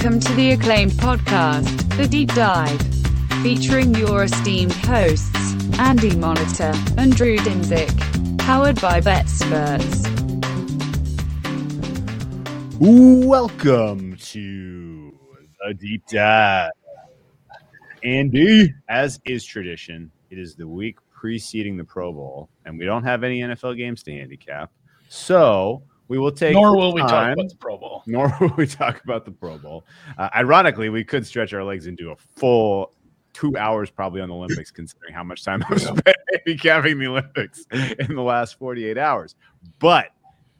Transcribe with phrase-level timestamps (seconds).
[0.00, 2.80] Welcome to the acclaimed podcast, The Deep Dive,
[3.42, 10.06] featuring your esteemed hosts, Andy Molitor and Drew Dinsick, powered by BetSperts.
[12.78, 15.18] Welcome to
[15.66, 16.70] The Deep Dive.
[18.04, 23.02] Andy, as is tradition, it is the week preceding the Pro Bowl, and we don't
[23.02, 24.70] have any NFL games to handicap.
[25.08, 26.54] So we will take.
[26.54, 28.02] Nor will we time, talk about the Pro Bowl.
[28.06, 29.84] Nor will we talk about the Pro Bowl.
[30.16, 32.92] Uh, ironically, we could stretch our legs into a full
[33.34, 37.66] two hours probably on the Olympics, considering how much time I've spent handicapping the Olympics
[37.70, 39.36] in the last 48 hours.
[39.78, 40.08] But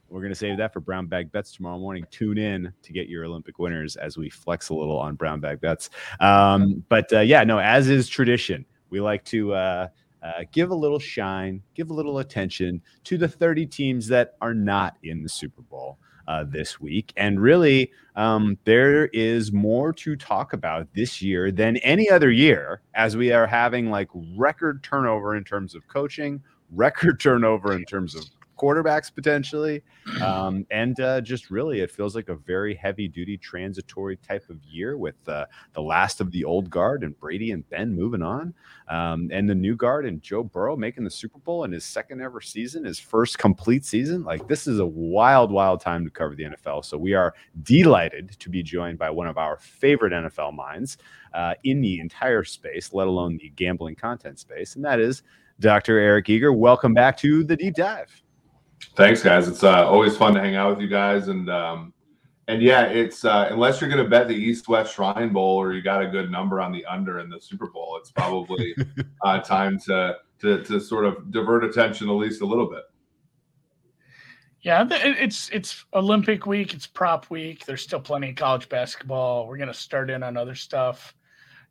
[0.08, 2.06] we're going to save that for brown bag bets tomorrow morning.
[2.10, 5.60] Tune in to get your Olympic winners as we flex a little on brown bag
[5.60, 5.90] bets.
[6.20, 9.88] Um, but uh, yeah, no, as is tradition, we like to uh,
[10.22, 14.54] uh, give a little shine, give a little attention to the 30 teams that are
[14.54, 15.98] not in the Super Bowl.
[16.28, 17.10] Uh, this week.
[17.16, 22.82] And really, um, there is more to talk about this year than any other year,
[22.92, 28.14] as we are having like record turnover in terms of coaching, record turnover in terms
[28.14, 28.26] of
[28.58, 29.82] quarterbacks potentially.
[30.22, 34.62] Um, and uh, just really, it feels like a very heavy duty transitory type of
[34.64, 38.52] year with uh, the last of the old guard and Brady and Ben moving on,
[38.88, 42.20] um, and the new guard and Joe Burrow making the Super Bowl in his second
[42.20, 44.24] ever season, his first complete season.
[44.24, 46.84] Like, this is a wild, wild time to cover the NFL.
[46.84, 50.98] So, we are delighted to be joined by one of our favorite NFL minds
[51.34, 55.22] uh, in the entire space, let alone the gambling content space, and that is
[55.60, 55.98] Dr.
[55.98, 56.52] Eric Eager.
[56.52, 58.22] Welcome back to the deep dive.
[58.96, 59.48] Thanks, guys.
[59.48, 61.92] It's uh, always fun to hang out with you guys, and um,
[62.48, 65.74] and yeah, it's uh, unless you're going to bet the East West Shrine Bowl or
[65.74, 68.74] you got a good number on the under in the Super Bowl, it's probably
[69.24, 72.84] uh, time to, to to sort of divert attention at least a little bit.
[74.62, 77.64] Yeah, it's it's Olympic week, it's prop week.
[77.64, 79.46] There's still plenty of college basketball.
[79.46, 81.14] We're going to start in on other stuff.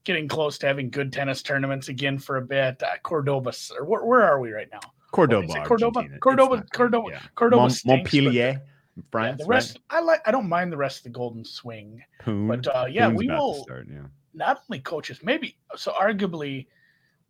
[0.04, 2.82] Getting close to having good tennis tournaments again for a bit.
[2.82, 4.80] Uh, Cordoba, or where, where are we right now?
[5.12, 6.20] Cordoba, Cordoba, Argentina.
[6.20, 7.20] Cordoba, not- Cordoba, yeah.
[7.36, 9.42] Cordoba, Mon- stinks, Montpellier, yeah, France.
[9.42, 10.22] the rest, I like.
[10.26, 12.04] I don't mind the rest of the Golden Swing.
[12.24, 12.48] Pune.
[12.48, 13.64] but uh, yeah, Pune's we will.
[13.64, 14.02] start, yeah.
[14.34, 15.92] Not only coaches, maybe so.
[15.94, 16.68] Arguably,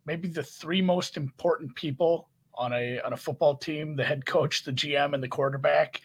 [0.06, 4.64] maybe the three most important people on a on a football team: the head coach,
[4.64, 6.00] the GM, and the quarterback.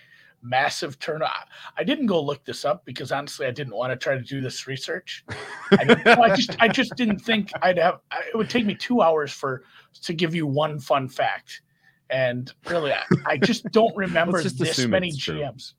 [0.45, 1.47] Massive turnout.
[1.77, 4.41] I didn't go look this up because honestly, I didn't want to try to do
[4.41, 5.23] this research.
[5.71, 7.99] I, I just, I just didn't think I'd have.
[8.27, 9.63] It would take me two hours for
[10.01, 11.61] to give you one fun fact,
[12.09, 15.39] and really, I, I just don't remember just this many it's true.
[15.39, 15.73] GMs.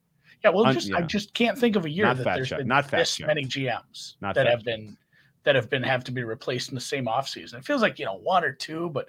[0.45, 2.59] Yeah, well, Un- just I just can't think of a year Not that there's check-
[2.59, 4.97] been not this many GMs Not that have been
[5.45, 7.55] that have been have to be replaced in the same offseason.
[7.55, 9.09] It feels like you know one or two, but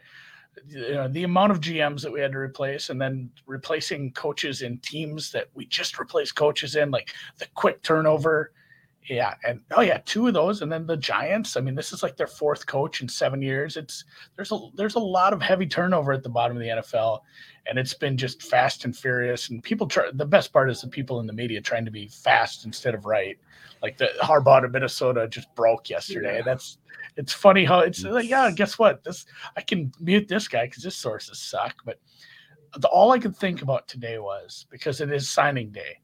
[0.67, 4.61] you know, the amount of GMs that we had to replace, and then replacing coaches
[4.61, 8.51] in teams that we just replaced coaches in, like the quick turnover.
[9.09, 11.57] Yeah, and oh yeah, two of those, and then the Giants.
[11.57, 13.77] I mean, this is like their fourth coach in seven years.
[13.77, 14.03] It's
[14.35, 17.19] there's a there's a lot of heavy turnover at the bottom of the NFL,
[17.67, 19.49] and it's been just fast and furious.
[19.49, 20.09] And people try.
[20.11, 23.05] The best part is the people in the media trying to be fast instead of
[23.05, 23.37] right.
[23.83, 26.37] Like the Harbaugh to Minnesota just broke yesterday.
[26.37, 26.43] Yeah.
[26.43, 26.79] That's
[27.17, 29.03] it's funny how it's uh, like, yeah, guess what?
[29.03, 31.75] This I can mute this guy because his sources suck.
[31.85, 31.99] But
[32.77, 35.99] the, all I could think about today was because it is signing day.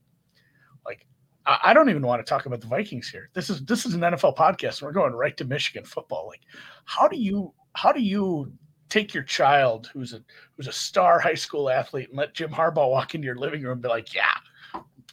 [1.45, 3.29] I, don't even want to talk about the Vikings here.
[3.33, 6.27] This is this is an NFL podcast, we're going right to Michigan football.
[6.27, 6.41] Like,
[6.85, 8.51] how do you how do you
[8.89, 10.21] take your child who's a
[10.55, 13.73] who's a star high school athlete and let Jim Harbaugh walk into your living room
[13.73, 14.35] and be like, yeah.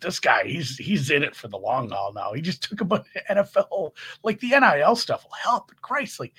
[0.00, 2.32] This guy, he's he's in it for the long haul now.
[2.32, 3.90] He just took a bunch of NFL,
[4.22, 5.72] like the NIL stuff will help.
[5.82, 6.34] Christ, like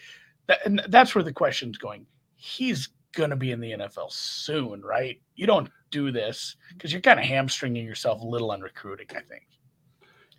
[0.48, 2.06] that, and that's where the question's going.
[2.36, 2.88] He's
[3.28, 5.20] to be in the NFL soon, right?
[5.36, 9.22] You don't do this because you're kind of hamstringing yourself a little on recruiting, I
[9.22, 9.44] think.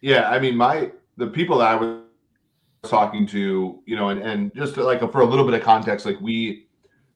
[0.00, 2.00] Yeah, I mean, my the people that I was
[2.84, 6.20] talking to, you know, and, and just like for a little bit of context, like
[6.20, 6.66] we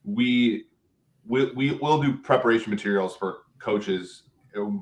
[0.05, 0.65] we
[1.27, 4.25] we we will do preparation materials for coaches,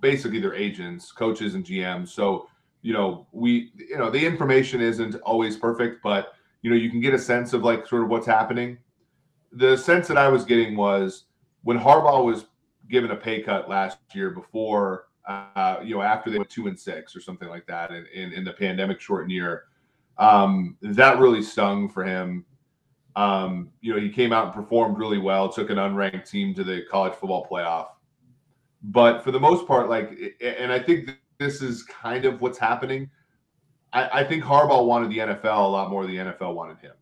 [0.01, 2.09] basically their agents, coaches and GMs.
[2.09, 2.49] So
[2.83, 7.01] you know, we you know the information isn't always perfect, but you know you can
[7.01, 8.79] get a sense of like sort of what's happening.
[9.53, 11.25] The sense that I was getting was
[11.63, 12.47] when Harbaugh was
[12.91, 16.79] given a pay cut last year before uh, you know, after they went two and
[16.79, 19.65] six or something like that in, in, in the pandemic shortened year,
[20.19, 22.45] um, that really stung for him.
[23.15, 26.65] Um, you know, he came out and performed really well, took an unranked team to
[26.65, 27.89] the college football playoff.
[28.85, 33.11] But for the most part, like, and I think this is kind of what's happening.
[33.93, 36.93] I, I think Harbaugh wanted the NFL a lot more than the NFL wanted him.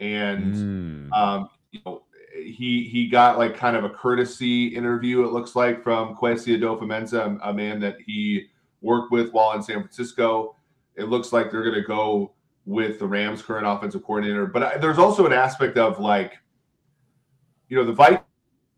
[0.00, 1.12] And Mm.
[1.16, 2.02] um, you know,
[2.44, 5.24] he he got like kind of a courtesy interview.
[5.24, 8.46] It looks like from Kwesi Adofo-Mensah, a man that he
[8.80, 10.56] worked with while in San Francisco.
[10.96, 12.34] It looks like they're going to go
[12.66, 14.46] with the Rams' current offensive coordinator.
[14.46, 16.34] But I, there's also an aspect of like,
[17.68, 17.92] you know, the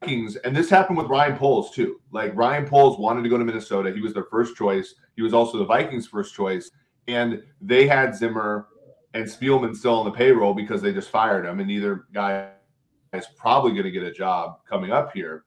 [0.02, 2.00] Vikings, and this happened with Ryan Poles too.
[2.12, 3.92] Like Ryan Poles wanted to go to Minnesota.
[3.92, 4.94] He was their first choice.
[5.16, 6.70] He was also the Vikings' first choice,
[7.08, 8.68] and they had Zimmer
[9.14, 12.50] and Spielman still on the payroll because they just fired him, and neither guy
[13.12, 15.44] is probably going to get a job coming up here.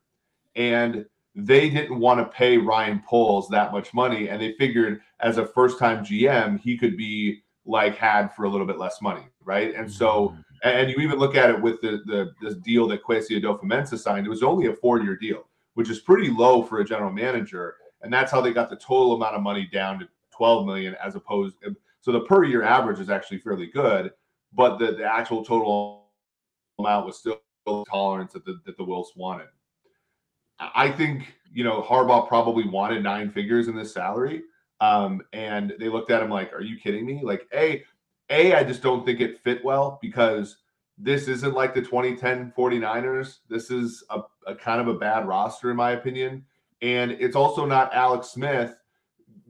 [0.55, 5.37] And they didn't want to pay Ryan Poles that much money, and they figured as
[5.37, 9.73] a first-time GM, he could be like had for a little bit less money, right?
[9.75, 10.79] And so, Mm-hmm.
[10.79, 14.25] and you even look at it with the the this deal that Kwesi Adofo signed.
[14.25, 18.11] It was only a four-year deal, which is pretty low for a general manager, and
[18.11, 21.55] that's how they got the total amount of money down to 12 million, as opposed.
[22.01, 24.11] So the per year average is actually fairly good,
[24.53, 26.07] but the, the actual total
[26.77, 27.39] amount was still
[27.89, 29.47] tolerance that the that the Wilfs wanted.
[30.59, 34.43] I think you know Harbaugh probably wanted nine figures in this salary,
[34.81, 37.83] um, and they looked at him like, "Are you kidding me?" Like, a,
[38.29, 40.57] a, I just don't think it fit well because
[40.97, 43.39] this isn't like the 2010 49ers.
[43.49, 46.45] This is a, a kind of a bad roster in my opinion,
[46.81, 48.75] and it's also not Alex Smith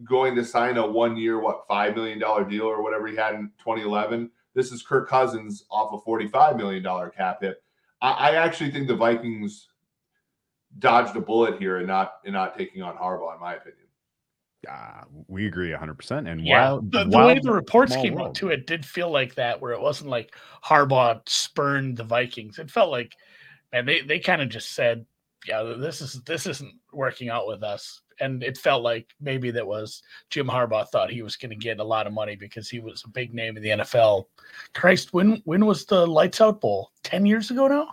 [0.04, 3.36] going to sign a one year what five million dollar deal or whatever he had
[3.36, 4.30] in 2011.
[4.54, 7.62] This is Kirk Cousins off a 45 million dollar cap hit.
[8.02, 9.68] I, I actually think the Vikings
[10.78, 13.86] dodged a bullet here and not and not taking on Harbaugh, in my opinion.
[14.70, 16.30] Uh, we agree 100%.
[16.30, 18.30] And Yeah, while, the, the while way the reports came world.
[18.30, 22.60] out too, it did feel like that, where it wasn't like Harbaugh spurned the Vikings.
[22.60, 23.16] It felt like,
[23.72, 25.06] man, they they kind of just said,
[25.48, 29.66] "Yeah, this is this isn't working out with us." And it felt like maybe that
[29.66, 32.80] was Jim Harbaugh thought he was going to get a lot of money because he
[32.80, 34.26] was a big name in the NFL.
[34.74, 36.92] Christ, when when was the Lights Out Bowl?
[37.04, 37.90] Ten years ago now,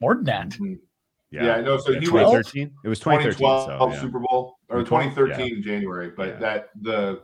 [0.00, 0.48] more than that.
[0.50, 0.78] Mhm.
[1.30, 1.78] Yeah, I know.
[1.78, 2.72] So he was 2013.
[2.84, 4.00] It was 2012 So, yeah.
[4.00, 6.10] Super Bowl or 2012, 2013 January.
[6.16, 6.36] But Yeah.
[6.36, 7.22] that the,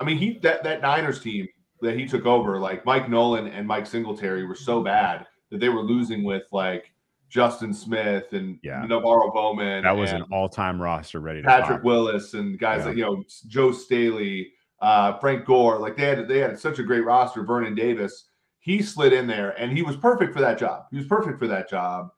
[0.00, 1.46] I mean, he that that Niners team
[1.82, 5.68] that he took over, like Mike Nolan and Mike Singletary, were so bad that they
[5.68, 6.91] were losing with like
[7.32, 8.84] Justin Smith and Yeah.
[8.84, 9.84] NaVorro Bowman.
[9.84, 11.84] That was an all-time roster ready to Patrick pop.
[11.84, 12.86] Willis and guys Yeah.
[12.88, 14.52] like you know Joe Staley,
[14.82, 15.78] uh, Frank Gore.
[15.78, 17.42] Like they had they had such a great roster.
[17.42, 20.84] Vernon Davis, he slid in there and he was perfect for that job.
[20.90, 22.10] He was perfect for that job.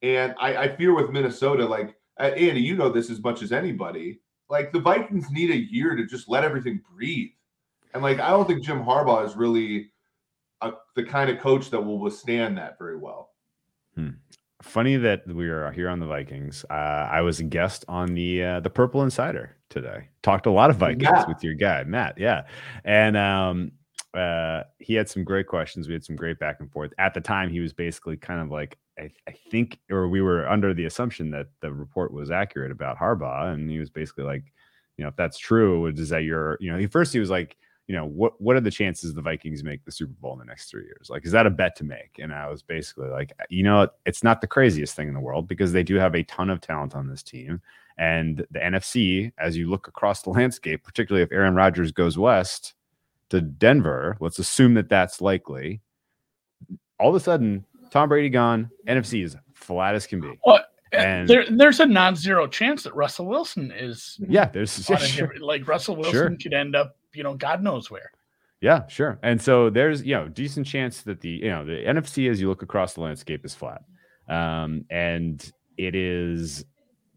[0.00, 3.52] And I, I fear with Minnesota, like uh, Andy, you know this as much as
[3.52, 4.20] anybody.
[4.48, 7.32] Like the Vikings need a year to just let everything breathe.
[7.92, 9.90] And like I don't think Jim Harbaugh is really
[10.62, 13.26] a, the kind of coach that will withstand that very well.
[14.62, 16.64] Funny that we are here on the Vikings.
[16.68, 20.08] Uh, I was a guest on the uh, the Purple Insider today.
[20.22, 21.28] Talked a lot of Vikings Matt.
[21.28, 22.18] with your guy Matt.
[22.18, 22.44] Yeah,
[22.84, 23.72] and um,
[24.14, 25.86] uh, he had some great questions.
[25.86, 26.92] We had some great back and forth.
[26.98, 30.48] At the time, he was basically kind of like I, I think, or we were
[30.48, 34.42] under the assumption that the report was accurate about Harbaugh, and he was basically like,
[34.96, 37.56] you know, if that's true, is that your, you know, he first he was like,
[37.88, 40.44] you know, what what are the chances the Vikings make the Super Bowl in the
[40.44, 41.08] next three years?
[41.10, 42.18] Like, is that a bet to make?
[42.22, 45.20] And I was basically like, uh, you know, it's not the craziest thing in the
[45.20, 47.60] world because they do have a ton of talent on this team.
[47.96, 52.74] And the NFC, as you look across the landscape, particularly if Aaron Rodgers goes west
[53.30, 55.80] to Denver, let's assume that that's likely.
[57.00, 60.38] All of a sudden, Tom Brady gone, NFC is flat as can be.
[60.44, 60.60] Well,
[60.92, 65.32] eh, And- there, there's a non-zero chance that Russell Wilson is Yeah, there's a sure.
[65.40, 66.36] like Russell Wilson Sure.
[66.36, 68.12] could end up, you know, God knows where.
[68.60, 69.18] Yeah, sure.
[69.22, 72.48] And so there's you know decent chance that the you know the NFC as you
[72.48, 73.82] look across the landscape is flat,
[74.28, 76.64] um, and it is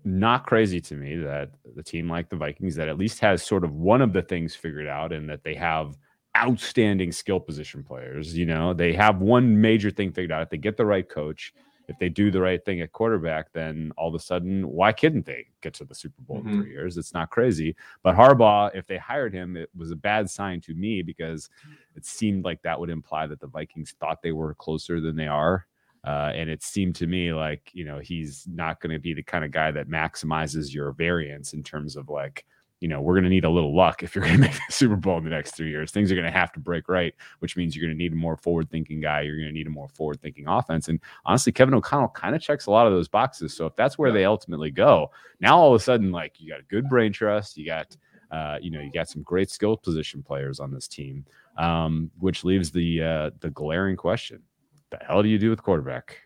[0.03, 3.63] not crazy to me that the team like the Vikings that at least has sort
[3.63, 5.95] of one of the things figured out and that they have
[6.37, 8.35] outstanding skill position players.
[8.35, 10.43] You know, they have one major thing figured out.
[10.43, 11.53] If they get the right coach,
[11.91, 15.25] if they do the right thing at quarterback, then all of a sudden, why couldn't
[15.25, 16.55] they get to the Super Bowl in Mhm.
[16.55, 16.97] three years?
[16.97, 17.75] It's not crazy.
[18.01, 21.49] But Harbaugh, if they hired him, it was a bad sign to me because
[21.95, 25.27] it seemed like that would imply that the Vikings thought they were closer than they
[25.27, 25.67] are.
[26.03, 29.21] Uh, and it seemed to me like, you know, he's not going to be the
[29.21, 32.45] kind of guy that maximizes your variance in terms of like,
[32.81, 34.73] you know, we're going to need a little luck if you're going to make the
[34.73, 35.91] Super Bowl in the next three years.
[35.91, 38.15] Things are going to have to break right, which means you're going to need a
[38.15, 39.21] more forward thinking guy.
[39.21, 40.89] You're going to need a more forward thinking offense.
[40.89, 43.55] And honestly, Kevin O'Connell kind of checks a lot of those boxes.
[43.55, 46.59] So if that's where they ultimately go, now all of a sudden, like you got
[46.59, 47.95] a good brain trust, you got,
[48.31, 51.23] uh, you know, you got some great skill position players on this team,
[51.57, 54.41] um, which leaves the uh, the glaring question:
[54.89, 56.17] the hell do you do with quarterback?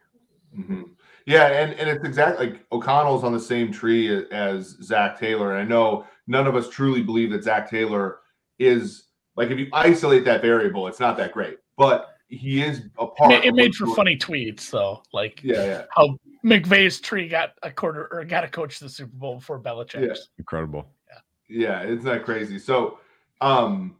[0.53, 0.83] hmm
[1.25, 5.51] Yeah, and, and it's exactly like O'Connell's on the same tree as Zac Taylor.
[5.51, 8.19] And I know none of us truly believe that Zac Taylor
[8.59, 11.57] is like if you isolate that variable, it's not that great.
[11.77, 13.29] But he is a part.
[13.29, 15.85] made, it made what's for going- funny tweets though, like Yeah, yeah.
[15.95, 19.59] how McVay's tree got a quarter or got a coach to the Super Bowl before
[19.59, 20.29] Belichick's.
[20.37, 20.87] Incredible.
[21.09, 22.59] Yeah, yeah, it's not crazy.
[22.59, 22.99] So,
[23.41, 23.97] um,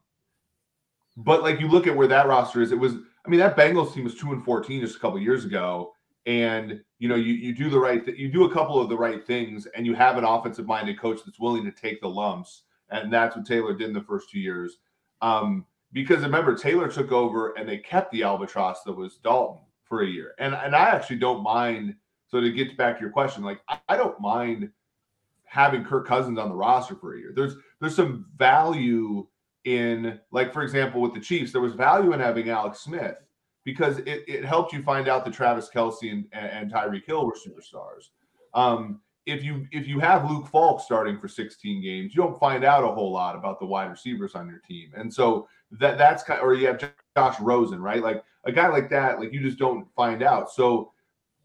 [1.18, 2.94] But like you look at where that roster is, it was.
[3.26, 5.95] I mean, that Bengals team was two and fourteen just a couple years ago,
[6.26, 8.98] and you know you you do the right th- you do a couple of the
[8.98, 12.64] right things, and you have an offensive minded coach that's willing to take the lumps,
[12.90, 14.78] and that's what Taylor did in the first two years.
[15.22, 20.02] Um, because remember, Taylor took over and they kept the albatross that was Dalton for
[20.02, 21.96] a year, and and I actually don't mind.
[22.28, 24.70] So to get back to your question, like I, I don't mind
[25.46, 27.32] having Kirk Cousins on the roster for a year.
[27.36, 29.28] There's there's some value
[29.66, 33.16] in like for example with the Chiefs, there was value in having Alex Smith
[33.66, 37.34] because it, it helped you find out that Travis Kelce and, and Tyreek Hill were
[37.34, 38.10] superstars.
[38.54, 42.64] Um, if you if you have Luke Falk starting for 16 games, you don't find
[42.64, 46.24] out a whole lot about the wide receivers on your team, and so that that's
[46.24, 46.40] kind.
[46.40, 48.04] Of, or you have Josh Rosen, right?
[48.04, 50.52] Like a guy like that, like you just don't find out.
[50.52, 50.92] So,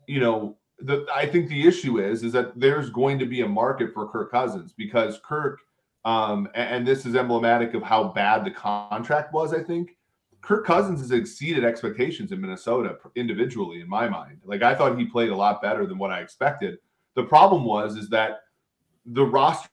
[0.06, 3.48] you know, the I think the issue is is that there's going to be a
[3.48, 5.58] market for Kirk Cousins because Kirk,
[6.04, 9.54] um, and, and this is emblematic of how bad the contract was.
[9.54, 9.96] I think
[10.42, 14.38] Kirk Cousins has exceeded expectations in Minnesota individually, in my mind.
[14.44, 16.78] Like I thought he played a lot better than what I expected.
[17.14, 18.40] The problem was is that
[19.06, 19.68] the roster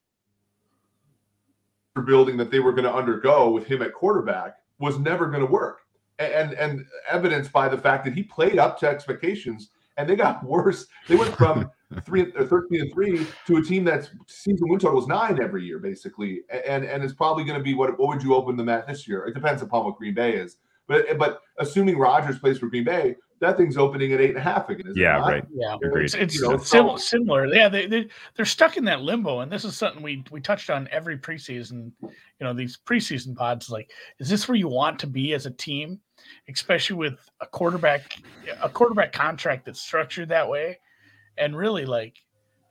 [2.05, 5.51] building that they were going to undergo with him at quarterback was never going to
[5.51, 5.79] work.
[6.19, 10.43] And and evidenced by the fact that he played up to expectations and they got
[10.45, 10.87] worse.
[11.07, 11.69] They went from
[12.03, 15.63] three or 13 and three to a team that's season win total was nine every
[15.63, 16.41] year, basically.
[16.65, 19.07] And and it's probably going to be what what would you open them at this
[19.07, 19.25] year?
[19.25, 20.57] It depends upon what Green Bay is.
[20.87, 24.41] But but assuming Rodgers plays for Green Bay, that thing's opening at eight and a
[24.41, 24.87] half again.
[24.87, 25.43] Isn't yeah, right.
[25.53, 26.05] Yeah, Agreed.
[26.05, 27.45] it's, it's You know, sim- so- similar.
[27.47, 30.69] Yeah, they, they they're stuck in that limbo, and this is something we we touched
[30.69, 31.91] on every preseason.
[32.01, 32.09] You
[32.41, 33.69] know, these preseason pods.
[33.69, 35.99] Like, is this where you want to be as a team,
[36.49, 38.17] especially with a quarterback
[38.61, 40.79] a quarterback contract that's structured that way?
[41.37, 42.15] And really, like,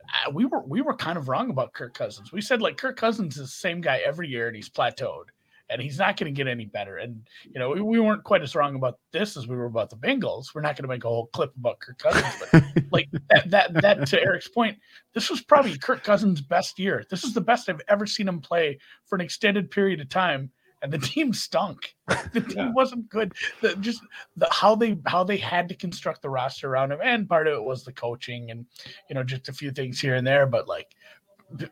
[0.09, 2.33] uh, we were we were kind of wrong about Kirk Cousins.
[2.33, 5.27] We said like Kirk Cousins is the same guy every year, and he's plateaued.
[5.69, 6.99] And he's not going to get any better.
[6.99, 9.91] And you know, we, we weren't quite as wrong about this as we were about
[9.91, 10.55] the Bengals.
[10.55, 13.75] We're not going to make a whole clip about Kirk Cousins, but like that, that
[13.83, 14.79] that to Eric's point,
[15.13, 17.05] this was probably Kirk Cousins' best year.
[17.11, 20.53] This is the best I've ever seen him play for an extended period of time,
[20.87, 21.95] and the team stunk.
[22.33, 22.73] The team Yeah.
[22.73, 23.35] wasn't good.
[23.61, 24.01] The, just
[24.37, 27.55] the how they how they had to construct the roster around him, and part of
[27.55, 28.67] it was the coaching and
[29.09, 30.89] you know just a few things here and there, but like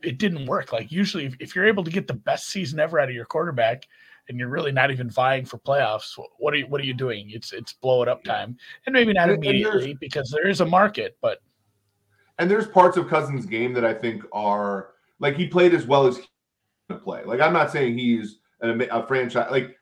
[0.03, 0.73] it didn't work.
[0.73, 3.25] Like usually, if, if you're able to get the best season ever out of your
[3.27, 3.87] quarterback.
[4.27, 6.19] And you're really not even vying for playoffs.
[6.39, 6.67] What are you?
[6.69, 7.29] What are you doing?
[7.29, 8.57] It's it's blow it up time,
[8.87, 11.19] and maybe not And- and there's- immediately because there is a market.
[11.21, 11.43] But
[12.39, 16.07] And there's parts of Cousins' game that I think are like he played as well
[16.07, 16.25] as he
[16.89, 17.23] can play.
[17.25, 19.49] Like I'm not saying he's a franchise.
[19.51, 19.77] Like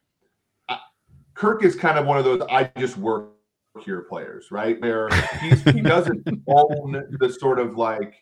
[1.35, 3.31] Kirk is kind of one of those I just work
[3.81, 4.81] here players, right?
[4.81, 5.09] Where
[5.41, 8.15] he's, he doesn't own the sort of like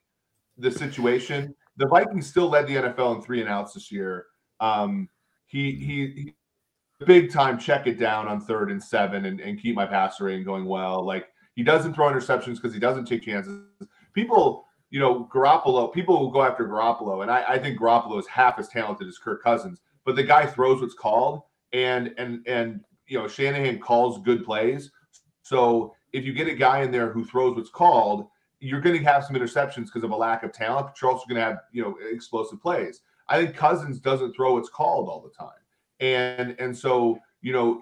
[0.57, 1.55] the situation.
[1.77, 4.27] The Vikings still led the NFL in three and outs this year.
[4.61, 5.09] Um,
[5.47, 6.07] he he.
[6.15, 6.35] he
[7.07, 10.45] Big time, check it down on third and seven, and, and keep my passer rating
[10.45, 11.03] going well.
[11.03, 13.63] Like he doesn't throw interceptions because he doesn't take chances
[14.13, 18.27] people, you know, Garoppolo, people will go after Garoppolo, and I, I think Garoppolo is
[18.27, 21.43] half as talented as Kirk Cousins, but the guy throws what's called,
[21.73, 24.91] and and and you know, Shanahan calls good plays.
[25.43, 28.29] So if you get a guy in there who throws what's called,
[28.61, 31.27] you're going to have some interceptions because of a lack of talent, but you're also
[31.27, 33.01] going to have you know explosive plays.
[33.29, 35.61] I think Cousins doesn't throw what's called all the time,
[36.01, 37.81] and and so you know,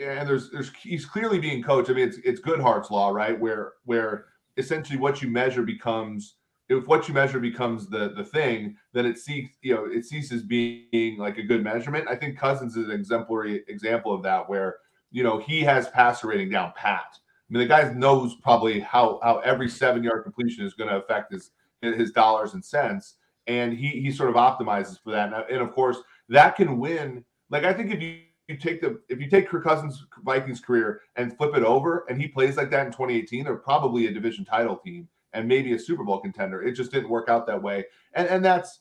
[0.00, 1.90] and there's there's he's clearly being coached.
[1.90, 3.38] I mean, it's it's Goodhart's law, right?
[3.38, 6.36] Where where essentially what you measure becomes
[6.78, 10.42] if what you measure becomes the the thing, then it ceases you know it ceases
[10.42, 12.06] being like a good measurement.
[12.08, 14.76] I think Cousins is an exemplary example of that, where
[15.10, 17.06] you know he has passer rating down pat.
[17.10, 20.96] I mean, the guy knows probably how how every seven yard completion is going to
[20.96, 21.50] affect his
[21.82, 23.16] his dollars and cents,
[23.46, 25.50] and he he sort of optimizes for that.
[25.50, 27.24] And, of course, that can win.
[27.50, 31.00] Like I think if you you take the if you take Kirk Cousins' Vikings career
[31.16, 34.44] and flip it over, and he plays like that in 2018, they're probably a division
[34.44, 36.62] title team and maybe a Super Bowl contender.
[36.62, 38.80] It just didn't work out that way, and and that's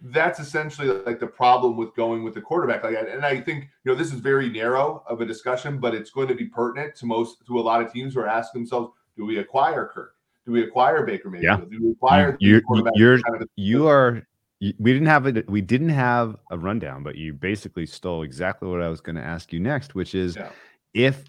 [0.00, 2.96] that's essentially like the problem with going with the quarterback like.
[2.96, 6.28] And I think you know this is very narrow of a discussion, but it's going
[6.28, 9.24] to be pertinent to most to a lot of teams who are asking themselves, do
[9.26, 10.14] we acquire Kirk?
[10.46, 11.60] Do we acquire Baker Mayfield?
[11.60, 11.64] Yeah.
[11.78, 14.22] Do we acquire You- these you're- kind of- you are
[14.60, 18.68] you- we didn't have it we didn't have a rundown but you basically stole exactly
[18.68, 20.50] what i was going to ask you next which is Yeah.
[20.94, 21.24] if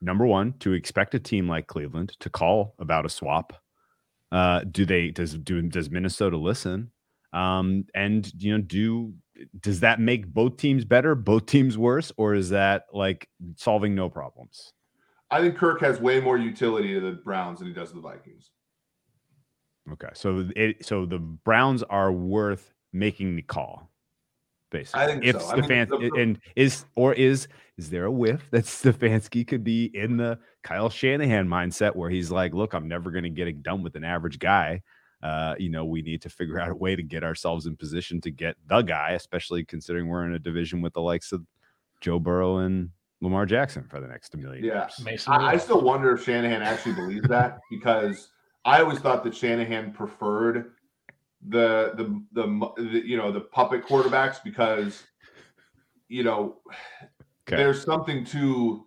[0.00, 3.52] number one to expect a team like cleveland to call about a swap
[4.32, 6.90] uh do they does do does minnesota listen?
[7.32, 9.14] Um and you know do
[9.60, 14.08] does that make both teams better both teams worse or is that like solving no
[14.08, 14.72] problems?
[15.30, 18.00] I think Kirk has way more utility to the Browns than he does to the
[18.00, 18.50] Vikings.
[19.92, 23.90] okay so it so the browns are worth making the call
[24.70, 25.48] Basically, I think if so.
[25.50, 29.62] I mean, Stefanski the- and is or is is there a whiff that Stefanski could
[29.62, 33.48] be in the Kyle Shanahan mindset where he's like, look, I'm never going to get
[33.48, 34.82] it done with an average guy.
[35.22, 38.20] Uh, you know, we need to figure out a way to get ourselves in position
[38.22, 41.44] to get the guy, especially considering we're in a division with the likes of
[42.00, 42.90] Joe Burrow and
[43.22, 44.82] Lamar Jackson for the next million Yeah.
[44.82, 45.00] years.
[45.04, 48.28] Mason I, I still wonder if Shanahan actually believes that because
[48.64, 50.72] I always thought that Shanahan preferred
[51.48, 55.04] the the the, the you know the puppet quarterbacks because
[56.08, 56.58] you know
[57.48, 57.56] Okay.
[57.56, 58.84] there's something to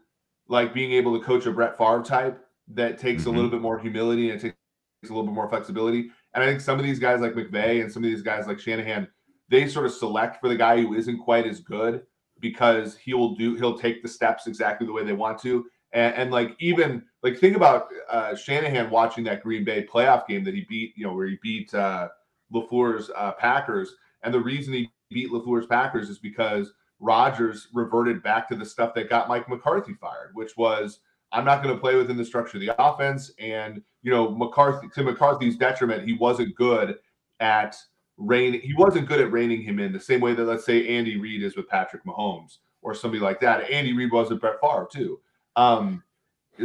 [0.50, 3.36] like being able to coach a Brett Favre type that takes a Mhm.
[3.36, 6.12] little bit more humility and it takes a little bit more flexibility.
[6.34, 8.60] And I think some of these guys like McVay and some of these guys like
[8.60, 9.08] Shanahan,
[9.48, 12.06] they sort of select for the guy who isn't quite as good
[12.40, 15.66] because he will do he'll take the steps exactly the way they want to.
[15.94, 20.44] And, and like even like think about uh, Shanahan watching that Green Bay playoff game
[20.44, 22.10] that he beat, you know, where he beat uh,
[22.54, 28.48] Lafleur's uh, Packers, and the reason he beat Lafleur's Packers is because Rodgers reverted back
[28.50, 31.00] to the stuff that got Mike McCarthy fired, which was
[31.32, 33.32] I'm not going to play within the structure of the offense.
[33.40, 36.98] And you know, McCarthy to McCarthy's detriment, he wasn't good
[37.40, 37.76] at
[38.18, 38.60] rein.
[38.62, 41.44] He wasn't good at reining him in the same way that let's say Andy Reid
[41.44, 43.70] is with Patrick Mahomes or somebody like that.
[43.70, 45.20] Andy Reid was with Brett Favre too.
[45.56, 46.04] Um,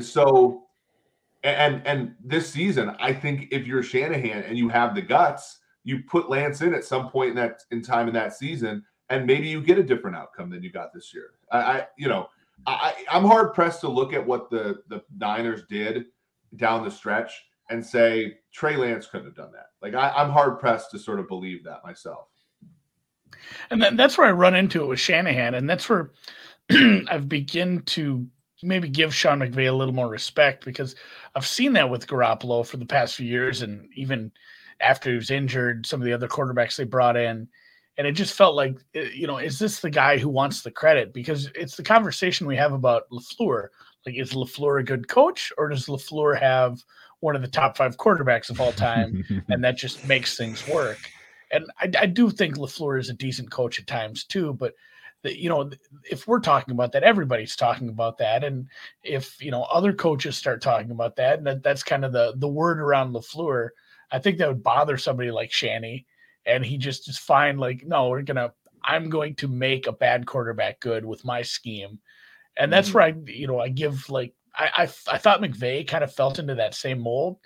[0.01, 0.65] so
[1.43, 6.03] and and this season, I think if you're Shanahan and you have the guts, you
[6.03, 9.49] put Lance in at some point in that in time in that season, and maybe
[9.49, 11.31] you get a different outcome than you got this year.
[11.53, 12.29] I, I you know,
[12.67, 16.07] I, I'm hard pressed to look at what the the Niners did
[16.57, 19.69] down the stretch and say Trey Lance couldn't have done that.
[19.83, 22.29] Like I, I'm hard pressed to sort of believe that myself.
[23.71, 26.13] And then that's where I run into it with Shanahan, and that's where
[26.71, 28.27] I've begin to
[28.63, 30.95] maybe give Sean McVay a little more respect because
[31.35, 34.33] I've seen that with Garoppolo for the past few years, and even
[34.81, 37.49] after he was injured, some of the other quarterbacks they brought in,
[37.97, 40.71] and it just felt like, eh, you know, is this the guy who wants the
[40.71, 41.13] credit?
[41.13, 43.69] Because it's the conversation we have about Lafleur.
[44.05, 46.83] Like, is Lafleur a good coach, or does Lafleur have
[47.21, 49.25] one of the top five quarterbacks of all time?
[49.49, 50.99] and that just makes things work.
[51.53, 54.75] And I, I do think Lafleur is a decent coach at times too, but
[55.25, 55.71] the, you know,
[56.09, 58.69] if we're talking about that, everybody's talking about that, and
[59.03, 62.35] if you know other coaches start talking about that, and that, that's kind of the
[62.37, 63.71] the word around Lafleur,
[64.13, 66.07] I think that would bother somebody like Shanny,
[66.47, 67.59] and he just is fine.
[67.59, 71.99] Like, no, we're gonna, I'm going to make a bad quarterback good with my scheme,
[72.57, 72.95] and that's Mhm.
[72.95, 76.39] where I, you know, I give like I I, I thought McVay kind of felt
[76.39, 77.39] into that same mold,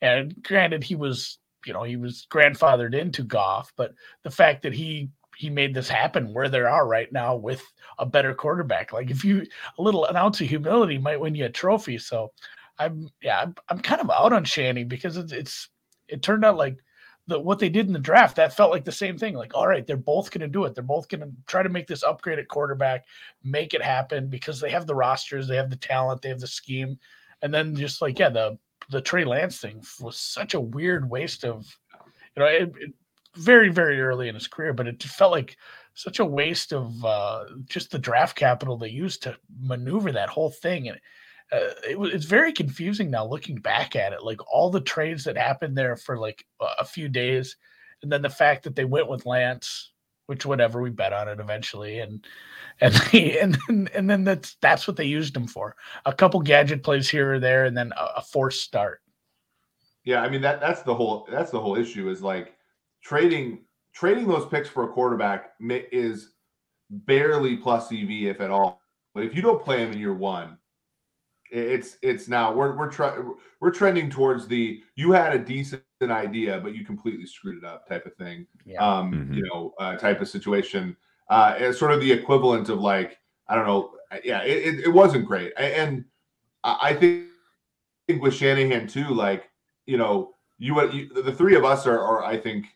[0.00, 4.72] and granted, he was you know he was grandfathered into Goff, but the fact that
[4.72, 7.62] he he made this happen where they are right now with
[7.98, 9.46] a better quarterback, like if you
[9.78, 11.98] a little an ounce of humility might win you a trophy.
[11.98, 12.32] So
[12.78, 15.68] I'm yeah I'm, I'm kind of out on Shanny because it's it's
[16.12, 16.78] it turned out like
[17.26, 19.34] the what they did in the draft that felt like the same thing.
[19.34, 20.74] Like all right, they're both going to do it.
[20.74, 23.06] They're both going to try to make this upgrade at quarterback,
[23.44, 26.46] make it happen because they have the rosters, they have the talent, they have the
[26.46, 26.98] scheme,
[27.42, 28.58] and then just like yeah the
[28.90, 31.64] the Trey Lance thing was such a weird waste of,
[32.36, 32.92] you know, it, it,
[33.36, 35.56] very very early in his career, but it felt like
[35.94, 40.50] such a waste of uh, just the draft capital they used to maneuver that whole
[40.50, 40.98] thing, and
[41.52, 44.22] uh, it was it's very confusing now looking back at it.
[44.22, 46.46] Like all the trades that happened there for like
[46.78, 47.56] a, few days,
[48.02, 49.92] and then the fact that they went with Lance,
[50.26, 52.26] which whatever we bet on it eventually, and
[52.80, 55.76] and they, and then, and then that's that's what they used him for.
[56.06, 59.02] A couple gadget plays here or there, and then a, a forced start.
[60.04, 62.54] Yeah, I mean that that's the whole that's the whole issue is like
[63.02, 66.32] trading trading those picks for a quarterback is
[66.90, 68.80] barely plus EV if at all.
[69.14, 70.56] But if you don't play him in year one,
[71.52, 76.58] it's it's now we're we're trying we're trending towards the you had a decent idea
[76.58, 78.46] but you completely screwed it up type of thing.
[78.64, 78.78] Yeah.
[78.84, 79.36] Um, Mhm.
[79.36, 80.96] you know, uh, type of situation.
[81.28, 83.92] Uh, it's sort of the equivalent of like I don't know.
[84.24, 86.04] Yeah, it, it, it wasn't great, and
[86.64, 87.28] I I think
[88.06, 89.50] think with Shanahan too, like
[89.86, 92.66] you know, you, you the three of us are, are I think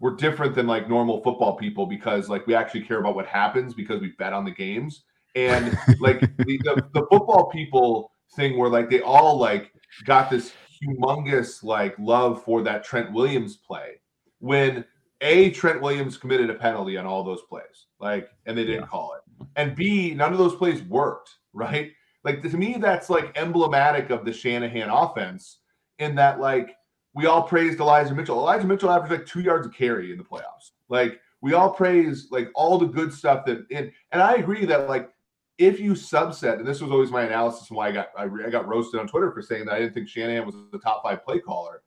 [0.00, 3.74] we're different than like normal football people because like we actually care about what happens
[3.74, 5.04] because we bet on the games
[5.34, 9.72] and like the, the, the football people thing where like they all like
[10.04, 14.00] got this humongous like love for that Trent Williams play
[14.38, 14.84] when
[15.20, 19.14] a Trent Williams committed a penalty on all those plays like and they didn't call
[19.14, 21.92] it and b none of those plays worked right
[22.24, 25.58] like to me that's like emblematic of the Shanahan offense
[25.98, 26.76] in that like
[27.14, 28.38] we all praised Elijah Mitchell.
[28.38, 30.70] Elijah Mitchell averaged like two yards of carry in the playoffs.
[30.88, 34.88] Like we all praise like all the good stuff that and and I agree that
[34.88, 35.10] like
[35.58, 38.50] if you subset, and this was always my analysis and why I got I, I
[38.50, 41.24] got roasted on Twitter for saying that I didn't think Shanahan was the top five
[41.24, 41.82] play caller.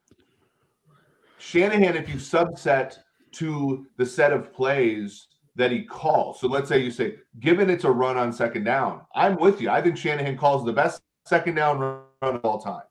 [1.38, 2.98] Shanahan, if you subset
[3.32, 6.40] to the set of plays that he calls.
[6.40, 9.70] So let's say you say, given it's a run on second down, I'm with you.
[9.70, 12.82] I think Shanahan calls the best second down run of all time.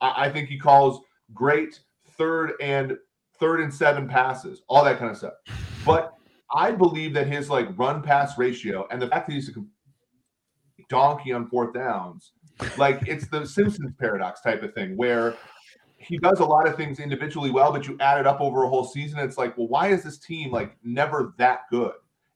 [0.00, 1.00] I, I think he calls
[1.32, 1.80] great
[2.18, 2.96] third and
[3.38, 5.34] third and seven passes, all that kind of stuff.
[5.84, 6.12] But
[6.54, 9.64] I believe that his like run pass ratio and the fact that he's a
[10.88, 12.32] donkey on fourth downs,
[12.78, 15.34] like it's the Simpsons paradox type of thing where
[15.98, 18.68] he does a lot of things individually well, but you add it up over a
[18.68, 19.18] whole season.
[19.20, 21.92] It's like, well, why is this team like never that good?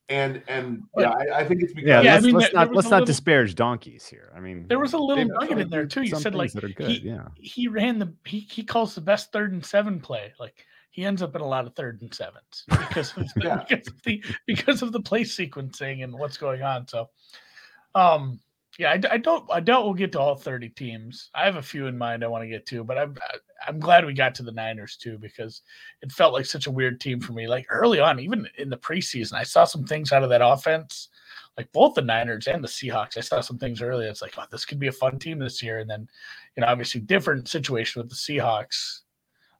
[0.08, 2.66] And and yeah, I, I think it's because Yeah, Yeah, let's, mean, let's there- not
[2.68, 4.32] there let's not little- disparage donkeys here.
[4.36, 6.02] I mean, There was a little they've nugget in there too.
[6.02, 6.90] You said like that are good.
[6.90, 10.32] he, yeah, he ran the he, he calls the best third and seven play.
[10.38, 13.64] Like he ends up in a lot of third and sevens because of, Yeah.
[13.68, 16.86] because of the because of the play sequencing and what's going on.
[16.86, 17.10] So,
[17.96, 18.40] um,
[18.78, 21.30] yeah, I, I don't I doubt we'll get to all thirty teams.
[21.34, 23.16] I have a few in mind I want to get to, but I'm
[23.66, 25.62] I'm glad we got to the Niners too because
[26.02, 27.46] it felt like such a weird team for me.
[27.46, 31.08] Like early on, even in the preseason, I saw some things out of that offense.
[31.56, 34.04] Like both the Niners and the Seahawks, I saw some things early.
[34.04, 35.78] It's like, oh, this could be a fun team this year.
[35.78, 36.06] And then,
[36.54, 39.00] you know, obviously different situation with the Seahawks.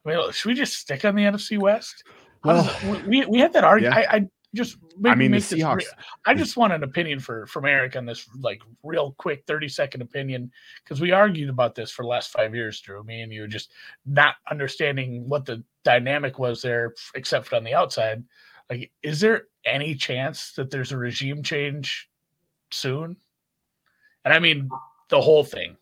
[0.05, 2.03] I mean, should we just stick on the NFC West?
[2.45, 3.95] It- we we had that argument.
[3.99, 4.09] Yeah.
[4.11, 5.85] I, I just maybe I mean, the make this re- Seahawks.
[6.25, 10.01] I just want an opinion for from Eric on this, like real quick, thirty second
[10.01, 10.51] opinion,
[10.83, 13.03] because we argued about this for the last five years, Drew.
[13.03, 13.71] Me and you just
[14.05, 18.23] not understanding what the dynamic was there, except on the outside.
[18.69, 22.09] Like, is there any chance that there's a regime change
[22.71, 23.15] soon?
[24.25, 24.67] And I mean
[25.09, 25.77] the whole thing.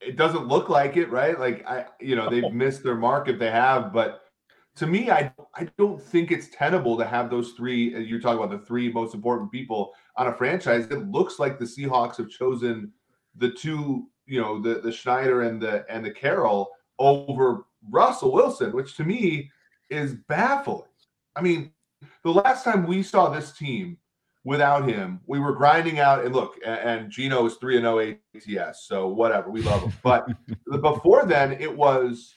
[0.00, 1.38] it doesn't look like it, right?
[1.38, 2.50] Like I, you know, they've oh.
[2.50, 4.23] missed their mark if they have, but
[4.76, 7.94] to me, I I don't think it's tenable to have those three.
[7.94, 10.86] uh, You're talking about the three most important people on a franchise.
[10.90, 12.92] It looks like the Seahawks have chosen
[13.36, 18.72] the two, you know, the the Schneider and the and the Carroll over Russell Wilson,
[18.72, 19.50] which to me
[19.90, 20.88] is baffling.
[21.36, 21.72] I mean,
[22.24, 23.98] the last time we saw this team
[24.44, 26.24] without him, we were grinding out.
[26.24, 29.92] And look, a- and Gino is three and zero ATS, so whatever, we love him.
[30.02, 30.26] But
[30.80, 32.34] before then, it was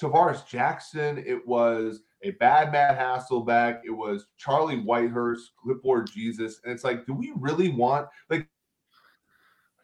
[0.00, 1.18] Tarvaris Jackson.
[1.26, 3.80] It was a bad Matt Hasselbeck.
[3.84, 8.48] It was Charlie Whitehurst, clipboard Jesus, and it's like, do we really want like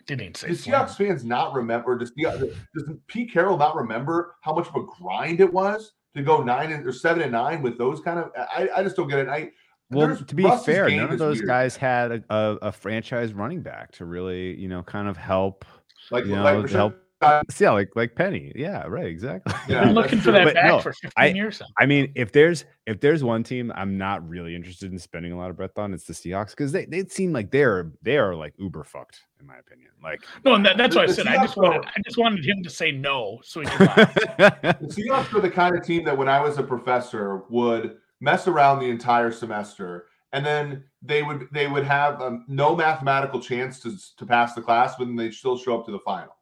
[0.07, 0.75] Didn't say do Flynn.
[0.75, 1.97] Seahawks fans not remember?
[1.99, 6.23] Does, the, does Pete Carroll not remember how much of a grind it was to
[6.23, 8.31] go nine and, or seven and nine with those kind of?
[8.37, 9.29] I, I just don't get it.
[9.29, 9.51] I
[9.91, 11.47] Well, there's- to be Russ's fair, none of those weird.
[11.49, 15.65] guys had a, a, a franchise running back to really, you know, kind of help.
[16.11, 18.53] like you know, like help- Rashaad- Yeah, like like Penny.
[18.55, 19.07] Yeah, right.
[19.07, 19.53] Exactly.
[19.69, 21.67] Yeah, Been that's looking for that But back no, for 15 I- years now.
[21.79, 25.37] I mean, if there's if there's one team I'm not really interested in spending a
[25.37, 28.35] lot of breath on, it's the Seahawks because they they seem like they're they are
[28.35, 29.91] like uber fucked in my opinion.
[30.03, 32.03] Like No, and that, that's The- why I the said I just Seahawks wanted I
[32.05, 33.87] just wanted him to say no so he could.
[34.39, 38.49] The Seahawks were the kind of team that when I was a professor would mess
[38.49, 43.81] around the entire semester, and then they would they would have um, no mathematical chance
[43.81, 46.35] to to pass the class, but then they'd still show up to the final.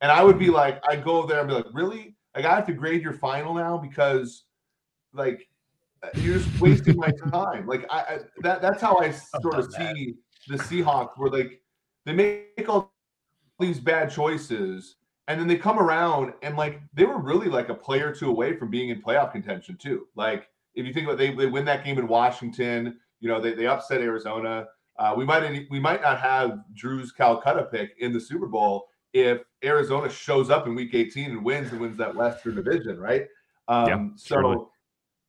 [0.00, 2.16] And I would be like, I'd go there and be like, really?
[2.34, 4.44] Like I have to grade your final now because,
[5.12, 5.48] like,
[6.14, 7.66] you're just wasting my time.
[7.66, 10.14] Like I, I that that's how I sort of see
[10.46, 11.60] the Seahawks, where like
[12.06, 12.92] they make all
[13.58, 14.96] these bad choices
[15.28, 18.30] and then they come around and like they were really like a play or two
[18.30, 20.06] away from being in playoff contention too.
[20.16, 23.52] Like if you think about they, they win that game in Washington, you know, they,
[23.52, 24.66] they upset Arizona.
[24.98, 29.42] Uh, we might we might not have Drew's Calcutta pick in the Super Bowl if
[29.64, 33.26] Arizona shows up in week 18 and wins and wins that Western division, right?
[33.66, 34.54] Um surely.
[34.54, 34.70] so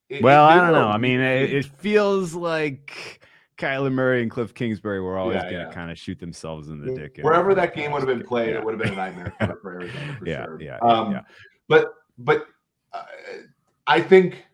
[0.10, 0.88] it- well, it- I don't know.
[0.88, 3.22] I mean, it, it feels like
[3.58, 5.72] Kyler Murray and Cliff Kingsbury were always Yeah, going to yeah.
[5.72, 7.20] kind of shoot themselves in the dick.
[7.22, 10.16] wherever that game would have been played, it would have been a nightmare for, Arizona
[10.18, 10.62] for Yeah, sure.
[10.62, 11.22] yeah, um, yeah.
[11.68, 12.48] But but
[12.94, 13.04] uh,
[13.86, 14.46] I think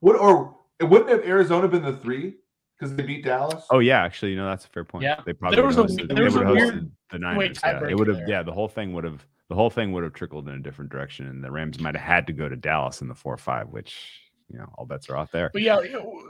[0.00, 2.36] what or it wouldn't have Arizona been the three
[2.80, 3.64] because they beat Dallas.
[3.70, 5.04] Oh yeah, actually, you know that's a fair point.
[5.04, 5.20] Yeah.
[5.26, 7.58] they probably There was a- hosted, there was would a weird the Niners.
[7.62, 8.22] Yeah, it would have.
[8.26, 9.24] Yeah, the whole thing would have.
[9.48, 12.04] The whole thing would have trickled in a different direction, and the Rams might have
[12.04, 15.16] had to go to Dallas in the four five, which you know all bets are
[15.16, 15.50] off there.
[15.52, 15.80] But yeah,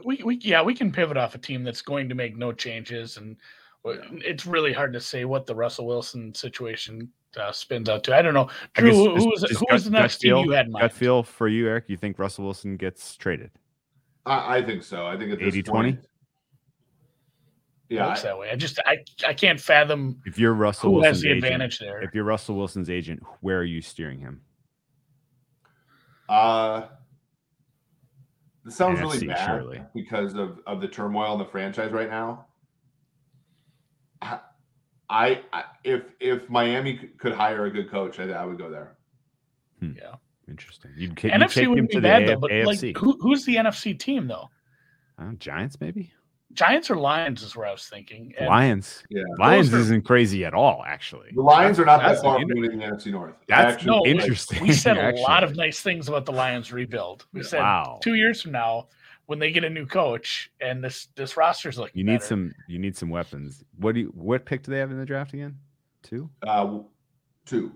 [0.04, 3.16] we, we yeah we can pivot off a team that's going to make no changes,
[3.18, 3.36] and
[3.84, 8.16] it's really hard to say what the Russell Wilson situation uh, spins out to.
[8.16, 8.88] I don't know, Drew.
[8.90, 10.92] guess Who was who was the next team feel- you had in Gut mind?
[10.92, 11.84] feel for you, Eric.
[11.88, 13.50] You think Russell Wilson gets traded?
[14.26, 15.06] I, I think so.
[15.06, 15.64] I think at this 80-20?
[15.66, 16.00] point,
[17.90, 18.48] yeah, Looks that way.
[18.50, 21.78] I just I I can't fathom If you're Russell who Wilson's has the agent, advantage
[21.80, 22.00] there.
[22.02, 24.40] if you're Russell Wilson's agent, where are you steering him?
[26.28, 26.86] Uh,
[28.64, 29.82] this sounds really bad surely.
[29.94, 32.46] because of of the turmoil in the franchise right now.
[34.22, 34.38] I,
[35.08, 38.96] I, I if if Miami could hire a good coach, I, I would go there.
[39.82, 40.14] yeah,
[40.48, 40.92] Interesting.
[40.96, 42.36] You'd, you'd NFC take him wouldn't to be the bad A- though.
[42.36, 42.66] But AFC.
[42.66, 44.48] like, who, who's the NFC team though?
[45.18, 46.12] Uh, Giants, maybe.
[46.52, 48.34] Giants or Lions is where I was thinking.
[48.38, 49.02] And Lions.
[49.08, 49.22] Yeah.
[49.38, 51.30] Lions are- isn't crazy at all, actually.
[51.34, 53.34] The Lions are not that far inter- from winning the NFC North.
[53.46, 54.62] That's Actually, no, like, interesting.
[54.62, 55.22] We said a actually.
[55.22, 57.26] lot of nice things about the Lions rebuild.
[57.32, 58.00] We said Wow.
[58.02, 58.88] two years from now,
[59.26, 62.52] when they get a new coach and this this roster's looking You need better, some.
[62.66, 63.62] You need some weapons.
[63.76, 64.06] What do you?
[64.08, 65.56] What pick do they have in the draft again?
[66.02, 66.28] Two.
[66.44, 66.78] uh,
[67.46, 67.70] two.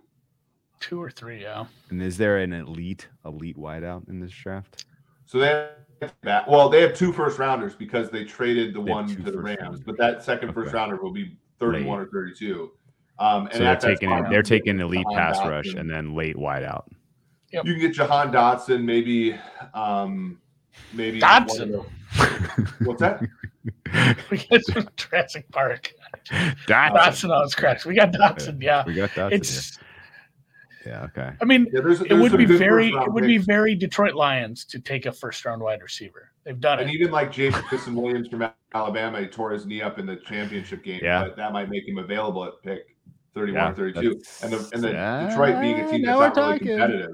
[0.80, 1.66] two or three, yeah.
[1.90, 4.84] And is there an elite elite wideout in this draft?
[5.26, 5.68] So they
[6.04, 6.48] have that.
[6.48, 9.58] Well, they have two first rounders because they traded the They one to the Rams,
[9.60, 9.80] rounders.
[9.80, 10.78] but that second first Okay.
[10.78, 12.06] rounder will be 31 Late.
[12.08, 12.70] or 32.
[13.18, 15.50] Um, and so they're taking spot, they're taking elite Jahan pass Dotson.
[15.50, 16.84] rush and then late wideout.
[17.52, 19.38] You can get Jahan Dotson, maybe,
[19.74, 20.40] um,
[20.92, 21.84] maybe Dotson?
[22.80, 23.20] What's that?
[24.30, 25.92] We got some Jurassic Park.
[26.28, 26.56] Dotson.
[26.66, 27.86] Dotson on his cracks.
[27.86, 28.82] We got Dotson, yeah.
[28.84, 29.32] We got Dotson.
[29.32, 29.78] It's
[30.86, 30.92] yeah.
[30.92, 31.04] yeah.
[31.04, 31.36] Okay.
[31.40, 34.78] I mean, Yeah, there's, it would be very it would be very Detroit Lions to
[34.80, 36.30] take a first round wide receiver.
[36.44, 36.92] They've done And it.
[36.92, 40.82] And even like Jameson Williams from Alabama, he tore his knee up in the championship
[40.84, 41.00] game.
[41.02, 41.24] Yeah.
[41.24, 42.96] But that might make him available at pick
[43.34, 44.22] 31, Yeah, 32.
[44.42, 46.68] And the, and the Yeah, Detroit being a team now that's we're not really talking.
[46.78, 47.10] competitive.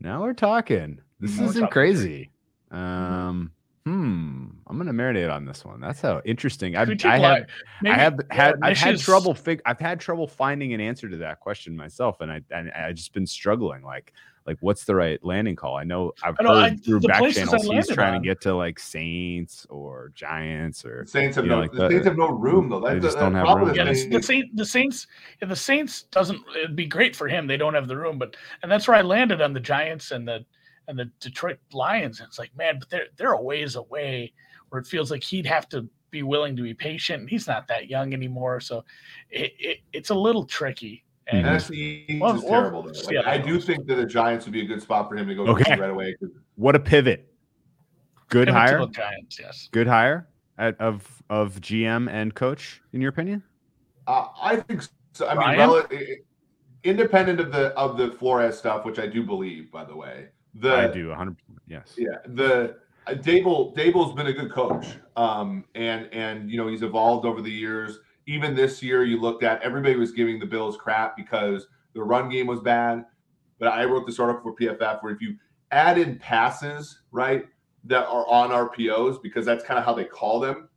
[0.00, 1.00] Now we're talking.
[1.20, 1.72] This Now isn't talking.
[1.72, 2.30] crazy.
[2.70, 3.50] Um.
[3.84, 4.46] Hmm.
[4.70, 5.80] I'm gonna marinate on this one.
[5.80, 6.76] That's how interesting.
[6.76, 7.46] I've, Could we take I have
[7.82, 10.80] maybe- I have yeah, had I've had Nish's- trouble fig- I've had trouble finding an
[10.80, 13.82] answer to that question myself, and I and I just been struggling.
[13.82, 14.12] Like
[14.46, 15.76] like what's the right landing call?
[15.76, 18.40] I know I've I know, heard I- through back channels he's trying on- to get
[18.42, 22.06] to like Saints or Giants or Saints have you know, no like the the- Saints
[22.06, 22.80] have no room though.
[22.80, 23.74] they just the, don't have room.
[23.74, 25.06] Yeah, the the, the Saints, the Saints,
[25.42, 26.40] yeah, the Saints doesn't.
[26.56, 27.46] It'd be great for him.
[27.48, 30.26] They don't have the room, but and that's where I landed on the Giants and
[30.28, 30.44] the
[30.88, 32.18] and the Detroit Lions.
[32.18, 34.32] And it's like, man, but they're they're a ways away.
[34.70, 37.20] Where it feels like he'd have to be willing to be patient.
[37.20, 38.84] And he's not that young anymore, so
[39.30, 41.04] it, it it's a little tricky.
[41.28, 41.72] And Mm-hmm.
[41.72, 42.82] NFC Well, is well, terrible.
[42.82, 43.00] though.
[43.06, 45.28] Like, how I do think that the Giants would be a good spot for him
[45.28, 45.76] to go to Okay.
[45.78, 46.16] right away.
[46.56, 47.32] what a pivot.
[48.28, 48.80] Good pivot to hire.
[48.80, 49.68] the Giants, yes.
[49.70, 50.28] Good hire
[50.58, 53.42] at, of of GM and coach in your opinion.
[54.06, 55.28] Uh, I think so.
[55.28, 55.58] I mean, Ryan?
[55.58, 56.16] rel- i- i-
[56.84, 60.28] independent of the of the Flores stuff, which I do believe, by the way.
[60.54, 61.36] The I do 100.
[61.68, 61.94] Yes.
[61.96, 62.76] Yeah, the
[63.08, 64.86] Daboll Daboll's been a good coach,
[65.16, 67.98] um, and and you know he's evolved over the years.
[68.26, 72.28] Even this year, you looked at everybody was giving the Bills crap because the run
[72.28, 73.04] game was bad.
[73.58, 75.36] But I wrote this article for PFF where if you
[75.72, 77.46] add in passes, right,
[77.84, 80.68] that are on RPOs because that's kind of how they call them.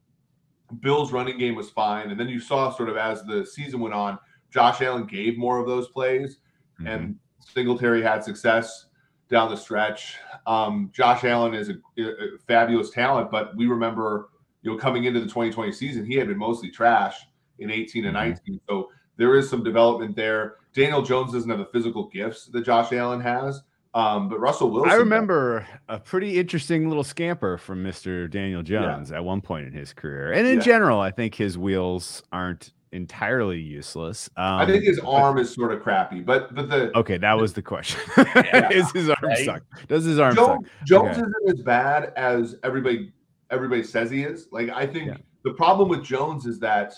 [0.79, 3.93] Bills running game was fine, and then you saw sort of as the season went
[3.93, 4.17] on,
[4.49, 6.39] Josh Allen gave more of those plays
[6.79, 6.89] Mhm.
[6.89, 8.87] and Singletary had success
[9.33, 10.17] down the stretch.
[10.47, 14.29] Um, Josh Allen is a, a fabulous talent, but we remember,
[14.61, 17.15] you know, coming into the 2020 season, he had been mostly trash
[17.59, 18.19] in 18 and Mhm.
[18.29, 18.61] 19.
[18.69, 20.55] So there is some development there.
[20.73, 23.63] Daniel Jones doesn't have the physical gifts that Josh Allen has,
[23.95, 24.91] um, but Russell Wilson.
[24.91, 28.29] I remember a pretty interesting little scamper from Mr.
[28.29, 30.31] Daniel Jones at one point in his career.
[30.31, 30.61] And in Yeah.
[30.63, 34.29] general, I think his wheels aren't entirely useless.
[34.37, 37.33] Um, I think his but- arm is sort of crappy, but but the Okay, that
[37.37, 37.99] was the question.
[38.17, 38.69] Yeah.
[38.71, 39.45] Is his arm Right.
[39.45, 39.63] suck?
[39.87, 40.59] Does his arm suck?
[40.59, 41.21] Jones, Jones Okay.
[41.21, 43.11] isn't as bad as everybody
[43.49, 44.47] everybody says he is.
[44.51, 45.17] Like I think Yeah.
[45.43, 46.93] the problem with Jones is that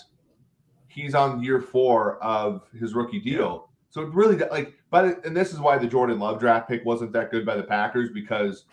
[0.88, 3.68] he's on year four of his rookie deal.
[3.90, 7.12] So it really like, but and this is why the Jordan Love draft pick wasn't
[7.12, 8.64] that good by the Packers because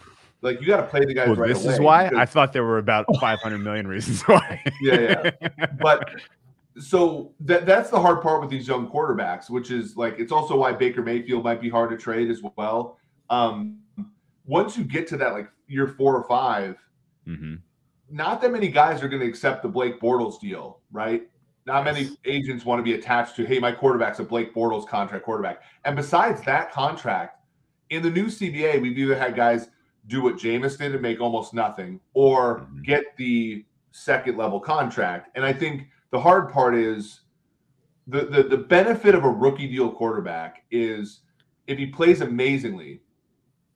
[0.41, 1.73] like you got to play the guys Well, right this away.
[1.73, 4.61] is why because- I thought there were about 500 million reasons why.
[4.81, 5.29] Yeah,
[5.79, 6.09] but
[6.79, 10.57] so that that's the hard part with these young quarterbacks, which is like it's also
[10.57, 12.97] why Baker Mayfield might be hard to trade as well.
[13.29, 13.79] Um,
[14.45, 16.77] once you get to that like year four or five,
[17.25, 17.55] hmm
[18.09, 21.23] not that many guys are going to accept the Blake Bortles deal, right?
[21.65, 25.25] Not many agents want to be attached to, hey, my quarterback's a Blake Bortles contract
[25.25, 25.63] quarterback.
[25.85, 27.39] And besides that contract,
[27.89, 29.69] in the new CBA, we've either had guys
[30.07, 32.83] do what Jameis did and make almost nothing, or Mhm.
[32.83, 35.29] get the second level contract.
[35.35, 37.21] And I think the hard part is
[38.05, 41.21] the, the the benefit of a rookie deal quarterback is
[41.65, 43.01] if he plays amazingly,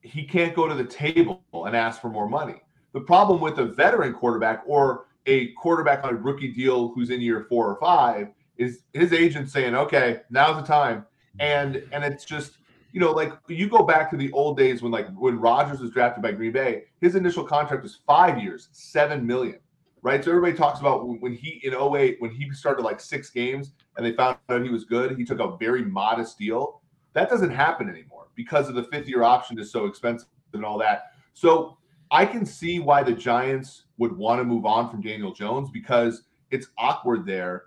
[0.02, 2.62] he can't go to the table and ask for more money.
[2.94, 7.22] The problem with a veteran quarterback or a quarterback on a rookie deal who's in
[7.22, 11.08] year four or five is his agent saying, "Okay, now's the time,"
[11.40, 12.60] and and it's just
[12.92, 15.90] you know like you go back to the old days when like when Rodgers was
[15.90, 19.58] drafted by Green Bay, his initial contract was five years, seven million,
[20.08, 20.24] right?
[20.24, 24.06] So everybody talks about when he in 08, when he started like six games and
[24.06, 26.82] they found out he was good, he took a very modest deal.
[27.12, 30.78] That doesn't happen anymore because of the fifth year option is so expensive and all
[30.78, 31.12] that.
[31.34, 31.78] So
[32.10, 36.24] I can see why the Giants would want to move on from Daniel Jones because
[36.52, 37.64] it's awkward there.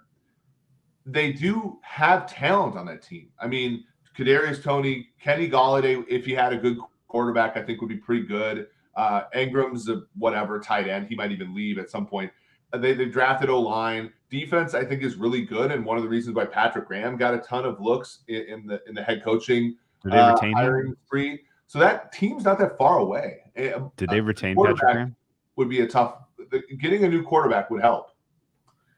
[1.05, 3.29] They do have talent on that team.
[3.38, 3.85] I mean,
[4.16, 8.22] Kadarius Toney, Kenny Golladay, if he had a good quarterback, I think would be pretty
[8.22, 8.68] good.
[9.01, 11.07] Uh, Ingram's a whatever tight end.
[11.09, 12.31] He might even leave at some point.
[12.77, 14.13] They they drafted O line.
[14.29, 17.33] Defense, I think, is really good, and one of the reasons why Patrick Graham got
[17.33, 20.51] a ton of looks in, in the in the head coaching Did they uh, retain
[20.51, 20.57] him?
[20.57, 21.41] hiring spree.
[21.67, 23.39] So that team's not that far away.
[23.57, 25.17] Eh, Did uh, they retain Patrick Graham?
[25.57, 26.17] Would be a tough.
[26.51, 28.11] The, getting a new quarterback would help.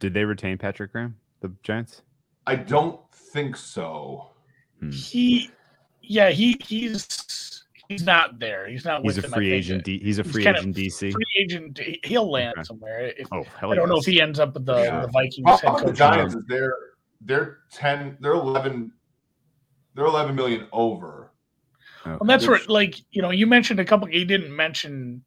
[0.00, 1.16] Did they retain Patrick Graham?
[1.42, 2.02] The Giants?
[2.48, 4.32] I don't think so.
[4.80, 4.90] Hmm.
[4.90, 5.50] He,
[6.02, 7.51] yeah, he he's
[7.92, 8.68] he's not there.
[8.68, 9.02] He's not.
[9.02, 9.58] He's with a free think.
[9.58, 9.84] agent.
[9.84, 11.12] D, he's a free kind of agent DC.
[11.12, 11.78] Free agent.
[11.78, 12.64] he- He'll land Okay.
[12.64, 13.12] somewhere.
[13.16, 15.00] If, Oh hell I don't know if he ends up with the, Yeah.
[15.02, 15.92] the Vikings Well, head the.
[15.92, 16.76] Giants is they're
[17.20, 18.92] they're ten, they're eleven,
[19.94, 21.30] they're eleven million over.
[22.04, 24.08] Oh, And that's where, like, you know, you mentioned a couple.
[24.10, 25.22] You didn't mention,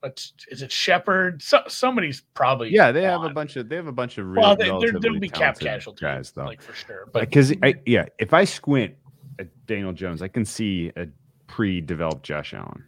[0.00, 1.42] but is it Shepard?
[1.42, 4.40] So, somebody's probably yeah, they have a bunch of they have a bunch of really
[4.40, 6.44] Well, they, there, relatively there'll be cap talented casualties, guys though.
[6.46, 7.08] like for sure.
[7.12, 7.52] But because
[7.84, 8.94] yeah, if I squint
[9.38, 11.06] at Daniel Jones, I can see a
[11.54, 12.82] pre-developed Josh Allen.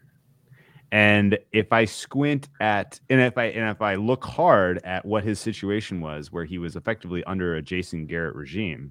[0.90, 5.22] And if I squint at and if I and if I look hard at what
[5.22, 8.90] his situation was, where he was effectively under a Jason Garrett regime,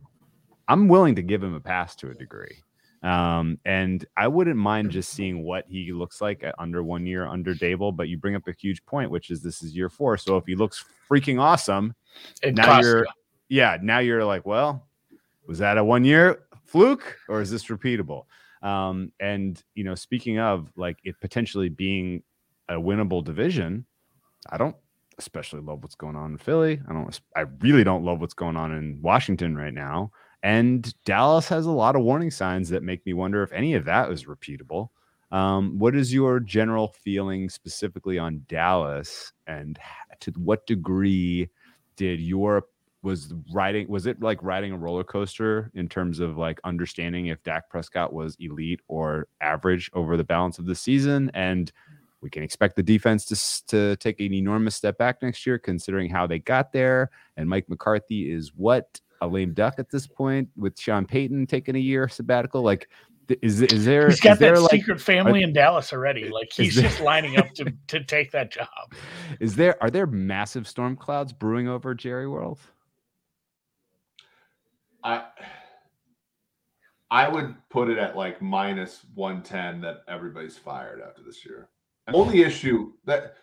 [0.69, 2.55] I'm willing to give him a pass to a degree.
[3.03, 7.25] Um, and I wouldn't mind just seeing what he looks like at under one year
[7.25, 7.93] under Daboll.
[7.93, 10.17] But you bring up a huge point, which is this is year four.
[10.17, 11.93] So if he looks freaking awesome,
[12.41, 13.05] it now you're you.
[13.49, 14.87] yeah now you're like well
[15.47, 18.23] was that a one year fluke or is this repeatable
[18.65, 22.21] um and you know speaking of like it potentially being
[22.67, 23.85] a winnable division
[24.49, 24.75] i don't
[25.17, 26.81] especially love what's going on in philly.
[26.89, 30.11] I don't i really don't love what's going on in washington right now.
[30.43, 33.85] And dallas has a lot of warning signs that make me wonder if any of
[33.85, 34.89] that is repeatable.
[35.31, 39.31] Um, what is your general feeling specifically on dallas?
[39.47, 39.79] And
[40.19, 41.49] to what degree
[41.95, 42.65] did your
[43.05, 47.41] was riding was it like riding a roller coaster in terms of like understanding if
[47.43, 51.31] Dak Prescott was elite or average over the balance of the season?
[51.33, 51.71] And
[52.21, 56.09] we can expect the defense to to take an enormous step back next year considering
[56.09, 57.11] how they got there.
[57.37, 58.99] And Mike McCarthy is what?
[59.21, 62.63] A lame duck at this point with Sean Payton taking a year sabbatical?
[62.63, 62.89] Like
[63.41, 66.29] is is there He's got is there that like secret family in Dallas already.
[66.35, 68.67] Like he's there- just lining up to to take that job.
[69.39, 72.59] is there are there massive storm clouds brewing over Jerry World
[75.05, 75.23] I
[77.11, 81.69] I would put it at like minus one ten that everybody's fired after this year.
[82.07, 83.35] The only issue that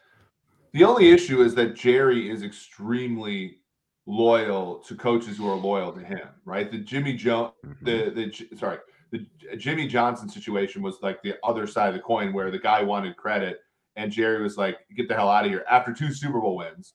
[0.73, 3.61] the only issue is that Jerry is extremely
[4.07, 6.71] loyal to coaches who are loyal to him, right?
[6.71, 7.85] The Jimmy Jones Mhm.
[7.85, 8.11] the
[8.51, 8.79] the sorry
[9.13, 9.25] the
[9.57, 13.17] Jimmy Johnson situation was like the other side of the coin where the guy wanted
[13.17, 13.61] credit
[13.95, 16.95] and Jerry was like, "Get the hell out of here!" After two Super Bowl wins,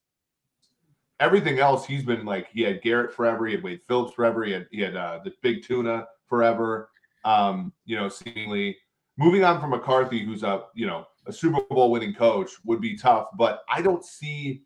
[1.19, 4.51] everything else he's been like he had Garrett forever, he had Wade Phillips forever, he
[4.51, 6.89] had he had uh, the Big Tuna forever.
[7.25, 8.77] Um, you know, seemingly
[9.17, 12.97] moving on from McCarthy, who's a you know a Super Bowl winning coach, would be
[12.97, 13.27] tough.
[13.37, 14.63] But I don't see.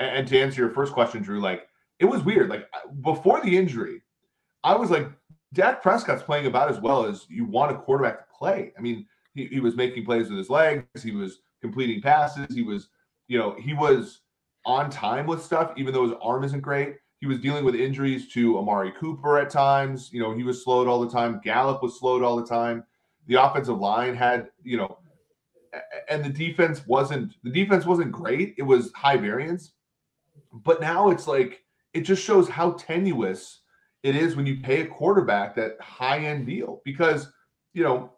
[0.00, 1.68] And, to answer your first question, Drew, like
[2.00, 2.50] it was weird.
[2.50, 2.66] Like
[3.02, 4.02] before the injury,
[4.64, 5.08] I was like,
[5.52, 8.72] Dak Prescott's playing about as well as you want a quarterback to play.
[8.76, 12.62] I mean, he, he was making plays with his legs, he was completing passes, he
[12.62, 12.88] was,
[13.28, 14.20] you know, he was
[14.66, 16.96] on time with stuff, even though his arm isn't great.
[17.20, 20.10] He was dealing with injuries to Amari Cooper at times.
[20.12, 21.40] You know, he was slowed all the time.
[21.42, 22.84] Gallup was slowed all the time.
[23.26, 24.98] The offensive line had, you know,
[26.08, 28.54] and the defense wasn't the defense wasn't great.
[28.58, 29.72] It was high variance.
[30.52, 33.60] But now it's like it just shows how tenuous
[34.02, 37.32] it is when you pay a quarterback that high end deal because
[37.72, 38.12] you know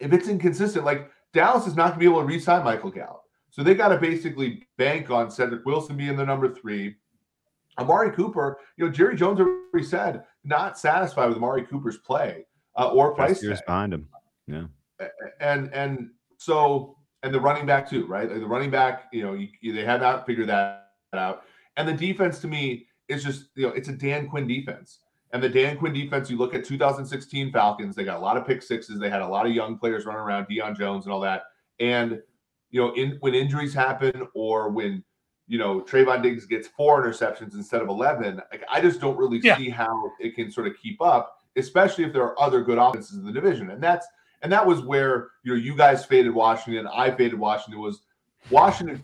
[0.00, 3.21] if it's inconsistent, like Dallas is not going to be able to re-sign Michael Gallup,
[3.52, 6.96] so they got to basically bank on Cedric Wilson being the number three.
[7.78, 12.44] Amari Cooper, you know, Jerry Jones already said not satisfied with Amari Cooper's play
[12.76, 14.08] uh, or price years behind him
[14.46, 14.64] yeah
[15.40, 18.28] and and so and the running back too, right?
[18.28, 21.44] Like the running back, you know, you, you- they have not figured that out.
[21.76, 24.98] And the defense to me is just you know it's a Dan Quinn defense.
[25.32, 28.46] And the Dan Quinn defense, you look at 2016 Falcons, they got a lot of
[28.46, 28.98] pick sixes.
[28.98, 31.44] They had a lot of young players running around, Deion Jones and all that.
[31.80, 32.20] And
[32.72, 35.04] you know, in when injuries happen or when
[35.46, 39.38] you know Trevon Diggs gets four interceptions instead of 11, like I just don't really
[39.42, 39.56] Yeah.
[39.56, 43.18] see how it can sort of keep up, especially if there are other good offenses
[43.18, 43.70] in the division.
[43.70, 44.06] And that's
[44.42, 47.80] and that was where you know you guys faded Washington, I faded Washington.
[47.80, 48.02] Was
[48.50, 49.00] Washington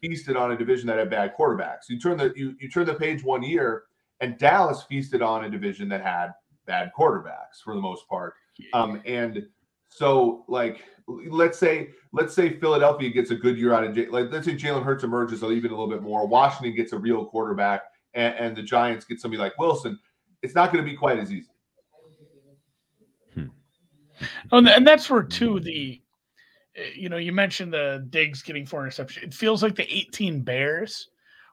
[0.00, 1.88] feasted on a division that had bad quarterbacks?
[1.88, 3.84] You turn the you you turn the page one year,
[4.20, 6.32] and Dallas feasted on a division that had
[6.66, 8.34] bad quarterbacks for the most part.
[8.72, 9.46] Um, and
[9.88, 14.30] so like let's say let's say Philadelphia gets a good year out of J- like
[14.30, 16.26] let's say Jalen Hurts emerges even a little bit more.
[16.26, 17.82] Washington gets a real quarterback,
[18.14, 19.98] and, and the Giants get somebody like Wilson.
[20.42, 21.48] It's not going to be quite as easy.
[23.34, 23.46] Hmm.
[24.52, 26.00] Oh, and- that's where too the,
[26.94, 29.22] you know, you mentioned the Diggs getting four interceptions.
[29.22, 31.08] It feels like the 18 Bears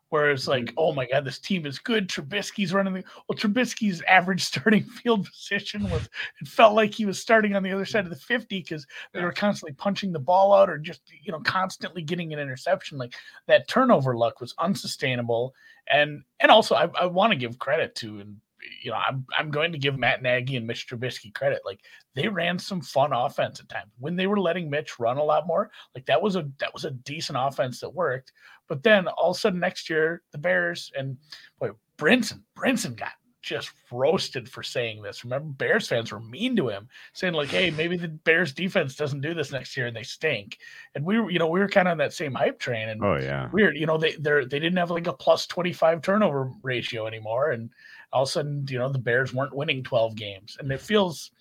[0.09, 0.51] Whereas, mm-hmm.
[0.51, 2.07] like, oh my God, this team is good.
[2.07, 3.37] Trubisky's running the well.
[3.37, 6.09] Trubisky's average starting field position was
[6.41, 9.23] it felt like he was starting on the other side of the fifty because they
[9.23, 12.97] were constantly punching the ball out or just you know constantly getting an interception.
[12.97, 13.15] Like
[13.47, 15.53] that turnover luck was unsustainable.
[15.87, 18.37] And and also, I, I want to give credit to and
[18.83, 21.61] you know, I'm I'm going to give Matt Nagy and Mitch Trubisky credit.
[21.65, 21.79] Like
[22.13, 25.47] they ran some fun offense at times when they were letting Mitch run a lot
[25.47, 25.71] more.
[25.93, 28.31] Like that was a that was a decent offense that worked.
[28.67, 31.17] But then all of a sudden next year, the Bears and
[31.59, 33.13] boy, Brinson, Brinson got
[33.45, 35.23] just roasted for saying this.
[35.23, 39.21] Remember, Bears fans were mean to him, saying like, "Hey, maybe the Bears defense doesn't
[39.21, 40.57] do this next year and they stink."
[40.95, 42.89] And we were, you know, we were kind of on that same hype train.
[42.89, 45.71] And oh yeah, weird, you know, they they they didn't have like a plus twenty
[45.71, 47.69] five turnover ratio anymore, and
[48.11, 51.31] all of a sudden, you know, the Bears weren't winning twelve games, and it feels.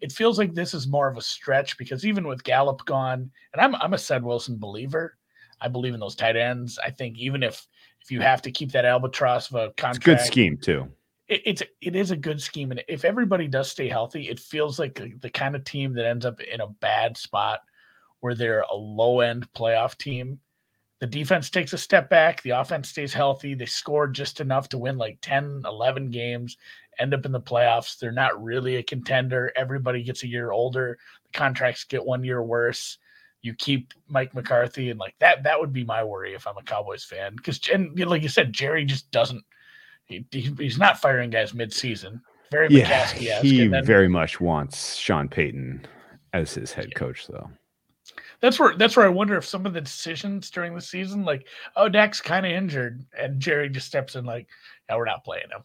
[0.00, 3.62] It feels like this is more of a stretch because even with Gallup gone, and
[3.62, 5.16] I'm I'm a Ced Wilson believer.
[5.60, 6.76] I believe in those tight ends.
[6.84, 7.68] I think even if
[8.00, 10.90] if you have to keep that albatross of a contract, good scheme too
[11.32, 14.78] it, it's it is a good scheme, and if everybody does stay healthy, it feels
[14.78, 17.60] like the kind of team that ends up in a bad spot
[18.20, 20.38] where they're a low end playoff team.
[21.00, 24.78] The defense takes a step back, the offense stays healthy, they score just enough to
[24.78, 26.56] win like 10, 11 games,
[27.00, 27.98] end up in the playoffs.
[27.98, 29.52] They're not really a contender.
[29.56, 32.98] Everybody gets a year older, the contracts get one year worse.
[33.40, 36.62] You keep Mike McCarthy, and like that, that would be my worry if I'm a
[36.62, 37.34] Cowboys fan.
[37.34, 39.42] Because, and like you said, Jerry just doesn't
[40.30, 42.20] he, he, he's not firing guys midseason.
[42.50, 43.06] Very yeah,
[43.40, 45.86] he then, very much wants Sean Payton
[46.34, 47.50] as his head coach, though.
[48.40, 51.46] That's where that's where I wonder if some of the decisions during the season, like,
[51.76, 54.48] oh, Dak's kind of injured, and Jerry just steps in like,
[54.88, 55.62] yeah, we're not playing him.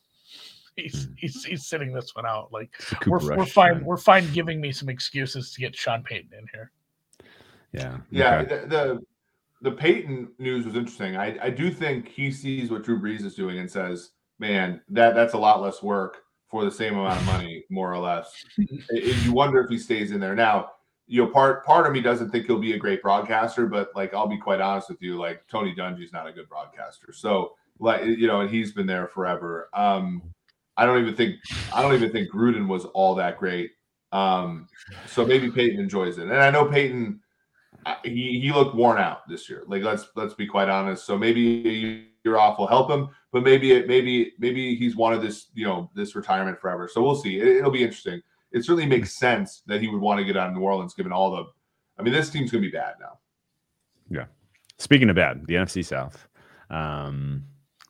[0.76, 1.14] He's mm.
[1.18, 2.54] he's he's sitting this one out.
[2.54, 2.70] Like
[3.08, 3.84] we're we're fine.
[3.84, 6.72] We're fine giving me some excuses to get Sean Payton in here.
[7.74, 7.98] Yeah.
[8.12, 8.40] Yeah.
[8.40, 8.62] Okay.
[8.62, 9.00] The, the
[9.62, 11.18] the Payton news was interesting.
[11.18, 15.16] I, I do think he sees what Drew Brees is doing and says, man, that
[15.16, 18.32] that's a lot less work for the same amount of money, more or less.
[18.92, 20.36] you wonder if he stays in there.
[20.36, 20.72] Now,
[21.08, 24.14] you know, part part of me doesn't think he'll be a great broadcaster, but like
[24.14, 27.12] I'll be quite honest with you, like Tony Dungy's not a good broadcaster.
[27.14, 29.70] So like you know, and he's been there forever.
[29.74, 30.22] Um,
[30.76, 31.36] I don't even think
[31.74, 33.72] I don't even think Gruden was all that great.
[34.12, 34.68] Um,
[35.08, 37.22] so maybe Payton enjoys it, and I know Payton.
[38.04, 39.64] He he looked worn out this year.
[39.68, 41.06] Like let's let's be quite honest.
[41.06, 45.50] So maybe year off will help him but maybe it maybe maybe he's wanted this
[45.54, 46.88] you know this retirement forever.
[46.92, 47.40] So we'll see.
[47.40, 48.20] It, will be interesting.
[48.52, 51.12] It certainly makes sense that he would want to get out of New Orleans, given
[51.12, 51.44] all the.
[52.00, 53.20] I mean, this team's gonna be bad now.
[54.10, 54.26] Yeah.
[54.80, 56.28] Speaking of bad, the NFC South.
[56.72, 57.44] Um,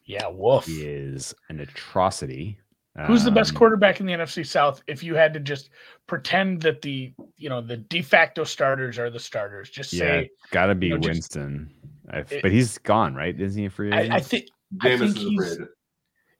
[0.03, 2.59] yeah, Wolf is an atrocity.
[3.05, 4.81] Who's the best um, quarterback in the NFC South?
[4.87, 5.69] If you had to just
[6.07, 10.49] pretend that the you know the de facto starters are the starters, just say yeah,
[10.51, 11.71] gotta be you know, Winston.
[12.13, 13.39] Just, but he's gone, right?
[13.39, 14.11] Isn't he a free agent?
[14.11, 15.69] I, I think Jameis is a free agent.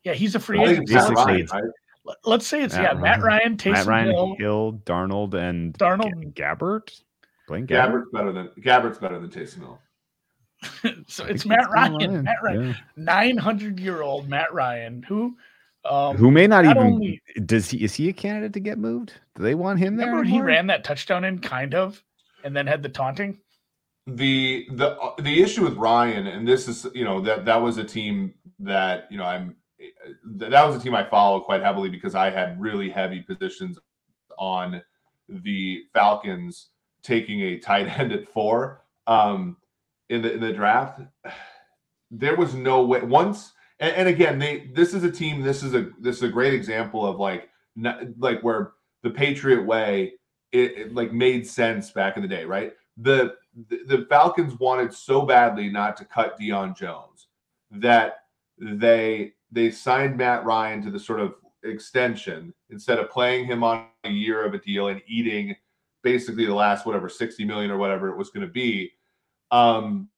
[0.03, 0.87] Yeah, he's a free agent.
[0.87, 1.71] Basically, Ryan,
[2.25, 5.73] let's say it's Matt yeah, Ryan, Matt Ryan, Taysom Matt Ryan, Hill, Hill, Darnold, and
[5.77, 7.01] Darnold, G- Gabbert.
[7.47, 8.03] Blaine Gabbert.
[8.03, 9.79] Gabbert's better than Gabbert's better than Taysom Hill.
[11.07, 11.93] so it's Matt Ryan.
[11.93, 12.23] Ryan.
[12.23, 15.35] Matt Ryan, nine hundred year old Matt Ryan, who
[15.85, 18.77] um, who may not, not even only, does he is he a candidate to get
[18.77, 19.13] moved?
[19.35, 20.07] Do they want him there?
[20.07, 22.03] Remember he ran that touchdown in kind of,
[22.43, 23.39] and then had the taunting
[24.07, 27.83] the the the issue with Ryan, and this is you know that that was a
[27.83, 29.55] team that you know I'm
[30.23, 33.77] that was a team I follow quite heavily because I had really heavy positions
[34.39, 34.81] on
[35.27, 36.69] the Falcons
[37.03, 39.57] taking a tight end at four um,
[40.09, 41.01] in the in the draft.
[42.09, 43.51] There was no way once,
[43.81, 45.41] and, and again, they this is a team.
[45.41, 48.71] This is a this is a great example of like not, like where
[49.03, 50.13] the Patriot way
[50.53, 52.71] it, it like made sense back in the day, right?
[52.95, 53.35] The
[53.69, 57.27] the Falcons wanted so badly not to cut Deion Jones
[57.71, 58.25] that
[58.59, 63.87] they they signed Matt Ryan to the sort of extension instead of playing him on
[64.03, 65.55] a year of a deal and eating
[66.03, 68.91] basically the last whatever 60 million or whatever it was going to be.
[69.51, 70.09] Um,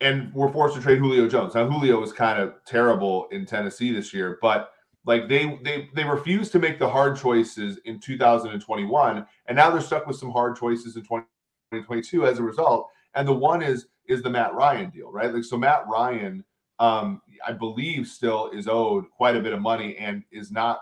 [0.00, 1.54] and we're forced to trade Julio Jones.
[1.54, 4.70] Now Julio was kind of terrible in Tennessee this year, but
[5.06, 9.80] like they they they refused to make the hard choices in 2021, and now they're
[9.80, 11.26] stuck with some hard choices in 20.
[11.70, 12.88] 2022 as a result.
[13.14, 15.32] And the one is is the Matt Ryan deal, right?
[15.32, 16.44] Like so Matt Ryan
[16.78, 20.80] um I believe still is owed quite a bit of money and is not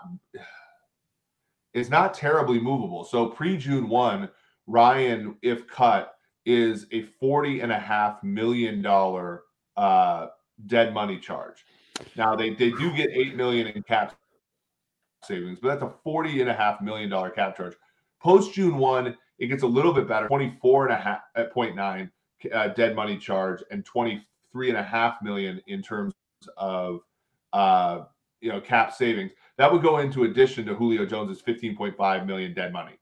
[1.73, 3.03] is not terribly movable.
[3.03, 4.29] So pre June 1,
[4.67, 6.13] Ryan if cut
[6.45, 9.43] is a 40 and a half million dollar
[9.77, 10.27] uh
[10.65, 11.65] dead money charge.
[12.15, 14.15] Now they they do get 8 million in cap
[15.23, 17.75] savings, but that's a 40 and a half million dollar cap charge.
[18.21, 22.09] Post June 1, it gets a little bit better 24 and a half at 0.9
[22.53, 26.13] uh, dead money charge and 23 and a half million in terms
[26.57, 27.01] of
[27.53, 28.01] uh,
[28.41, 29.31] you know cap savings.
[29.57, 32.93] That would go into addition to Julio Jones's 15.5 million dead money.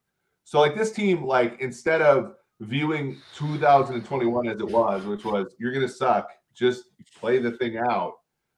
[0.44, 5.72] So like this team, like instead of viewing 2021 as it was, which was you're
[5.72, 6.84] gonna suck, just
[7.16, 8.14] play the thing out.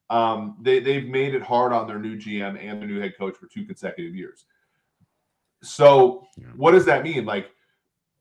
[0.08, 3.36] Um, they they've made it hard on their new GM and their new head coach
[3.36, 4.46] for two consecutive years.
[5.62, 6.48] So Yeah.
[6.56, 7.24] what does that mean?
[7.24, 7.50] Like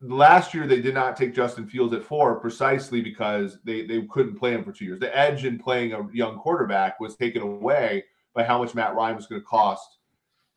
[0.01, 4.35] last year they did not take Justin Fields at four precisely because they they couldn't
[4.37, 4.99] play him for two years.
[4.99, 9.15] The edge in playing a young quarterback was taken away by how much Matt Ryan
[9.15, 9.97] was going to cost,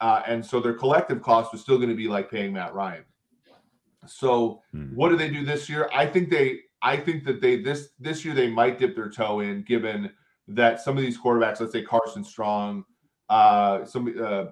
[0.01, 3.05] uh, and so their collective cost was still going to be like paying Matt Ryan.
[4.07, 4.95] So Hmm.
[4.95, 5.89] what do they do this year?
[5.93, 9.41] I think they I think that they this this year they might dip their toe
[9.41, 10.11] in, given
[10.49, 12.85] that some of these quarterbacks, let's say Carson Strong,
[13.29, 14.47] uh, some uh,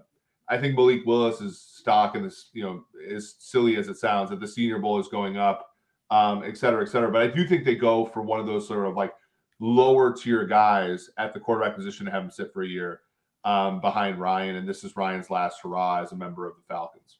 [0.51, 4.40] I think Malik Willis's stock in this, you know, as silly as it sounds, that
[4.40, 5.70] the Senior Bowl is going up,
[6.11, 7.11] um, et cetera, et cetera.
[7.11, 9.12] But I do think they go for one of those sort of like
[9.61, 13.03] lower tier guys at the quarterback position to have him sit for a year
[13.44, 14.57] um, behind Ryan.
[14.57, 17.18] And this is Ryan's last hurrah as a member of the Falcons.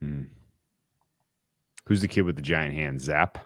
[0.00, 0.22] Hmm.
[1.86, 3.04] Who's the kid with the giant hands?
[3.04, 3.38] Zap.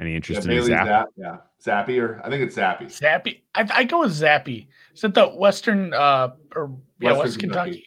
[0.00, 0.86] Any Yeah, interest in Bailey Zap?
[0.86, 2.84] Zapp, yeah, Zappy, or I think it's Zappy.
[2.86, 3.40] Zappy.
[3.54, 4.68] I, I go with Zappy.
[4.94, 7.70] Is it the Western uh or yeah, Western West Kentucky?
[7.70, 7.84] Kentucky.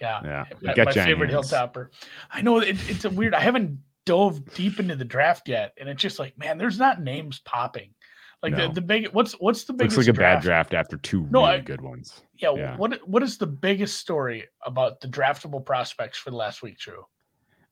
[0.00, 0.20] Yeah.
[0.24, 1.50] Yeah, My, got my giant favorite hands.
[1.52, 1.88] hilltopper.
[2.30, 3.34] I know it, it's a weird.
[3.34, 7.00] I haven't dove deep into the draft yet, and it's just like, man, there's not
[7.02, 7.94] names popping.
[8.42, 8.68] Like No.
[8.68, 10.70] the, the big what's what's the biggest Looks like a bad draft?
[10.70, 12.20] draft after two No, really I- good ones.
[12.36, 12.76] Yeah, Yeah.
[12.76, 17.04] What what is the biggest story about the draftable prospects for the last week, Drew?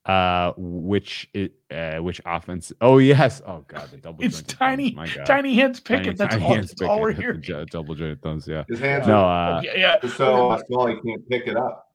[0.07, 2.73] Uh, which it, uh, which offense?
[2.81, 3.43] Oh yes.
[3.47, 4.23] Oh god, the double.
[4.25, 4.59] It's jointed thumbs.
[4.59, 5.27] tiny, My God.
[5.27, 6.55] tiny hands Tiny- That's tiny all.
[6.55, 7.67] hands That's all we're Pickett, hearing.
[7.71, 8.47] Double jointed thumbs.
[8.47, 8.63] Yeah.
[8.69, 9.17] His hands No.
[9.17, 10.09] are Uh, yeah, yeah.
[10.11, 11.86] so small he can't pick it up.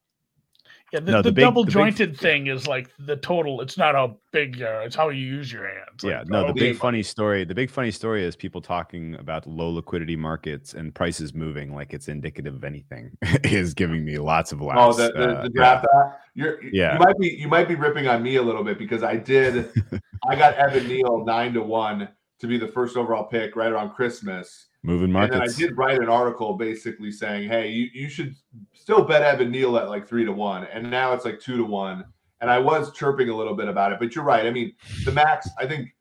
[0.92, 3.62] Yeah, the, No, the, the big- double the big- jointed thing is like the total.
[3.62, 6.04] It's not how big, uh, it's how you use your hands.
[6.04, 9.48] Yeah, no, the oh, big funny story, the big funny story is people talking about
[9.48, 13.12] low liquidity markets and prices moving like it's indicative of anything
[13.46, 14.98] is giving me lots of Oh, laughs.
[14.98, 15.86] the, the, Uh, the draft.
[15.96, 16.20] app?
[16.34, 16.94] You're, Yeah.
[16.94, 19.70] You might be you might be ripping on me a little bit because I did.
[20.30, 23.92] I got Evan Neal nine to one to be the first overall pick right around
[23.92, 25.36] Christmas, moving markets.
[25.36, 28.36] and I did write an article basically saying, "Hey, you, you should
[28.74, 31.64] still bet Evan Neal at like three to one," and now it's like two to
[31.64, 32.06] one.
[32.42, 34.46] And I was chirping a little bit about it, but you're right.
[34.46, 34.74] I mean,
[35.06, 35.50] the max.
[35.60, 35.96] I think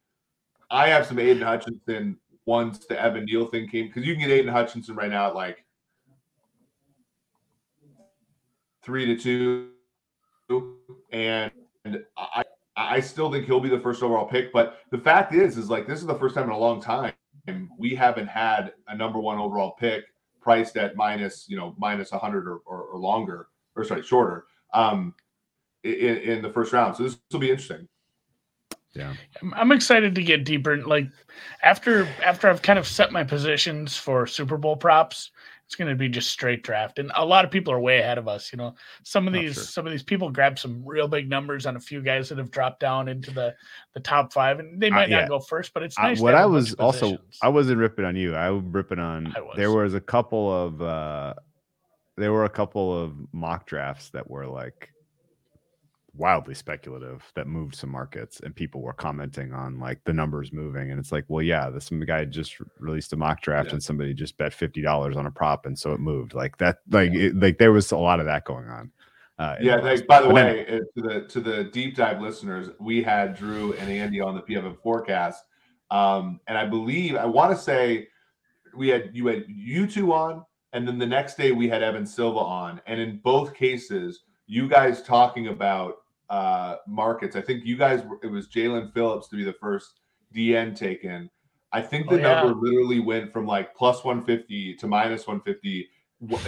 [0.70, 2.16] I have some Aidan Hutchinson
[2.46, 5.34] once the Evan Neal thing came because you can get Aidan Hutchinson right now at
[5.34, 5.64] like
[8.82, 9.68] three to
[10.48, 10.76] two,
[11.12, 11.52] and
[12.16, 12.44] I
[12.76, 14.52] I still think he'll be the first overall pick.
[14.52, 17.12] But the fact is, is like this is the first time in a long time
[17.78, 20.04] we haven't had a number one overall pick
[20.40, 25.14] priced at minus you know minus 100 or, or, or longer or sorry shorter um
[25.84, 26.96] in, in the first round.
[26.96, 27.88] So this will be interesting.
[28.92, 30.76] Yeah, I'm- I'm excited to get deeper.
[30.78, 31.06] Like
[31.62, 35.30] after after I've kind of set my positions for Super Bowl props,
[35.70, 36.98] it's going to be just straight draft.
[36.98, 38.52] And a lot of people are way ahead of us.
[38.52, 39.62] You know, some of Oh, these sure.
[39.62, 42.50] some of these people grab some real big numbers on a few guys that have
[42.50, 43.54] dropped down into the
[43.94, 45.20] the top five, and they Uh, might yeah.
[45.20, 45.72] not go first.
[45.72, 46.16] But it's nice.
[46.18, 47.18] to what I was also.
[47.40, 48.34] I wasn't ripping on you.
[48.34, 49.26] I was ripping on.
[49.26, 49.54] Was.
[49.54, 51.34] There was a couple of uh
[52.16, 54.90] there were a couple of mock drafts that were like
[56.14, 60.90] wildly speculative that moved some markets and people were commenting on like the numbers moving.
[60.90, 63.74] And it's like well yeah this some guy just released a mock draft Yeah.
[63.74, 66.34] and somebody just bet $50 on a prop and so it moved.
[66.34, 68.90] Like that like it, like there was a lot of that going on
[69.38, 72.68] uh yeah like, by the but way uh, to the to the deep dive listeners
[72.78, 75.44] we had drew and andy on the pff forecast
[75.90, 78.06] um and i believe i want to say
[78.76, 82.06] we had you had you two on and then the next day we had evan
[82.06, 82.80] silva on.
[82.86, 85.98] And in both cases you guys talking about
[86.28, 90.00] uh markets i think you guys were- it was jaelan phillips to be the first
[90.34, 91.30] dn taken
[91.72, 92.42] i think the Oh, yeah.
[92.42, 95.88] number literally went from like plus 150 to minus 150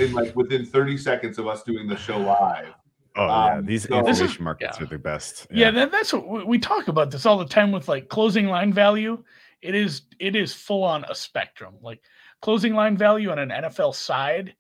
[0.03, 2.75] in like within 30 seconds of us doing the show live
[3.17, 4.85] oh yeah um, these so- This is- markets yeah.
[4.85, 7.71] are the best yeah, that, that's what we, we talk about this all the time
[7.73, 9.23] with like closing line value.
[9.61, 11.75] It is it is full on a spectrum.
[11.83, 12.01] Like
[12.41, 14.55] closing line value on an NFL side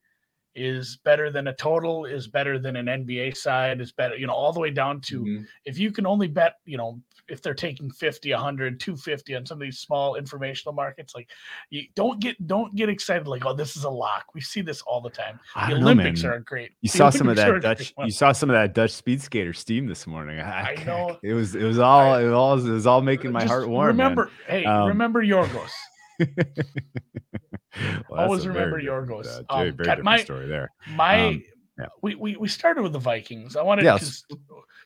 [0.55, 4.33] is better than a total, is better than an NBA side, is better, you know,
[4.35, 5.47] all the way down to Mhm.
[5.65, 9.57] if you can only bet, you know, if they're taking 50, 100, 250 on some
[9.57, 11.31] of these small informational markets, like
[11.71, 14.27] you don't get don't get excited like, oh, this is a lock.
[14.35, 15.39] We see this all the time.
[15.55, 16.73] The don't know, Olympics are a great.
[16.83, 17.95] You the saw some of that Dutch.
[18.05, 20.41] You saw some of that Dutch speed skater steam this morning.
[20.41, 21.19] I, I know.
[21.23, 21.55] It was.
[21.55, 22.17] It was all.
[22.19, 22.59] It was all.
[22.59, 23.97] It was all making my heart warm.
[23.97, 24.09] man.
[24.11, 25.71] Remember, hey, Um, remember Yorgos.
[28.09, 29.27] Well, Always remember very Yorgos.
[29.27, 30.71] Uh, very, Um, very God, my- story there.
[30.91, 31.43] My Um,
[31.79, 31.87] yeah.
[32.03, 33.57] we, we we started with the Vikings.
[33.57, 34.23] I wanted Yes.
[34.31, 34.37] to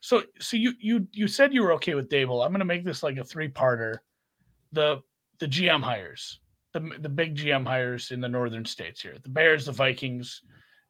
[0.00, 2.44] so so you you you said you were okay with Daboll.
[2.44, 3.98] I'm gonna make this like a three parter.
[4.72, 5.00] The
[5.38, 6.40] the GM hires.
[6.72, 9.16] the the big GM hires in the northern states here.
[9.22, 10.42] The Bears, the Vikings,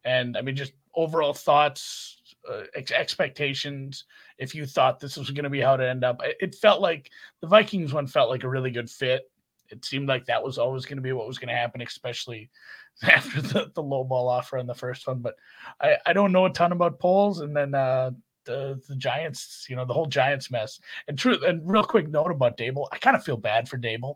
[0.03, 4.05] and I mean just overall thoughts, uh, ex- expectations.
[4.37, 6.81] If you thought this was going to be how to end up, it, it felt
[6.81, 7.09] like
[7.41, 9.21] the Vikings one felt like a really good fit.
[9.69, 12.49] It seemed like that was always going to be what was going to happen, especially
[13.03, 15.19] after the, the low ball offer on the first one.
[15.19, 15.35] But
[15.81, 18.11] I, I don't know a ton about Poles, and then uh,
[18.45, 20.79] the the Giants, you know, the whole Giants mess.
[21.07, 24.15] And true, and real quick note about Daboll, I kind of feel bad for Daboll.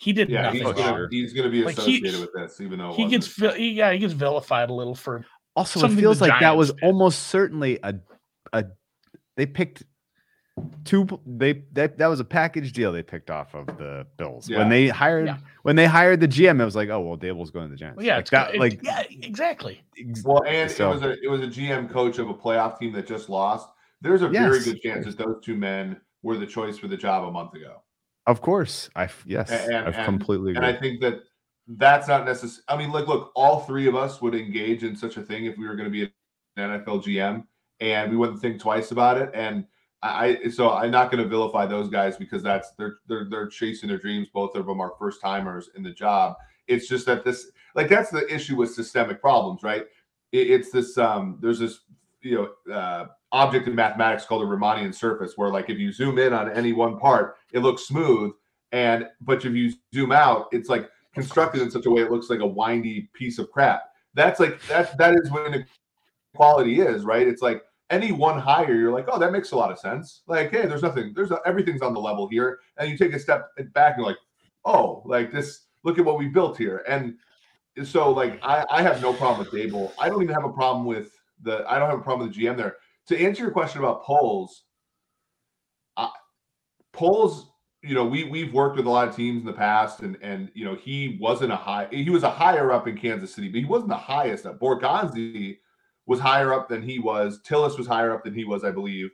[0.00, 1.08] He did Yeah, nothing he's gonna, wrong.
[1.10, 3.52] he's gonna be Like, he- associated with this, even though He gets wasn't.
[3.54, 5.24] vil- he, yeah, he gets vilified a little for
[5.56, 6.84] Also, it feels like that was did.
[6.84, 7.94] almost certainly a
[8.52, 8.64] a
[9.36, 9.82] they picked
[10.84, 14.58] two they that that was a package deal they picked off of the Bills Yeah.
[14.58, 15.38] when they hired Yeah.
[15.62, 16.60] when they hired the GM.
[16.60, 17.96] It was like, oh well, Daboll's going to the Giants.
[17.96, 18.54] well, yeah, like it's that.
[18.54, 19.82] it- like yeah, exactly.
[19.98, 22.78] ex- Well, and So- it was a it was a GM coach of a playoff
[22.78, 23.68] team that just lost.
[24.00, 27.24] There's a very good chance that those two men were the choice for the job
[27.24, 27.82] a month ago.
[28.26, 30.76] of course, I f- yes, And- I and- completely And agree.
[30.76, 31.14] I think that
[31.66, 32.62] that's not necessary.
[32.68, 35.56] I mean, like, look, all three of us would engage in such a thing if
[35.56, 36.10] we were going to be an
[36.56, 37.44] NFL GM,
[37.80, 39.30] and we wouldn't think twice about it.
[39.34, 39.64] And
[40.02, 43.88] I, so I'm not going to vilify those guys because that's they're they're they're chasing
[43.88, 44.28] their dreams.
[44.32, 46.36] Both of them are first timers in the job.
[46.68, 49.86] It's just that this, like, that's the issue with systemic problems, right?
[50.32, 50.98] It, it's this.
[50.98, 51.80] Um, there's this,
[52.22, 56.18] you know, uh, object in mathematics called a Riemannian surface, where like if you zoom
[56.18, 58.32] in on any one part, it looks smooth,
[58.72, 62.30] and but if you zoom out, it's like constructed in such a way it looks
[62.30, 63.82] like a windy piece of crap.
[64.14, 67.26] That's like that that is what inequality is, right?
[67.26, 70.22] It's like any one hire, you're like, oh, that makes a lot of sense.
[70.26, 73.18] Like, hey, there's nothing, there's a, everything's on the level here, and you take a
[73.18, 74.18] step back and like,
[74.64, 77.14] oh, like this, look at what we built here, and
[77.84, 79.92] so like I, I have no problem with Daboll.
[79.98, 81.12] I don't even have a problem with
[81.42, 82.76] the I don't have a problem with the GM there.
[83.06, 84.64] To answer your question about Poles,
[85.96, 86.10] I,
[86.92, 87.50] Poles
[87.82, 90.50] you know, we we've worked with a lot of teams in the past, and and
[90.54, 91.86] you know, he wasn't a high.
[91.90, 94.46] He was a higher up in Kansas City, but he wasn't the highest.
[94.46, 94.58] Up.
[94.58, 95.58] Borgonzi
[96.08, 97.40] was higher up than he was.
[97.42, 99.10] Tillis was higher up than he was, I believe.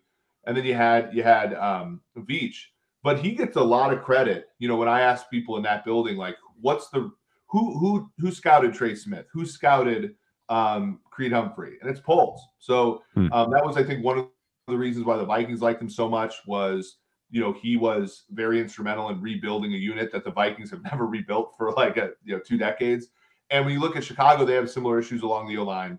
[0.46, 2.56] And then you had you had um, Veach,
[3.02, 4.46] but he gets a lot of credit.
[4.58, 7.10] You know, when I ask people in that building, like, what's the
[7.48, 9.26] who who who scouted Trey Smith?
[9.32, 10.14] Who scouted
[10.48, 11.78] um, Creed Humphrey?
[11.80, 12.40] And it's Poles.
[12.58, 13.32] So Hmm.
[13.32, 14.28] um, that was, I think, one of
[14.68, 16.98] the reasons why the Vikings liked him so much was
[17.30, 21.06] you know he was very instrumental in rebuilding a unit that the Vikings have never
[21.06, 23.08] rebuilt for like a you know two decades.
[23.50, 25.98] And when you look at Chicago, they have similar issues along the O line.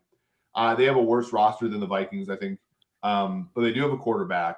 [0.56, 2.60] Uh, they have a worse roster than the Vikings, I think,
[3.04, 4.58] um, but they do have a quarterback.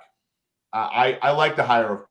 [0.74, 2.06] Uh, I I like the hire of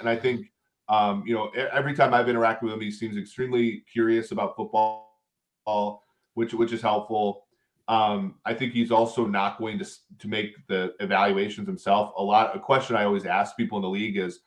[0.00, 0.50] and I think
[0.88, 6.02] um, you know every time I've interacted with him, he seems extremely curious about football,
[6.34, 7.44] which which is helpful.
[7.88, 9.86] Um, I think he's also not going to
[10.18, 12.12] to make the evaluations himself.
[12.16, 14.40] A lot a question I always ask people in the league is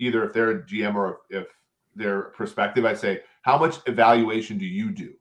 [0.00, 1.46] either if they're a GM or if
[1.94, 5.14] they're perspective, I say, how much evaluation do you do?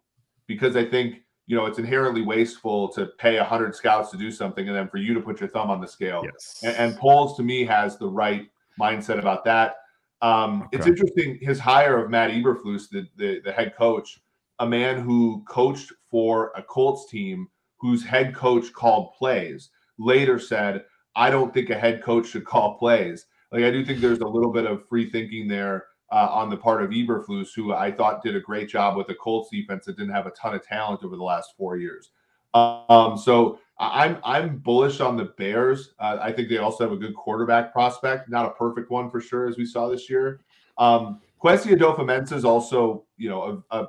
[0.47, 4.29] Because I think you know it's inherently wasteful to pay a hundred scouts to do
[4.29, 6.21] something and then for you to put your thumb on the scale.
[6.23, 9.77] yes, And, and Poles to me has the right mindset about that.
[10.21, 14.19] Um, It's interesting his hire of Matt Eberflus, the, the the head coach,
[14.59, 20.83] a man who coached for a Colts team whose head coach called plays, later said,
[21.15, 24.27] "I don't think a head coach should call plays." Like I do think there's a
[24.27, 28.23] little bit of free thinking there uh, on the part of Eberflus, who I thought
[28.23, 31.03] did a great job with the Colts defense that didn't have a ton of talent
[31.03, 32.11] over the last four years.
[32.53, 35.93] Um, so I'm I'm bullish on the Bears.
[35.99, 39.21] Uh, I think they also have a good quarterback prospect, not a perfect one for
[39.21, 40.41] sure, as we saw this year.
[40.77, 43.87] Um, Adofo-Mensah is also, you know, a, a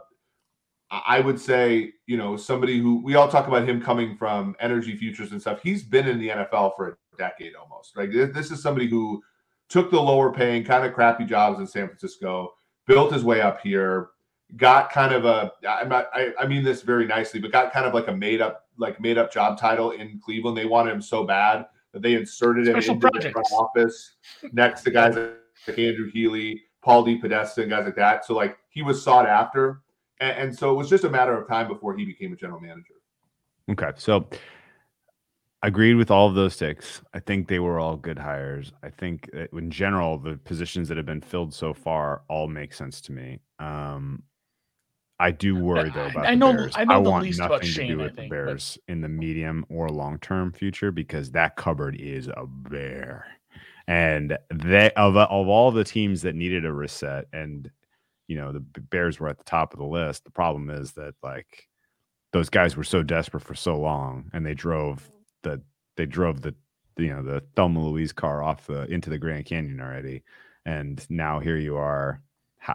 [0.90, 4.96] I would say, you know, somebody who we all talk about him coming from energy
[4.96, 5.60] futures and stuff.
[5.62, 7.96] He's been in the NFL for a decade almost.
[7.96, 9.22] Like this is somebody who
[9.68, 12.54] took the lower paying, kind of crappy jobs in San Francisco,
[12.86, 14.10] built his way up here,
[14.56, 17.86] got kind of a I'm not I, I mean this very nicely, but got kind
[17.86, 20.56] of like a made up like made up job title in Cleveland.
[20.56, 24.16] They wanted him so bad that they inserted him Special into the front office
[24.52, 28.24] next to guys like Andrew Healy, Paul DePodesta, and guys like that.
[28.24, 29.82] So like he was sought after.
[30.20, 32.60] And, and so it was just a matter of time before he became a general
[32.60, 32.94] manager.
[33.70, 34.28] Okay, so
[35.62, 37.02] agreed with all of those takes.
[37.14, 38.72] I think they were all good hires.
[38.82, 42.72] I think that in general, the positions that have been filled so far all make
[42.72, 43.40] sense to me.
[43.58, 44.22] Um,
[45.20, 46.72] I do worry though about I the know- Bears.
[46.76, 49.00] I know the want least nothing about to do with think, the but- Bears in
[49.00, 53.26] the medium or long term future because that cupboard is a bear.
[53.88, 57.68] And they of of all the teams that needed a reset, and
[58.28, 60.24] you know the Bears were at the top of the list.
[60.24, 61.66] The problem is that like
[62.32, 65.10] those guys were so desperate for so long, and they drove
[65.42, 65.62] the
[65.96, 66.54] they drove the
[66.96, 70.22] you know the Thelma Louise car off the into the Grand Canyon already,
[70.64, 72.22] and now here you are,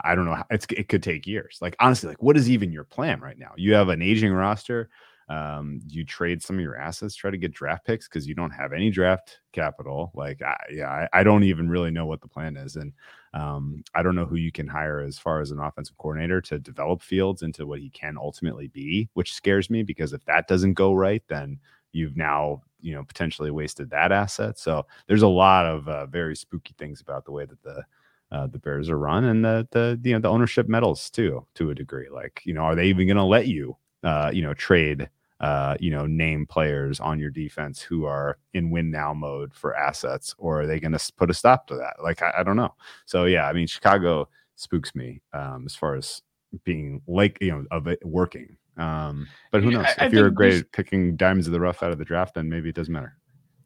[0.04, 0.42] I don't know.
[0.50, 1.58] It's it could take years.
[1.62, 3.52] Like honestly, like what is even your plan right now?
[3.58, 4.90] You have an aging roster.
[5.30, 8.52] Um, you trade some of your assets, try to get draft picks because you don't
[8.52, 10.12] have any draft capital.
[10.14, 12.92] Like, I, yeah, I, I, don't even really know what the plan is, and
[13.34, 16.60] um, I don't know who you can hire as far as an offensive coordinator to
[16.60, 20.74] develop Fields into what he can ultimately be, which scares me because if that doesn't
[20.74, 21.58] go right, then
[21.94, 24.60] you've now you know potentially wasted that asset.
[24.60, 27.84] So there's a lot of uh, very spooky things about the way that the
[28.32, 31.70] uh, the Bears are run and the the you know the ownership meddles too to
[31.70, 32.10] a degree.
[32.10, 35.76] Like you know, are they even going to let you uh, you know trade uh,
[35.80, 40.36] you know name players on your defense who are in win now mode for assets,
[40.38, 41.96] or are they going to put a stop to that?
[42.02, 42.74] Like I, I, don't know.
[43.06, 46.22] So yeah, I mean Chicago spooks me um, as far as
[46.64, 48.58] being like you know of it working.
[48.78, 49.86] Um, but who knows?
[49.86, 52.36] I, if I you're great at picking diamonds of the rough out of the draft,
[52.36, 53.18] then maybe it doesn't matter.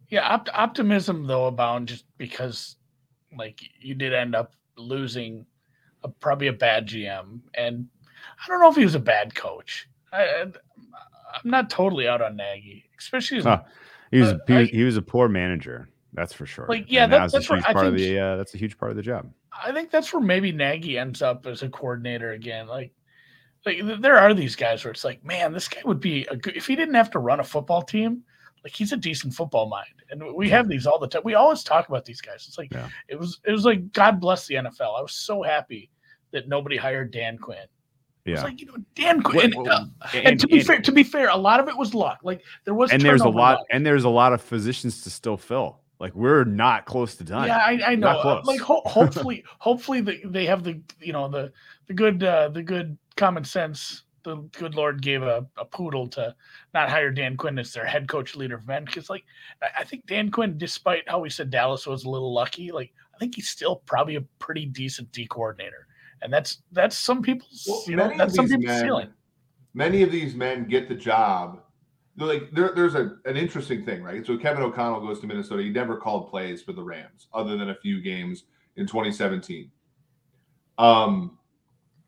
[0.10, 2.78] Yeah, op- optimism though abound just because
[3.38, 5.46] like you did end up losing
[6.04, 7.88] a, probably a bad GM, and
[8.24, 9.88] I don't know if he was a bad coach.
[10.12, 10.54] I, am
[11.44, 13.40] not totally out on Nagy, especially.
[13.40, 13.64] As, huh.
[14.12, 15.90] he was uh, he, was, he was a poor manager.
[16.14, 16.66] That's for sure.
[16.68, 18.20] Like, yeah, that, that's, huge part of the.
[18.20, 19.30] Uh, that's a huge part of the job.
[19.64, 22.68] I think that's where maybe Nagy ends up as a coordinator again.
[22.68, 22.92] Like,
[23.68, 26.56] like there are these guys where it's like, man, this guy would be a good
[26.56, 28.24] if he didn't have to run a football team.
[28.64, 31.22] Like he's a decent football mind, and we have these all the time.
[31.24, 32.46] We always talk about these guys.
[32.48, 32.90] It's like yeah.
[33.08, 34.98] it was it was like God bless the NFL.
[34.98, 35.92] I was so happy
[36.32, 37.68] that nobody hired Dan Quinn.
[38.26, 38.36] Yeah.
[38.36, 39.54] It's like you know Dan Quinn.
[39.56, 41.78] Well, well, and, and, to be and, fair, to be fair, a lot of it
[41.78, 42.20] was luck.
[42.24, 43.68] Like there was and there's a lot luck.
[43.72, 45.82] and there's a lot of positions to still fill.
[46.00, 47.48] Like we're not close to done.
[47.48, 48.42] Yeah, I, I know.
[48.46, 51.52] Like ho- hopefully, hopefully the, they have the you know the
[51.88, 56.36] the good uh, the good common sense the good Lord gave a, a poodle to
[56.74, 58.84] not hire Dan Quinn as their head coach leader of men.
[58.84, 59.24] Because like
[59.78, 63.18] I think Dan Quinn, despite how we said Dallas was a little lucky, like I
[63.20, 65.88] think he's still probably a pretty decent D coordinator.
[66.22, 69.10] And that's that's some people's well, you know that's some people's men, feeling.
[69.74, 71.62] Many of these men get the job.
[72.18, 74.26] Like there, there's a, an interesting thing, right?
[74.26, 75.62] So Kevin O'Connell goes to Minnesota.
[75.62, 78.46] He never called plays for the Rams, other than a few games
[78.76, 79.72] in 2017.
[80.80, 81.38] Um,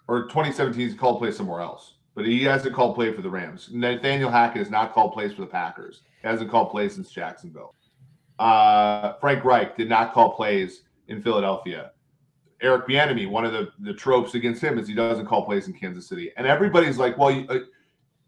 [0.08, 3.70] or 2017 he called plays somewhere else but he hasn't called play for the Rams.
[3.72, 6.02] Nathaniel Hackett has not called plays for the Packers.
[6.22, 7.76] He hasn't called plays since Jacksonville.
[8.38, 11.92] Uh, Frank Reich did not call plays in Philadelphia.
[12.62, 15.74] Eric Bieniemy, one of the, the tropes against him is he doesn't call plays in
[15.74, 16.30] Kansas City.
[16.36, 17.60] And everybody's like, well, you, uh,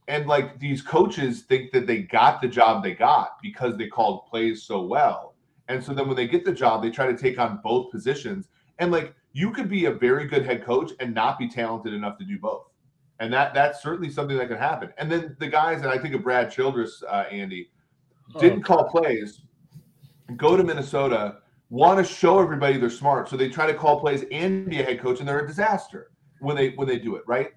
[0.07, 4.25] and like these coaches think that they got the job they got because they called
[4.25, 5.35] plays so well.
[5.67, 8.49] And so then when they get the job, they try to take on both positions.
[8.79, 12.17] And like you could be a very good head coach and not be talented enough
[12.17, 12.71] to do both
[13.21, 14.91] and that that's certainly something that can happen.
[14.97, 17.69] And then the guys, and I think of Brad Childress, uh, Andy,
[18.39, 19.41] didn't call plays,
[20.37, 21.37] go to Minnesota,
[21.69, 24.83] want to show everybody they're smart, so they try to call plays and be a
[24.83, 27.21] head coach, and they're a disaster when they when they do it.
[27.27, 27.51] Right?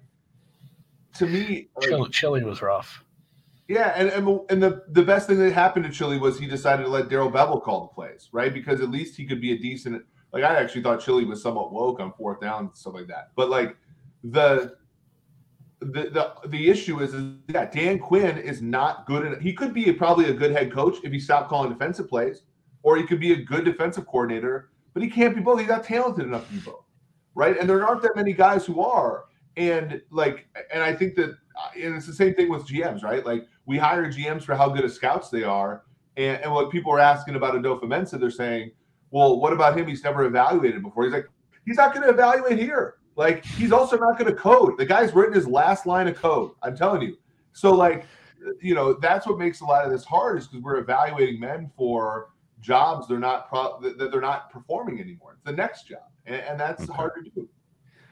[1.17, 3.03] To me, Chili, Chili was rough.
[3.67, 6.83] Yeah, and and, and the, the best thing that happened to Chili was he decided
[6.83, 8.53] to let Darrell Bevell call the plays, right?
[8.53, 10.03] Because at least he could be a decent.
[10.31, 13.31] Like I actually thought Chili was somewhat woke on fourth down and stuff like that.
[13.35, 13.75] But like
[14.23, 14.75] the
[15.79, 19.25] the, the the issue is, is that Dan Quinn is not good.
[19.25, 22.07] At, he could be a, probably a good head coach if he stopped calling defensive
[22.07, 22.43] plays,
[22.83, 24.69] or he could be a good defensive coordinator.
[24.93, 25.59] But he can't be both.
[25.59, 26.85] He's not talented enough to be both,
[27.33, 27.57] right?
[27.59, 29.25] And there aren't that many guys who are.
[29.57, 33.25] And like, and I think that, uh, and it's the same thing with GMs, right?
[33.25, 35.83] Like we hire GMs for how good of scouts they are.
[36.17, 38.71] And, and what people are asking about Adofo-Mensah, they're saying,
[39.11, 39.87] well, what about him?
[39.87, 41.03] He's never evaluated before.
[41.05, 41.27] He's like,
[41.65, 42.95] he's not going to evaluate here.
[43.15, 44.77] Like he's also not going to code.
[44.77, 46.51] The guy's written his last line of code.
[46.63, 47.17] I'm telling you.
[47.53, 48.05] So like,
[48.61, 51.71] you know, that's what makes a lot of this hard is because we're evaluating men
[51.77, 52.29] for
[52.65, 55.33] jobs they're not pro- that they're not performing anymore.
[55.33, 56.93] It's the next job, and, and that's okay.
[56.93, 57.47] hard to do.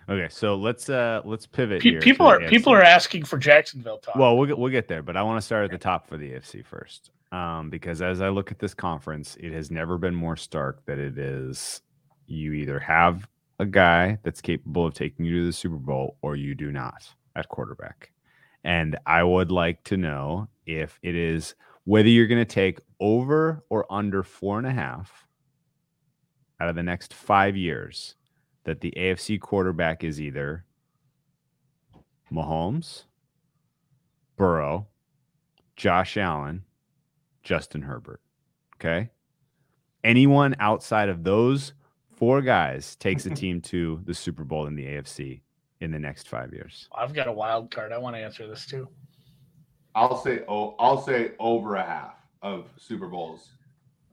[0.10, 1.82] Okay, so let's uh let's pivot.
[1.82, 4.16] People are people are asking for Jacksonville talk.
[4.16, 6.18] Well, we'll get, we'll get there, but I want to start at the top for
[6.18, 10.16] the AFC first, um, because as I look at this conference, it has never been
[10.16, 11.82] more stark that it is.
[12.28, 13.28] You either have
[13.60, 17.08] a guy that's capable of taking you to the Super Bowl or you do not
[17.36, 18.12] at quarterback.
[18.64, 23.64] And I would like to know if it is whether you're going to take over
[23.70, 25.28] or under four and a half
[26.60, 28.16] out of the next five years
[28.64, 30.66] that the AFC quarterback is either
[32.32, 33.04] Mahomes,
[34.38, 34.88] Burrow,
[35.76, 36.64] Josh Allen,
[37.44, 38.22] Justin Herbert.
[38.76, 39.10] Okay.
[40.04, 41.74] Anyone outside of those
[42.16, 45.42] four guys takes a team to the Super Bowl in the AFC
[45.82, 46.88] in the next five years?
[46.96, 47.92] I've got a wild card.
[47.92, 48.88] I want to answer this too.
[49.96, 53.50] I'll say oh, I'll say over a half of Super Bowls.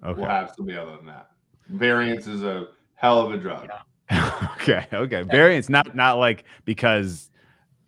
[0.05, 0.21] Okay.
[0.21, 1.31] We'll have somebody other than that.
[1.69, 3.65] Variance is a hell of a drug.
[3.65, 3.81] Yeah.
[4.61, 5.23] okay, okay.
[5.23, 7.31] Variance, not not like because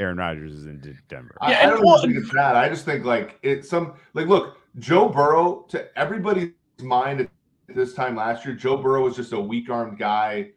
[0.00, 1.36] Aaron Rodgers is in D- Denver.
[1.40, 2.56] I, Yeah, I don't well- think it's that.
[2.56, 6.50] I just think like it's some like look, Joe Burrow to everybody's
[6.80, 7.28] mind at
[7.74, 10.50] this time last year, Joe Burrow was just a weak armed guy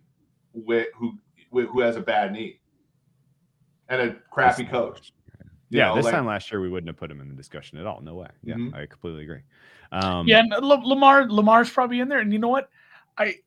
[0.53, 1.13] with who
[1.51, 2.59] with, who has a bad knee
[3.89, 5.11] and a crappy coach.
[5.69, 7.35] You yeah, know, this like- time last year we wouldn't have put him in the
[7.35, 8.01] discussion at all.
[8.01, 8.27] No way.
[8.43, 8.75] Yeah, Mhm.
[8.75, 9.41] I completely agree.
[9.91, 12.19] Um, yeah, and L- Lamar Lamar's probably in there.
[12.19, 12.69] And you know what?
[13.17, 13.44] I it-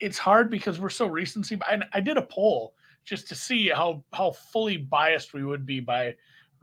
[0.00, 1.58] it's hard because we're so recency.
[1.70, 2.74] And I did a poll
[3.04, 6.14] just to see how how fully biased we would be by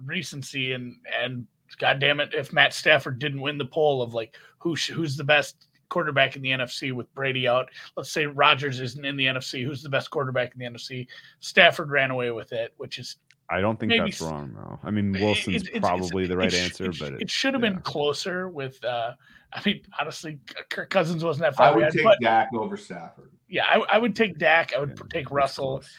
[0.05, 1.47] recency and and
[1.80, 5.24] God damn it, if Matt Stafford didn't win the poll of like who who's the
[5.24, 7.70] best quarterback in the NFC with Brady out.
[7.95, 9.63] Let's say Rodgers isn't in the NFC.
[9.65, 11.07] Who's the best quarterback in the NFC?
[11.39, 13.18] Stafford ran away with it, which is
[13.49, 14.80] I don't think that's wrong though.
[14.84, 17.30] I mean, it- Wilson's it's- it's- probably it's- the right it answer, it but it
[17.32, 17.70] should have yeah.
[17.72, 18.84] been closer with.
[18.84, 19.13] uh
[19.54, 20.39] I mean, honestly,
[20.70, 21.68] Kirk Cousins wasn't that far.
[21.68, 23.32] I would ahead, take but Dak over Stafford.
[23.48, 24.74] yeah, I, I would take Dak.
[24.76, 25.89] I would Yeah, take Russell, close.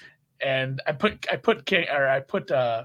[0.41, 2.85] and I put I put King or I put uh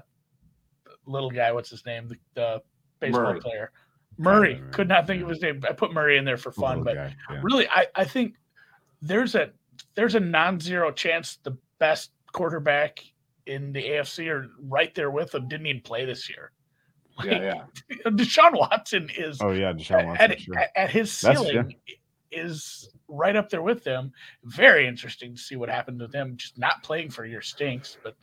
[1.06, 1.52] little guy.
[1.52, 2.08] What's his name?
[2.08, 2.62] The, the
[3.00, 3.40] baseball Murray.
[3.40, 3.72] player
[4.16, 4.54] Murray.
[4.56, 5.62] Murray, Could not think of his name.
[5.68, 7.40] I put Murray in there for fun, Little but guy, yeah.
[7.42, 8.36] really, I I think
[9.02, 9.50] there's a
[9.96, 13.00] there's a non-zero chance the best quarterback
[13.46, 15.46] in the AFC are right there with him.
[15.48, 16.52] Didn't even play this year.
[17.18, 17.96] Like, Yeah, yeah.
[18.06, 20.32] Deshaun Watson is Oh yeah, Deshaun Watson.
[20.32, 20.58] at, sure.
[20.58, 21.76] at, at his That's ceiling
[22.32, 24.12] is right up there with them.
[24.44, 26.36] Very interesting to see what happened with them.
[26.36, 28.16] Just not playing for your stinks, but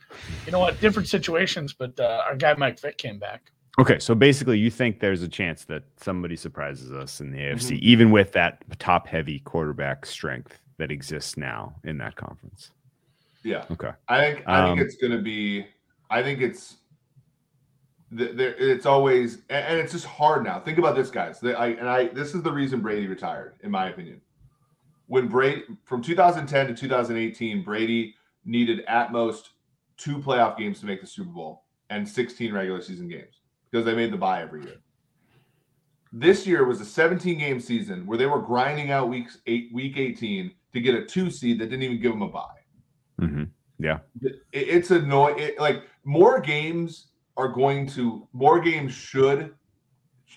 [0.44, 0.78] you know what?
[0.80, 1.72] Different situations.
[1.72, 3.50] But uh, our guy Mike Vick came back.
[3.78, 7.76] Okay, so basically, you think there's a chance that somebody surprises us in the AFC,
[7.76, 7.80] Mhm.
[7.80, 12.70] even with that top-heavy quarterback strength that exists now in that conference.
[13.42, 13.64] Yeah.
[13.70, 13.92] Okay.
[14.08, 15.64] I think I think Um, it's going to be.
[16.10, 16.76] I think it's.
[18.16, 20.60] Th- There, it's always, and it's just hard now.
[20.60, 21.40] Think about this, guys.
[21.40, 24.20] The- I, and I, this is the reason Brady retired, in my opinion.
[25.06, 29.50] When Brady, from 2010 to 2018, Brady needed at most
[29.96, 33.40] two playoff games to make the Super Bowl and 16 regular season games
[33.70, 34.76] because they made the bye every year.
[36.12, 39.96] This year was a 17 game season where they were grinding out weeks eight, week
[39.96, 42.48] 18 to get a two seed that didn't even give them a bye
[43.18, 43.44] hmm
[44.22, 45.38] it- it's annoying.
[45.38, 49.54] It, like more games are going to more games should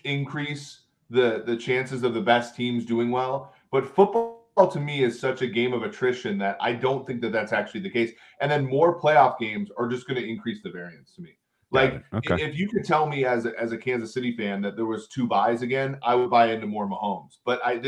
[0.03, 3.53] increase the the chances of the best teams doing well.
[3.71, 4.41] But football
[4.71, 7.81] to me is such a game of attrition that I don't think that that's actually
[7.81, 8.11] the case.
[8.39, 11.37] And then more playoff games are just going to increase the variance to me.
[11.71, 12.03] Like.
[12.13, 12.41] Okay.
[12.41, 15.07] if you could tell me as a, as a Kansas City fan that there was
[15.09, 17.37] two buys again, I would buy into more Mahomes.
[17.43, 17.81] But I,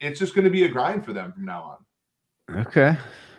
[0.00, 1.76] it's just going to be a grind for them from now
[2.48, 2.60] on.
[2.66, 2.96] Okay.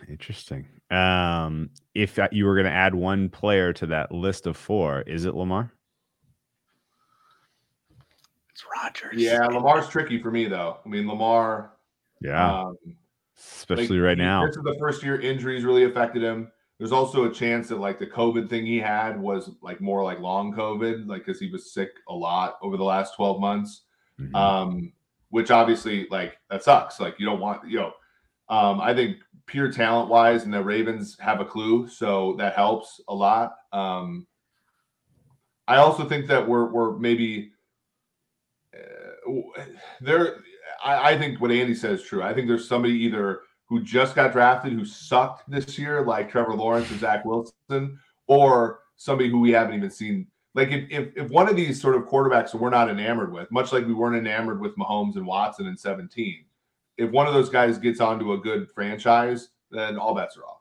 [0.08, 0.66] Interesting.
[0.92, 5.24] Um, if you were going to add one player to that list of four, is
[5.24, 5.72] it Lamar?
[8.52, 9.20] It's Rodgers.
[9.20, 10.78] Yeah, Lamar's tricky for me though.
[10.84, 11.72] I mean, Lamar.
[12.20, 12.76] Yeah, Um,
[13.38, 14.46] especially like, right he- now.
[14.46, 16.52] This is the first year injuries really affected him.
[16.78, 20.18] There's also a chance that like the COVID thing he had was like more like
[20.20, 23.82] long COVID, like because he was sick a lot over the last 12 months.
[24.20, 24.34] Mhm.
[24.34, 24.92] Um,
[25.30, 27.00] which obviously like that sucks.
[27.00, 27.92] Like you don't want, you know,
[28.48, 33.00] um, I think pure talent wise, and the Ravens have a clue, so that helps
[33.08, 33.54] a lot.
[33.72, 34.26] Um,
[35.68, 37.52] I also think that we're we're maybe
[38.74, 39.62] uh,
[40.00, 40.38] there.
[40.84, 42.22] I, I think what Andy says is true.
[42.22, 46.54] I think there's somebody either who just got drafted who sucked this year, like Trevor
[46.54, 50.26] Lawrence or Zach Wilson, or somebody who we haven't even seen.
[50.54, 53.72] Like if, if if one of these sort of quarterbacks we're not enamored with, much
[53.72, 56.44] like we weren't enamored with Mahomes and Watson in 17,
[57.02, 60.60] if one of those guys gets onto a good franchise, then all bets are off.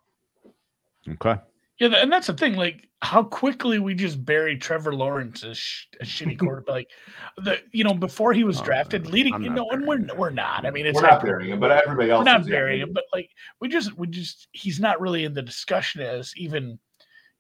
[1.10, 1.40] Okay.
[1.80, 2.56] Yeah, and that's the thing.
[2.56, 6.70] Like how quickly we just bury Trevor Lawrence as sh- a shitty quarterback.
[6.74, 6.88] like
[7.38, 9.42] the you know before he was Oh, drafted, no, leading.
[9.44, 10.66] You know, and we're we're not.
[10.66, 11.28] I mean, it's we're not happened.
[11.30, 14.06] burying him, but everybody else we're not is, burying him, but like we just we
[14.08, 16.78] just he's not really in the discussion as even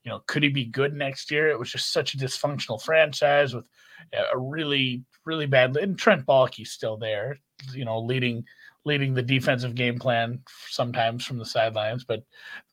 [0.03, 1.49] you know could he be good next year?
[1.49, 3.65] It was just such a dysfunctional franchise with
[4.13, 7.37] a- a really really bad and Trent Baalke's still there,
[7.75, 8.43] you know, leading
[8.83, 12.23] leading the defensive game plan sometimes from the sidelines, but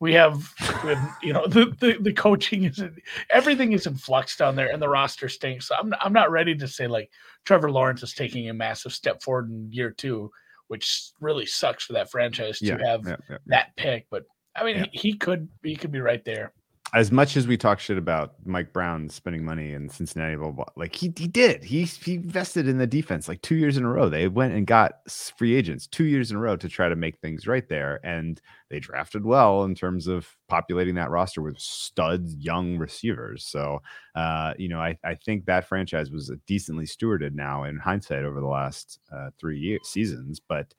[0.00, 0.42] we have,
[0.82, 2.82] we have you know the, the the coaching is
[3.30, 5.68] everything is in flux down there and the roster stinks.
[5.68, 7.10] So I'm I'm not ready to say like
[7.44, 10.30] Trevor Lawrence is taking a massive step forward in year two,
[10.68, 13.38] which really sucks for that franchise to Yeah, have yeah, yeah.
[13.46, 14.06] that pick.
[14.10, 14.24] But
[14.56, 16.52] I mean, he, he could he could be right there.
[16.94, 20.64] As much as we talk shit about Mike Brown spending money in Cincinnati, blah, blah,
[20.64, 21.62] blah, like he, he did.
[21.62, 24.08] He he invested in the defense like two years in a row.
[24.08, 24.94] They went and got
[25.36, 28.40] free agents two years in a row to try to make things right there, and
[28.70, 33.44] they drafted well in terms of populating that roster with studs, young receivers.
[33.44, 33.82] So,
[34.14, 38.40] uh, you know, I I think that franchise was decently stewarded now in hindsight over
[38.40, 40.72] the last uh, three years seasons, but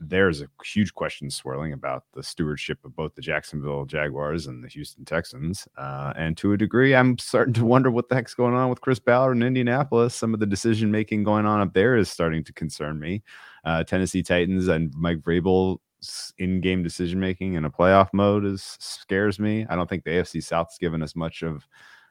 [0.00, 4.68] there's a huge question swirling about the stewardship of both the Jacksonville Jaguars and the
[4.68, 5.66] Houston Texans.
[5.76, 8.80] Uh, and to a degree, I'm starting to wonder what the heck's going on with
[8.80, 10.14] Chris Ballard in Indianapolis.
[10.14, 13.22] Some of the decision making going on up there is starting to concern me.
[13.64, 15.78] Uh, Tennessee Titans and Mike Vrabel
[16.38, 19.66] in-game decision making in a playoff mode is scares me.
[19.68, 21.66] I don't think the AFC South's given us much of,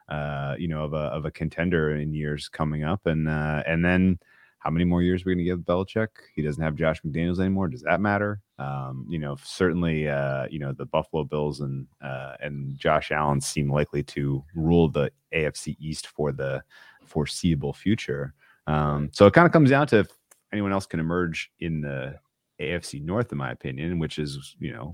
[0.10, 3.86] uh, you know, of a of a contender in years coming up, and uh, and
[3.86, 4.20] then
[4.60, 6.08] how many more years are we're going to give Belichick?
[6.36, 7.68] He doesn't have Josh McDaniels anymore.
[7.68, 8.42] Does that matter?
[8.60, 13.40] Um, you know, certainly, uh, you know, the Buffalo Bills and uh, and Josh Allen
[13.40, 16.64] seem likely to rule the AFC East for the
[17.06, 18.34] foreseeable future.
[18.66, 20.08] Um, so it kind of comes down to if
[20.52, 22.16] anyone else can emerge in the
[22.60, 24.92] AFC North, in my opinion, which is you know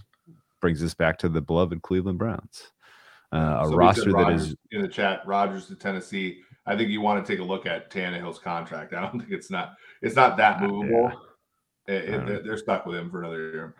[0.60, 2.72] brings us back to the beloved Cleveland Browns,
[3.32, 5.22] uh, a so roster that is in the chat.
[5.26, 6.42] Rodgers to Tennessee.
[6.66, 8.94] I think you want to take a look at Tannehill's contract.
[8.94, 11.12] I don't think it's not it's not that movable.
[11.88, 11.94] Yeah.
[11.94, 13.76] It, it, they're stuck with him for another year.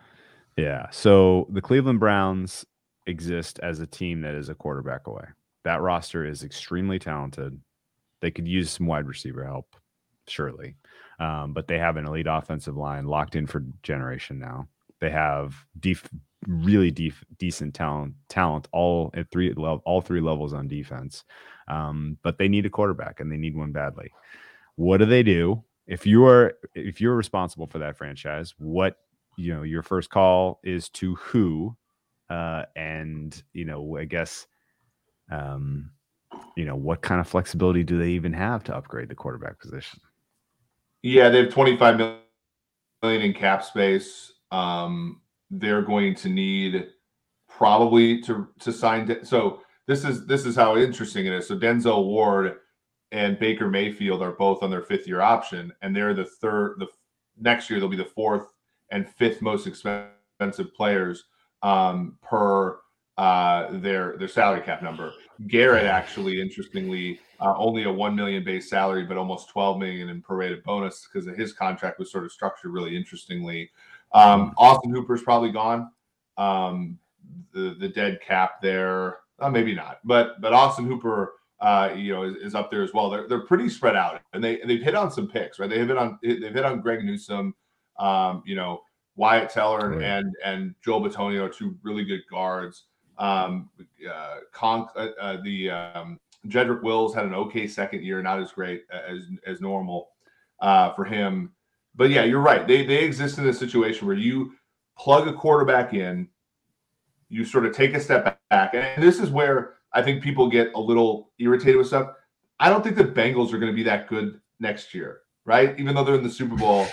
[0.56, 0.90] Yeah.
[0.90, 2.66] So the Cleveland Browns
[3.06, 5.24] exist as a team that is a quarterback away.
[5.64, 7.58] That roster is extremely talented.
[8.20, 9.74] They could use some wide receiver help,
[10.28, 10.76] surely.
[11.18, 14.68] Um, but they have an elite offensive line locked in for generation now.
[15.00, 16.08] They have def-
[16.48, 21.24] really def- decent talent, talent all at three level all three levels on defense.
[21.68, 24.10] Um, but they need a quarterback and they need one badly.
[24.76, 28.54] What do they do if you are if you're responsible for that franchise?
[28.58, 28.98] What
[29.36, 31.76] you know your first call is to who,
[32.30, 34.46] uh, and you know I guess,
[35.30, 35.90] um,
[36.56, 40.00] you know what kind of flexibility do they even have to upgrade the quarterback position?
[41.02, 44.32] Yeah, they have 25 million in cap space.
[44.50, 45.20] Um,
[45.58, 46.88] they're going to need
[47.48, 49.24] probably to to sign.
[49.24, 51.48] so this is this is how interesting it is.
[51.48, 52.56] So Denzel Ward
[53.12, 56.76] and Baker Mayfield are both on their fifth year option, and they're the third.
[56.78, 56.86] The
[57.38, 58.52] next year they'll be the fourth
[58.90, 61.24] and fifth most expensive players
[61.62, 62.78] um, per
[63.16, 65.12] uh, their their salary cap number.
[65.46, 70.22] Garrett actually, interestingly, uh, only a one million base salary, but almost twelve million in
[70.22, 73.70] prorated bonus because his contract was sort of structured really interestingly.
[74.14, 75.90] Um, Austin Hooper's probably gone.
[76.38, 76.98] Um,
[77.52, 82.22] the the dead cap there, uh, maybe not, but but Austin Hooper, uh, you know,
[82.22, 83.10] is, is, up there as well.
[83.10, 85.68] They're they're pretty spread out, and they they've hit on some picks, right?
[85.68, 87.54] They've hit on they've hit on Greg Newsome,
[87.98, 88.82] um, you know,
[89.16, 92.84] Wyatt Teller and, and and Joel Bitonio, two really good guards.
[93.18, 93.70] Um,
[94.10, 98.52] uh, Conk, uh, uh, the um, Jedrick Wills had an okay second year, not as
[98.52, 100.10] great as as normal
[100.60, 101.52] uh, for him.
[101.94, 102.66] But yeah, you're right.
[102.66, 104.54] They they exist in a situation where you
[104.98, 106.28] plug a quarterback in,
[107.28, 110.72] you sort of take a step back, and this is where I think people get
[110.74, 112.10] a little irritated with stuff.
[112.60, 115.78] I don't think the Bengals are going to be that good next year, right?
[115.78, 116.86] Even though they're in the Super Bowl.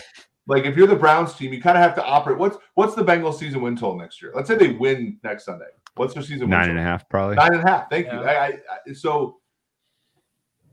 [0.48, 2.38] Like if you're the Browns team, you kind of have to operate.
[2.38, 4.32] What's what's the Bengals season win total next year?
[4.36, 5.66] Let's say they win next Sunday.
[5.96, 6.50] What's their season?
[6.50, 7.36] Nine and a half, probably.
[7.36, 7.90] Nine and a half.
[7.90, 8.22] Thank yeah.
[8.22, 8.28] you.
[8.28, 8.46] I,
[8.88, 9.41] I, so,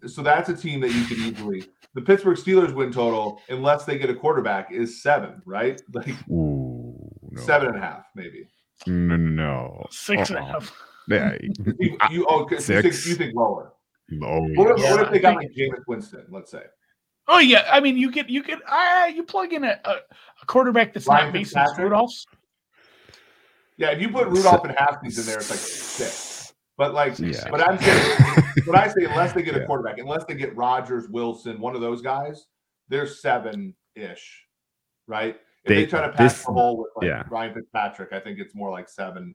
[0.07, 1.65] so that's a team that you could easily.
[1.95, 5.43] The Pittsburgh Steelers win total, unless they get a quarterback, is seven.
[5.45, 5.81] Right?
[5.93, 6.97] Like Ooh,
[7.31, 7.43] no.
[7.43, 8.49] seven and a half, maybe.
[8.87, 10.39] No, no, six uh-uh.
[10.39, 10.73] and a half.
[11.11, 12.69] Yeah, you, you, oh, six.
[12.69, 13.73] You, think, you think lower?
[14.23, 14.91] Oh, what, if, yeah.
[14.91, 16.27] what if they got like Jameis Winston?
[16.29, 16.65] Let's say.
[17.29, 19.91] Oh yeah, I mean you get you get uh, you plug in a, a,
[20.43, 22.27] a quarterback that's Ryan not Mason Rudolph's.
[23.79, 26.28] Yeah, if you put Rudolph and Haskins in there, it's like six.
[26.79, 27.49] But like, yeah.
[27.51, 31.09] but I'm saying, but I say unless they get a quarterback, unless they get Rodgers,
[31.09, 32.47] Wilson, one of those guys,
[32.89, 34.45] they're seven ish,
[35.09, 35.35] right?
[35.65, 37.25] If they, they, try to pass this, the hole with like yeah.
[37.29, 39.35] Ryan Fitzpatrick, I think it's more like seven.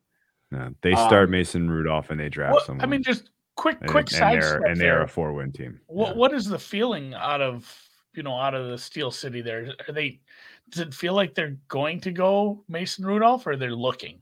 [0.53, 2.85] Yeah, they start um, Mason Rudolph and they draft well, someone.
[2.85, 5.81] I mean, just quick, quick and, side and they're, and they're a four win team.
[5.87, 6.15] What yeah.
[6.15, 7.69] what is the feeling out of
[8.13, 9.41] you know out of the Steel City?
[9.41, 10.21] There, are they?
[10.69, 14.21] Does it feel like they're going to go Mason Rudolph, or they're looking?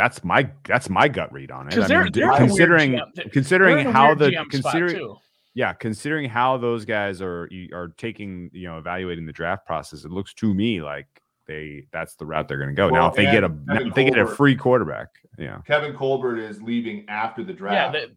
[0.00, 1.76] That's my that's my gut read on it.
[1.76, 2.98] I they're, mean, they're considering
[3.32, 5.14] considering how the considering
[5.52, 10.10] yeah considering how those guys are are taking you know evaluating the draft process, it
[10.10, 11.06] looks to me like
[11.46, 12.88] they that's the route they're going to go.
[12.88, 15.58] Well, now if they get a if they get a free quarterback, yeah.
[15.66, 18.14] Kevin Colbert is leaving after the draft, yeah, they,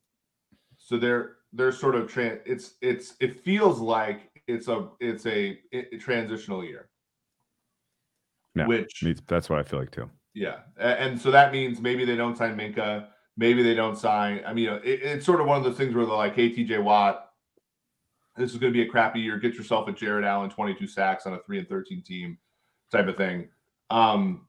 [0.78, 2.40] so they're they're sort of trans.
[2.46, 6.88] It's it's it feels like it's a it's a, a transitional year.
[8.56, 10.10] Yeah, which that's what I feel like too.
[10.34, 13.08] Yeah, and so that means maybe they don't sign Minkah.
[13.38, 14.42] Maybe they don't sign.
[14.46, 16.80] I mean, it, it's sort of one of those things where they're like, "Hey, T.J.
[16.80, 17.30] Watt,
[18.36, 19.38] this is going to be a crappy year.
[19.38, 22.38] Get yourself a Jared Allen, 22 sacks on a three and 13 team,
[22.92, 23.48] type of thing."
[23.90, 24.48] Um,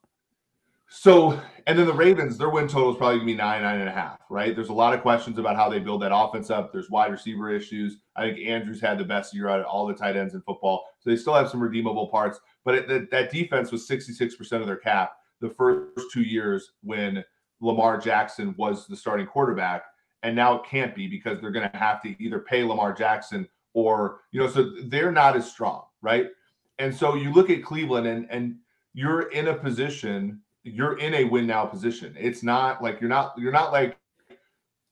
[0.88, 3.88] So, and then the Ravens, their win total is probably gonna be nine, nine and
[3.88, 4.54] a half, right?
[4.54, 6.72] There's a lot of questions about how they build that offense up.
[6.72, 7.96] There's wide receiver issues.
[8.16, 10.84] I think Andrews had the best year out of all the tight ends in football.
[11.00, 14.66] So they still have some redeemable parts, but it, that, that defense was 66% of
[14.66, 15.14] their cap
[15.46, 17.24] the first two years when
[17.60, 19.84] Lamar Jackson was the starting quarterback.
[20.22, 23.46] And now it can't be because they're going to have to either pay Lamar Jackson
[23.74, 26.28] or, you know, so they're not as strong, right?
[26.78, 28.56] And so you look at Cleveland and, and
[28.94, 32.16] you're in a position you're in a win now position.
[32.18, 33.96] It's not like you're not you're not like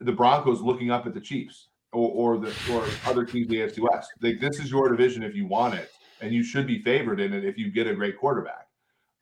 [0.01, 3.59] the Broncos looking up at the Chiefs or, or the or other teams in the
[3.61, 4.11] AFC West.
[4.21, 5.91] Like this is your division if you want it,
[6.21, 8.67] and you should be favored in it if you get a great quarterback.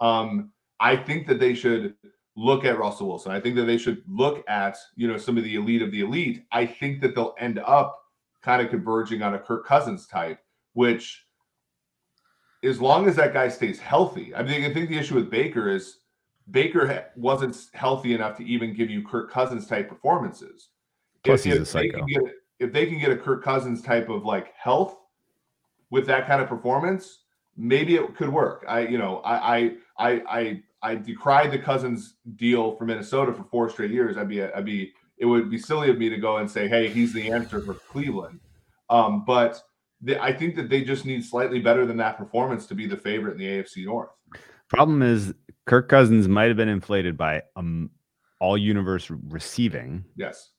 [0.01, 0.51] Um,
[0.81, 1.95] I think that they should
[2.37, 3.33] look at Russell Wilson.
[3.33, 6.01] I think that they should look at you know some of the elite of the
[6.01, 6.45] elite.
[6.51, 7.99] I think that they'll end up
[8.43, 10.39] kind of converging on a Kirk Cousins type,
[10.73, 11.27] which
[12.63, 14.35] as long as that guy stays healthy.
[14.35, 15.99] I mean, I think the issue with Baker is
[16.51, 20.71] Baker wasn't healthy enough to even give you Kirk Cousins type performances.
[21.25, 22.05] Plus, if, he's a psycho.
[22.07, 22.23] They get,
[22.59, 24.97] if they can get a Kirk Cousins type of like health
[25.91, 27.21] with that kind of performance,
[27.57, 28.65] maybe it could work.
[28.69, 33.45] I, you know, I, I, I, I, I decried the Cousins deal for Minnesota for
[33.45, 34.17] four straight years.
[34.17, 36.89] I'd be, I'd be, it would be silly of me to go and say, hey,
[36.89, 38.41] he's the answer for Cleveland.
[38.89, 39.63] Um, but
[40.01, 42.97] the, I think that they just need slightly better than that performance to be the
[42.97, 44.11] favorite in the AFC North.
[44.69, 45.35] Problem is,
[45.67, 47.91] Kirk Cousins might have been inflated by um,
[48.41, 50.51] all universe receiving, Yes.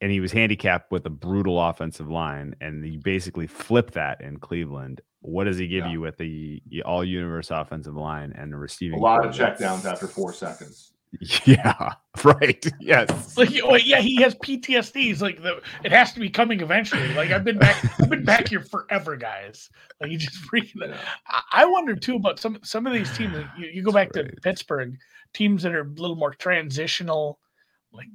[0.00, 4.38] And he was handicapped with a brutal offensive line, and you basically flip that in
[4.38, 5.00] Cleveland.
[5.20, 5.90] What does he give Yeah.
[5.92, 8.98] you with the, all universe offensive line and the receiving?
[8.98, 10.92] A lot of core that's- checkdowns after four seconds.
[11.46, 12.62] Yeah, right.
[12.80, 13.34] Yes.
[13.38, 14.94] Like, well, yeah, he has PTSD.
[14.94, 17.08] He's like, the, it has to be coming eventually.
[17.14, 19.70] Like, I've been back, I've been back here forever, guys.
[20.02, 20.86] Like, you just freaking.
[20.86, 20.98] Yeah.
[21.26, 23.34] I, I wonder too about some some of these teams.
[23.56, 24.98] You, you go back to Pittsburgh,
[25.32, 27.38] teams that are a little more transitional.
[27.90, 28.08] Like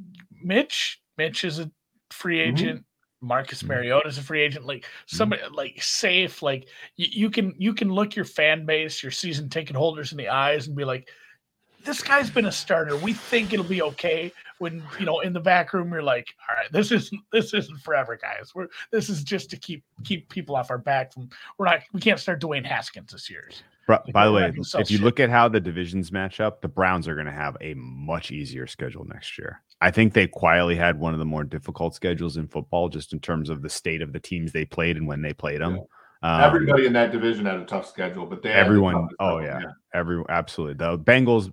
[0.43, 1.71] Mitch, Mitch is a
[2.11, 2.53] free Mhm.
[2.53, 2.85] agent.
[3.21, 3.69] Marcus Mhm.
[3.69, 4.65] Mariota is a free agent.
[4.65, 6.41] Like somebody like safe.
[6.41, 10.17] Like you, you can you can look your fan base, your season ticket holders in
[10.17, 11.09] the eyes and be like,
[11.85, 12.97] this guy's been a starter.
[12.97, 14.31] We think it'll be okay.
[14.63, 17.79] When you know in the back room, you're like, all right, this isn't this isn't
[17.81, 18.53] forever, guys.
[18.55, 21.29] We're this is just to keep keep people off our back from.
[21.57, 23.49] We're not we can't start Dwayne Haskins this year.
[23.85, 25.03] Bro- Like, By the way, not gonna if you shit.
[25.03, 28.31] look at how the divisions match up, the Browns are going to have a much
[28.31, 29.61] easier schedule next year.
[29.81, 33.19] I think they quietly had one of the more difficult schedules in football, just in
[33.19, 35.81] terms of the state of the teams they played and when they played them.
[36.21, 39.61] Um, Everybody in that division had a tough schedule, but they everyone- toughest oh, schedule,
[39.61, 39.71] yeah.
[39.93, 41.51] every absolutely the Bengals,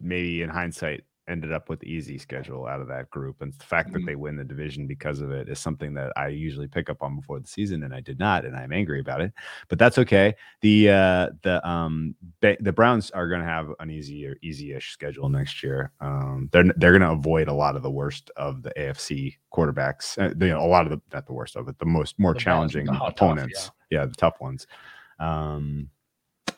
[0.00, 3.64] maybe in hindsight, ended up with the easy schedule out of that group, and the
[3.64, 4.06] fact that Mhm.
[4.06, 7.16] they win the division because of it is something that I usually pick up on
[7.16, 9.32] before the season, and I did not, and I'm angry about it.
[9.68, 10.34] But that's okay.
[10.60, 15.62] The uh, the um the Browns are going to have an easier easy-ish schedule next
[15.62, 15.92] year.
[16.00, 20.18] Um, they're they're going to avoid a lot of the worst of the AFC quarterbacks.
[20.18, 22.34] Uh, you know, a lot of the not the worst of it, the most more
[22.34, 23.70] The challenging hot tough, opponents.
[23.90, 24.66] yeah, the tough ones.
[25.18, 25.88] Um,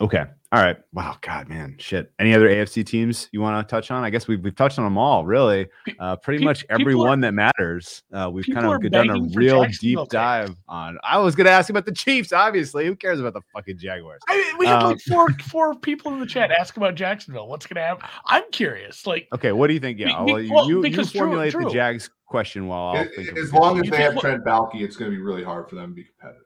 [0.01, 0.76] okay, all right.
[0.93, 2.12] Wow, God, man, shit.
[2.18, 4.05] Any other AFC teams you want to touch on?
[4.05, 5.66] I guess we've we've touched on them all, really.
[5.99, 8.03] Uh, pretty pe- much people every are- one that matters.
[8.12, 10.99] Uh, we've kind of done a real deep dive on.
[11.03, 12.32] I was going to ask about the Chiefs.
[12.32, 14.20] Obviously, who cares about the fucking Jaguars?
[14.28, 17.49] I mean, we have Um, like four four people in the chat ask about Jacksonville.
[17.49, 18.08] What's going to happen?
[18.26, 19.07] I'm curious.
[19.07, 19.99] Like, Okay, what do you think?
[19.99, 22.96] Yeah, Be- be- well, you, well, you, you because Drew- formulate the Jags question while
[22.96, 25.11] I'll It- think as a long as they think have what- Trent Baalke, it's going
[25.11, 26.42] to be really hard for them to be competitive.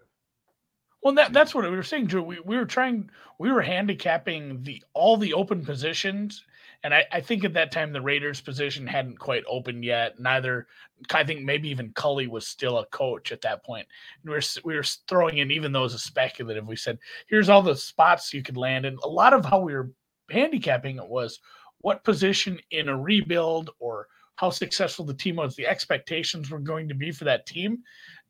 [1.06, 2.20] Well, that, that's what we were saying, Drew.
[2.20, 3.08] We, we were trying,
[3.38, 6.42] we were handicapping the all the open positions,
[6.82, 10.18] and I, I think at that time the Raiders position hadn't quite opened yet.
[10.18, 10.66] Neither,
[11.14, 13.86] I think maybe even Cully was still a coach at that point.
[14.20, 16.66] And we were we were throwing in even those as speculative.
[16.66, 19.74] We said, here's all the spots you could land and A lot of how we
[19.74, 19.92] were
[20.28, 21.38] handicapping it was
[21.82, 26.88] what position in a rebuild or how successful the team was, the expectations were going
[26.88, 27.78] to be for that team.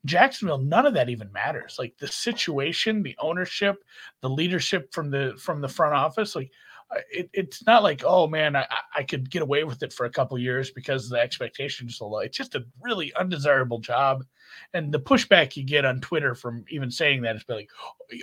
[0.06, 1.76] Jacksonville, none of that even matters.
[1.78, 3.84] Like the situation, the ownership,
[4.22, 6.50] the leadership from the from the front office, like
[6.90, 10.06] uh, it, it's not like oh man, I, I- could get away with it for
[10.06, 12.18] a couple years because the expectations are so low.
[12.20, 14.24] It's just a really undesirable job,
[14.72, 17.70] and the pushback you get on Twitter from even saying that is like,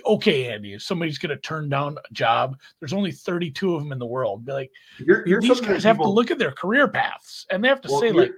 [0.06, 3.92] okay, Andy, if somebody's going to turn down a job, there's only 32 of them
[3.92, 4.44] in the world.
[4.44, 7.68] Be like, Here- here's these guys have to look at their career paths, and they
[7.68, 8.32] have to well, say like.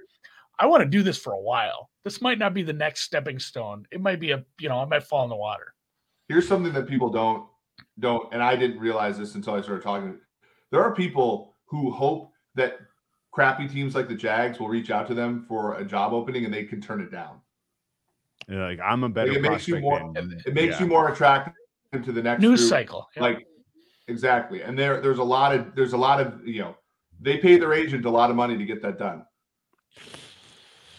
[0.59, 1.91] I want to do this for a while.
[2.07, 3.85] This might not be the next stepping stone.
[3.91, 5.73] It might be a, you know, I might fall in the water.
[6.29, 7.45] here's something that people don't
[7.99, 10.17] don't and i didn't realize this until i started talking
[10.71, 12.79] there are people who hope that
[13.31, 16.53] crappy teams like the jags will reach out to them for a job opening and
[16.53, 17.35] they can turn it down
[18.47, 20.81] You're like I'm a better it makes you more- than- it makes yeah.
[20.83, 21.53] you more attractive
[22.07, 22.69] to the next News group.
[22.69, 23.07] cycle.
[23.15, 23.21] yeah.
[23.23, 23.47] like
[24.09, 24.61] Exactly.
[24.61, 26.75] And there there's a lot of there's a lot of you know
[27.19, 29.19] they pay their agent a lot of money to get that done.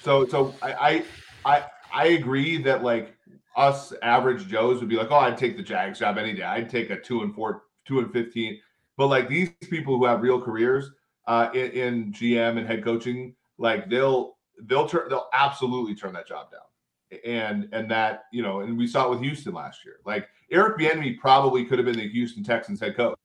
[0.09, 1.05] So so I
[1.44, 3.14] I I, agree that like
[3.56, 6.44] us average Joes would be like, oh, I'd take the Jags job any day.
[6.44, 8.59] I'd take a two and four, two and fifteen.
[8.97, 10.90] But like these people who have real careers
[11.26, 16.26] uh, in, in GM and head coaching, like they'll they'll turn they'll absolutely turn that
[16.26, 17.20] job down.
[17.30, 19.97] And and that you know, and we saw it with Houston last year.
[20.06, 23.18] Like Eric Bieniemy probably could have been the Houston Texans head coach,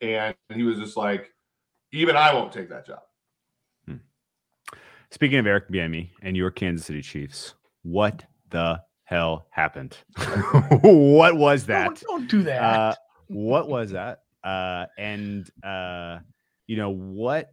[0.00, 1.32] and he was just like,
[1.92, 2.98] even I won't take that job.
[5.12, 9.96] Speaking of Eric Bieniemy and your Kansas City Chiefs, what the hell happened?
[10.82, 11.86] what was that?
[11.86, 12.62] Don't, don't do that.
[12.62, 12.94] Uh,
[13.26, 14.20] what was that?
[14.44, 16.18] Uh, and uh,
[16.68, 17.52] you know what?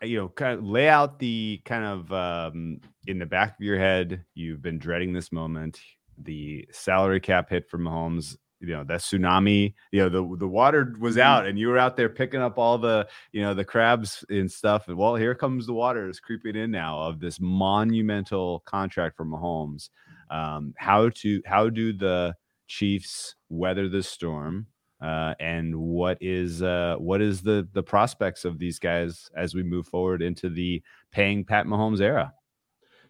[0.00, 3.78] You know, kind of lay out the kind of um, in the back of your
[3.78, 4.24] head.
[4.34, 5.80] You've been dreading this moment.
[6.18, 10.94] The salary cap hit for Mahomes you know that tsunami you know the the water
[11.00, 11.26] was mm-hmm.
[11.26, 14.50] out and you were out there picking up all the you know the crabs and
[14.50, 19.16] stuff and well here comes the water is creeping in now of this monumental contract
[19.16, 19.90] for Mahomes
[20.30, 22.34] um, how to how do the
[22.68, 24.66] Chiefs weather the storm
[25.02, 29.62] uh, and what is uh, what is the the prospects of these guys as we
[29.62, 30.80] move forward into the
[31.10, 32.32] paying Pat Mahomes era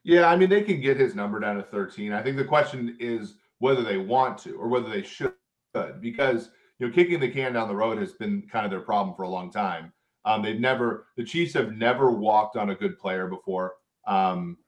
[0.03, 2.97] yeah I mean they can get his number down to 13 I think the question
[2.99, 5.35] is whether they want to or whether they should
[6.01, 9.15] because you know kicking the can down the road has been kind of their problem
[9.17, 9.93] for a long time.
[10.25, 13.75] Um, they've never the Chiefs have never walked on a good player before.
[14.07, 14.59] Um,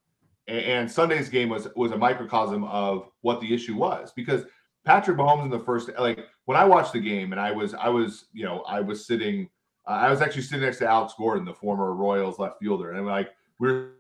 [0.49, 4.45] and, and Sunday's game was was a microcosm of what the issue was because
[4.85, 7.89] Patrick Mahomes in the first like when I watched the game and I was I
[7.89, 9.49] was you know I was sitting
[9.87, 12.99] uh, I was actually sitting next to Alex Gordon, the former Royals left fielder, and
[12.99, 13.91] I'm like we are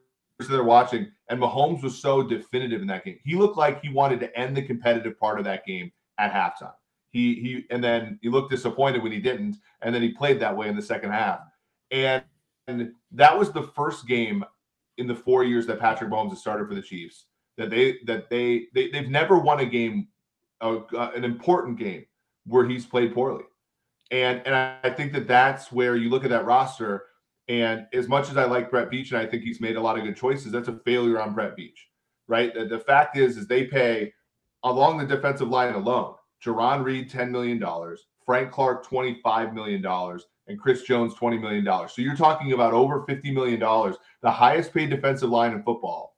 [0.40, 3.18] sitting there watching, and Mahomes was so definitive in that game.
[3.24, 6.72] He looked like he wanted to end the competitive part of that game at halftime.
[7.14, 10.54] He he and then he looked disappointed when he didn't, and then he played that
[10.54, 11.40] way in the second half.
[11.90, 12.24] And,
[12.66, 14.44] and that was the first game
[14.98, 17.26] in the four years that Patrick Mahomes has started for the Chiefs
[17.56, 20.08] that they that they, they they've never won a game,
[20.60, 22.04] an important game
[22.46, 23.44] where he's played poorly.
[24.10, 27.04] And and I think that that's where you look at that roster.
[27.48, 29.98] And as much as I like Brett Veach and I think he's made a lot
[29.98, 31.78] of good choices, that's a failure on Brett Veach,
[32.26, 32.52] right?
[32.54, 34.12] The, the fact is, is they pay
[34.62, 36.14] along the defensive line alone.
[36.44, 37.62] Jarran Reed, $10 million,
[38.24, 39.84] Frank Clark, $25 million,
[40.46, 41.64] and Chris Jones, $20 million.
[41.88, 43.60] So you're talking about over $50 million,
[44.22, 46.16] the highest paid defensive line in football.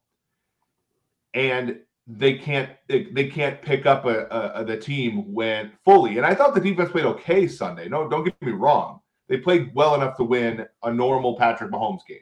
[1.35, 6.19] And they can't they, they can't pick up a, a, a, the team when fully.
[6.19, 7.89] And I thought the defense played okay Sunday.
[7.89, 9.01] No, don't get me wrong.
[9.29, 12.19] They played well enough to win a normal Patrick Mahomes game.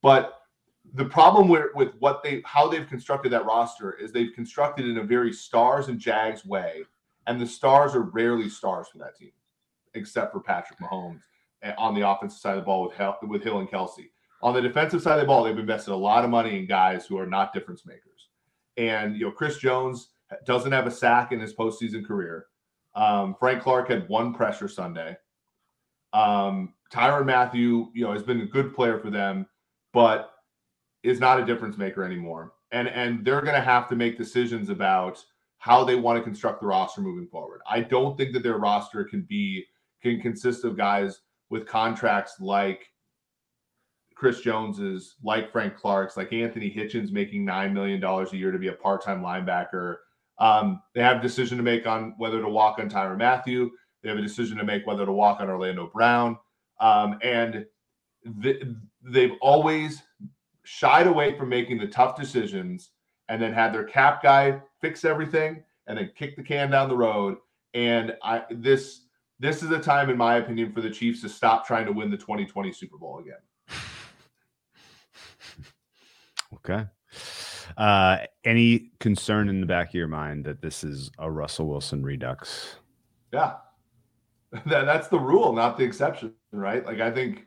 [0.00, 0.40] But
[0.94, 4.98] the problem with, with what they how they've constructed that roster is they've constructed in
[4.98, 6.84] a very stars and jags way
[7.26, 9.32] and the stars are rarely stars for that team,
[9.94, 11.20] except for Patrick Mahomes
[11.62, 14.10] eh, on the offensive side of the ball with Hill, with Hill and Kelce.
[14.42, 17.06] On the defensive side of the ball, they've invested a lot of money in guys
[17.06, 18.28] who are not difference makers.
[18.76, 20.08] And you know, Chris Jones
[20.46, 22.46] doesn't have a sack in his postseason career.
[22.94, 25.16] Um, Frank Clark had one pressure Sunday.
[26.12, 29.46] Um, Tyrann Mathieu, you know, has been a good player for them,
[29.92, 30.32] but
[31.02, 32.52] is not a difference maker anymore.
[32.72, 35.24] And and they're going to have to make decisions about
[35.60, 37.60] how they want to construct the roster moving forward.
[37.70, 39.64] I don't think that their roster can be
[40.02, 41.20] can consist of guys
[41.50, 42.88] with contracts like
[44.14, 48.68] Chris Jones's, like Frank Clark's, like Anthony Hitchens making $9 million a year to be
[48.68, 49.96] a part-time linebacker.
[50.38, 53.70] Um, they have a decision to make on whether to walk on Tyrann Mathieu.
[54.02, 56.38] They have a decision to make whether to walk on Orlando Brown.
[56.80, 57.66] Um, and
[58.42, 58.62] th-
[59.02, 60.02] they've always
[60.64, 62.92] shied away from making the tough decisions
[63.30, 66.96] and then had their cap guy fix everything and then kick the can down the
[66.96, 67.36] road.
[67.72, 69.02] And I this
[69.38, 72.10] this is a time, in my opinion, for the Chiefs to stop trying to win
[72.10, 73.38] the 2020 Super Bowl again.
[76.54, 76.86] okay.
[77.78, 82.02] Uh, any concern in the back of your mind that this is a Russell Wilson
[82.02, 82.76] redux?
[83.32, 83.54] Yeah.
[84.66, 86.84] That, that's the rule, not the exception, right?
[86.84, 87.46] Like I think,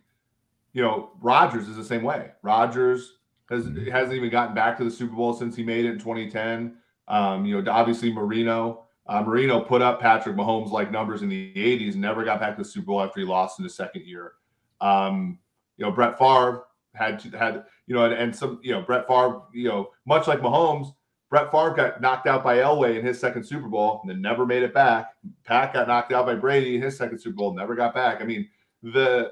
[0.72, 2.32] you know, Rodgers is the same way.
[2.44, 3.18] Rodgers
[3.49, 3.90] has mm-hmm.
[3.90, 6.76] hasn't even gotten back to the Super Bowl since he made it in 2010.
[7.07, 8.86] Um, you know, obviously Marino.
[9.06, 12.64] Uh, Marino put up Patrick Mahomes like numbers in the 80s, never got back to
[12.64, 14.34] the Super Bowl after he lost in his second year.
[14.80, 15.40] Um,
[15.76, 16.64] you know, Brett Favre
[16.95, 20.28] had to, had you know, and, and, some you know Brett Favre, you know, much
[20.28, 20.94] like Mahomes,
[21.30, 24.45] Brett Favre got knocked out by Elway in his second Super Bowl and then never
[24.45, 25.15] made it back.
[25.44, 28.22] Pat got knocked out by Brady in his second Super Bowl, never got back.
[28.22, 28.48] I mean,
[28.84, 29.32] the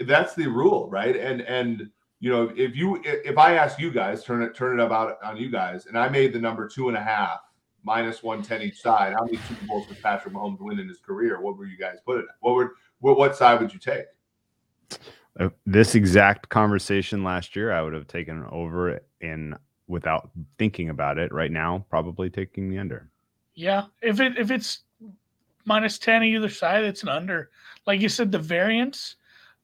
[0.00, 1.16] that's the rule, right?
[1.16, 1.88] And and
[2.20, 5.38] you know, if you if I ask you guys, turn it turn it about on
[5.38, 7.40] you guys, and I made the number two and a half
[7.82, 9.14] minus 110 each side.
[9.14, 11.40] How many Super Bowls does Patrick Mahomes win in his career?
[11.40, 12.36] What were you guys put it at?
[12.40, 12.68] What would
[13.00, 14.04] what, what side would you take?
[15.38, 19.56] Uh, this exact conversation last year, I would have taken over in
[19.86, 21.32] without thinking about it.
[21.32, 23.08] Right now, probably taking the under.
[23.54, 24.80] Yeah, if it if it's
[25.64, 27.50] minus ten either side, it's an under.
[27.86, 29.16] Like you said, the variance,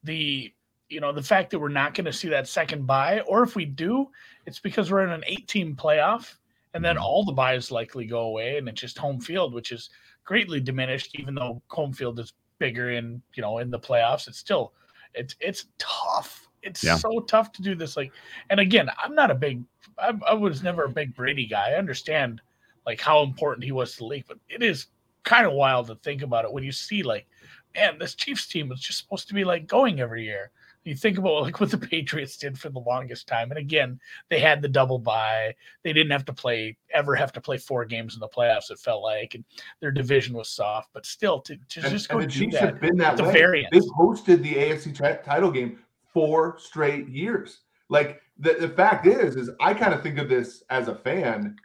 [0.05, 0.55] the
[0.89, 3.57] you know the fact that we're not going to see that second buy, or if
[3.57, 4.09] we do,
[4.47, 6.35] it's because we're in an eight-team playoff,
[6.75, 7.05] and then mm-hmm.
[7.05, 9.91] all the buys likely go away, and it's just home field, which is
[10.25, 11.19] greatly diminished.
[11.19, 14.73] Even though home field is bigger in you know in the playoffs, it's still
[15.15, 16.49] it's it's tough.
[16.63, 16.97] It's Yeah.
[16.97, 17.97] so tough to do this.
[17.97, 18.13] Like,
[18.51, 19.63] and again, I'm not a big.
[19.99, 21.71] I, I was never a big Brady guy.
[21.71, 22.41] I understand
[22.87, 24.87] like how important he was to the league, but it is
[25.25, 27.27] kind of wild to think about it when you see like,
[27.75, 30.51] man, this Chiefs team was just supposed to be like going every year.
[30.87, 33.99] You think about like what the Patriots did for the longest time, and again,
[34.31, 35.55] they had the double bye.
[35.83, 38.71] They didn't have to play ever have to play four games in the playoffs.
[38.71, 39.45] It felt like, and
[39.81, 42.55] their division was soft, but still to, to And, just and go the do Chiefs
[42.55, 42.63] that.
[42.63, 43.33] have been that way.
[43.33, 43.69] variance.
[43.73, 45.81] They've hosted the AFC ti- title game
[46.15, 47.63] four straight years.
[47.89, 51.57] Like the, the fact is, is I kind of think of this as a fan.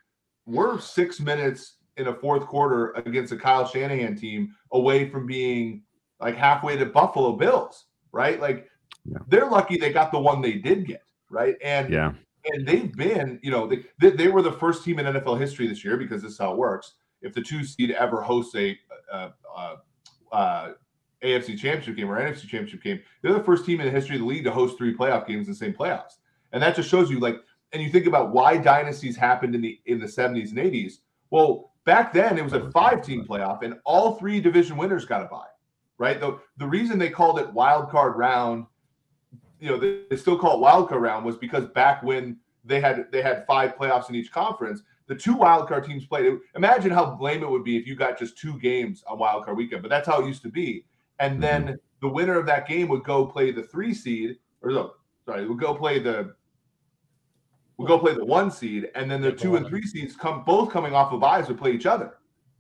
[0.48, 5.84] We're six minutes in a fourth quarter against a Kyle Shanahan team away from being
[6.20, 8.40] like halfway to Buffalo Bills, right?
[8.42, 8.68] Like
[9.06, 9.18] Yeah.
[9.28, 11.56] they're lucky they got the one they did get, right?
[11.64, 12.14] And Yeah,
[12.46, 15.68] and they've been, you know, they, they, they were the first team in NFL history
[15.68, 16.94] this year because this is how it works.
[17.22, 18.78] If the two seed ever hosts a,
[19.12, 19.76] uh uh
[20.32, 20.72] uh
[21.24, 24.22] AFC championship game or NFC championship game, they're the first team in the history of
[24.22, 26.16] the league to host three playoff games in the same playoffs.
[26.52, 27.38] And that just shows you, like,
[27.74, 30.94] and you think about why dynasties happened in the in the 70s and 80s.
[31.30, 35.22] Well, back then it was a five team playoff, and all three division winners got
[35.22, 35.46] a bye,
[35.98, 36.20] right?
[36.20, 38.66] The, the reason they called it wild card round
[39.62, 42.82] you know they, they still call it wild card round was because back when they
[42.82, 46.38] had they had five playoffs in each conference the two wild card teams played.
[46.56, 49.58] Imagine how lame it would be if you got just two games on wild card
[49.58, 50.86] weekend but that's how it used to be.
[51.20, 54.94] And then the winner of that game would go play the three seed or no
[55.26, 56.34] sorry would go play the
[57.78, 60.72] would go play the one seed and then the two and three seeds come both
[60.72, 62.18] coming off of buys would play each other.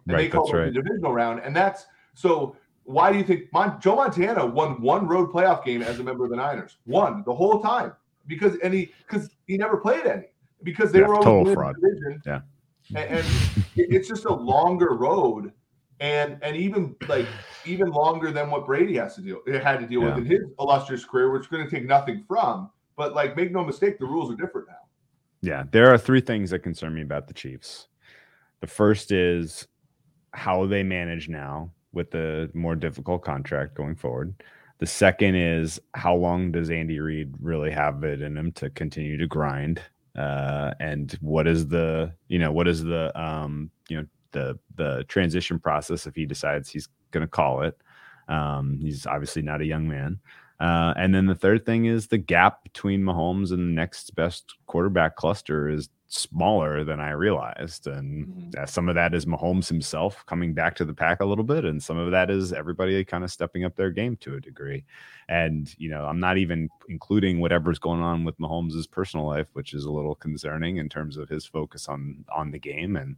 [0.07, 0.73] And they call it right.
[0.73, 2.57] the divisional round and that's so
[2.91, 6.23] why do you think Mon- Joe Montana won one road playoff game as a member
[6.25, 6.77] of the Niners?
[6.85, 7.93] One the whole time
[8.27, 10.27] because and he because he never played any
[10.63, 11.75] because they Yeah, were total fraud.
[11.81, 12.21] division.
[12.25, 12.41] Yeah.
[12.95, 13.25] and, and
[13.75, 15.51] it's just a longer road,
[15.99, 17.27] and and even like
[17.65, 20.15] even longer than what Brady has to deal it had to deal Yeah.
[20.15, 22.69] with in his illustrious career, which is going to take nothing from.
[22.97, 24.75] But like, make no mistake, the rules are different now.
[25.41, 27.87] Yeah, there are three things that concern me about the Chiefs.
[28.59, 29.67] The first is
[30.33, 34.33] how they manage now with the more difficult contract going forward.
[34.79, 39.17] The second is how long does Andy Reid really have it in him to continue
[39.17, 39.81] to grind?
[40.15, 45.05] Uh, and what is the you know what is the um, you know the the
[45.07, 47.77] transition process if he decides he's going to call it?
[48.27, 50.19] Um, he's obviously not a young man.
[50.61, 54.55] Uh, and then the third thing is the gap between Mahomes and the next best
[54.67, 57.87] quarterback cluster is smaller than I realized.
[57.87, 58.57] And Mhm.
[58.59, 61.65] uh, some of that is Mahomes himself coming back to the pack a little bit.
[61.65, 64.85] And some of that is everybody kind of stepping up their game to a degree.
[65.29, 69.73] And, you know, I'm not even including whatever's going on with Mahomes' personal life, which
[69.73, 72.97] is a little concerning in terms of his focus on on the game.
[72.97, 73.15] And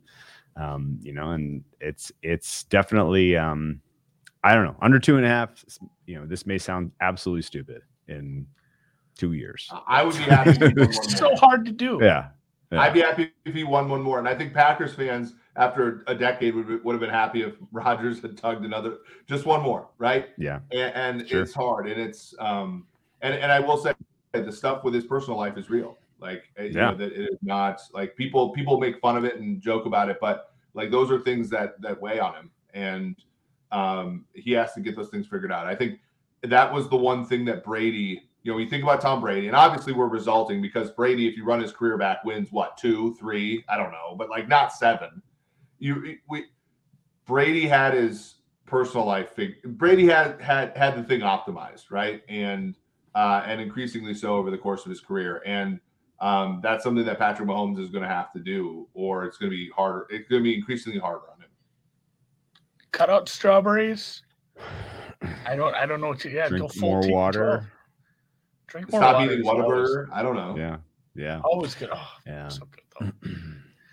[0.56, 3.82] um, you know, and it's it's definitely um
[4.44, 5.64] I don't know, under two and a half,
[6.06, 8.46] you know, this may sound absolutely stupid in
[9.18, 9.70] two years.
[9.88, 10.52] I would be happy.
[10.52, 12.00] If he It's so hard to do.
[12.02, 12.30] Yeah.
[12.72, 12.82] yeah.
[12.82, 14.20] I'd be happy if he won one more.
[14.20, 18.22] And I think Packers fans, after a decade, would, would have been happy if Rodgers
[18.22, 18.98] had tugged another,
[19.28, 20.30] just one more, right?
[20.38, 20.60] Yeah.
[20.72, 21.42] And, and Sure.
[21.44, 21.88] it's hard.
[21.88, 22.86] And it's, um,
[23.22, 23.94] and, and I will say
[24.34, 25.98] the stuff with his personal life is real.
[26.20, 26.92] Like, you Yeah.
[26.92, 30.10] know, that it is not like people, people make fun of it and joke about
[30.10, 32.52] it, but like those are things that, that weigh on him.
[32.74, 33.16] And,
[33.74, 35.66] um, he has to get those things figured out.
[35.68, 36.00] I think
[36.44, 39.56] that was the one thing that Brady, you know, you think about Tom Brady, and
[39.56, 43.66] obviously we're resulting because Brady, if you run his career back, wins what two, three,
[43.68, 45.22] I don't know, but like not seven.
[45.80, 46.46] You we
[47.26, 48.36] Brady had his
[48.66, 52.22] personal life Brady had had had the thing optimized, right?
[52.30, 52.76] And
[53.16, 55.42] uh and increasingly so over the course of his career.
[55.46, 55.80] And
[56.22, 59.52] um that's something that Patrick Mahomes is going to have to do, or it's going
[59.52, 60.06] to be harder.
[60.10, 61.33] It's going to be increasingly harder.
[62.94, 64.22] Cut out strawberries.
[65.46, 65.76] I don't.
[65.76, 66.30] I don't know what to.
[66.30, 67.40] Yeah, go Drink full more water.
[67.40, 67.68] control.
[68.68, 69.26] Drink more Stop water.
[69.26, 70.08] eating is always, Whataburger.
[70.14, 70.56] I don't know.
[70.58, 70.78] Yeah.
[71.16, 71.42] Yeah.
[71.44, 71.90] always good.
[71.94, 72.48] Oh, Yeah.
[72.48, 72.84] so good
[73.24, 73.30] though.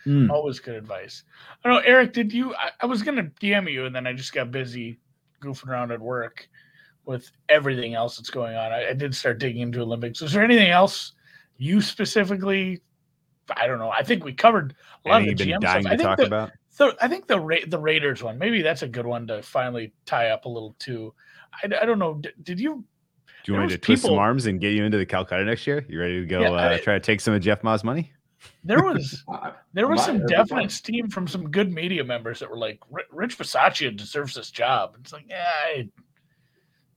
[0.07, 0.31] Mm.
[0.31, 1.25] Always good advice.
[1.63, 2.15] I don't know, Eric.
[2.15, 2.55] Did you?
[2.55, 4.99] I, I was gonna DM you, and then I just got busy
[5.43, 6.49] goofing around at work
[7.05, 8.73] with everything else that's going on.
[8.73, 10.23] I, I did start digging into Olympics.
[10.23, 11.13] Is there anything else
[11.59, 12.81] you specifically?
[13.55, 13.91] I don't know.
[13.91, 14.75] I think we covered
[15.05, 15.93] a lot Any of the you've been GM dying stuff.
[15.93, 16.51] I to think talk the about?
[16.81, 19.93] The I think the Ra- the Raiders one maybe that's a good one to finally
[20.07, 21.13] tie up a little too.
[21.63, 22.15] I, I don't know.
[22.15, 22.83] D- did you?
[23.45, 25.45] Do you want me was to twist some arms and get you into the Calcutta
[25.45, 25.85] next year?
[25.91, 28.13] You ready to go Yeah, uh, I- try to take some of Jeff Ma's money?
[28.65, 29.23] There was
[29.75, 30.47] there was some that'd be fun.
[30.47, 32.81] definite steam from some good media members that were like,
[33.11, 34.97] Rich Bisaccia deserves this job.
[35.01, 35.89] It's like, yeah, I,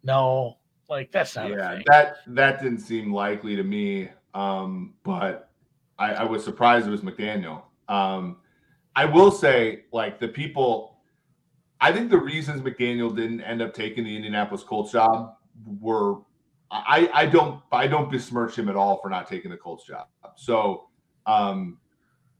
[0.01, 1.83] no, like that's not a yeah, thing.
[1.87, 4.07] that that didn't seem likely to me.
[4.33, 5.49] Um, but
[5.99, 7.63] I, I was surprised it was McDaniel.
[7.89, 8.37] Um,
[8.95, 10.97] I will say, like the people,
[11.81, 15.35] I think the reasons McDaniel didn't end up taking the Indianapolis Colts job
[15.79, 16.19] were,
[16.71, 20.07] I I don't I don't besmirch him at all for not taking the Colts job.
[20.35, 20.89] So,
[21.25, 21.77] um,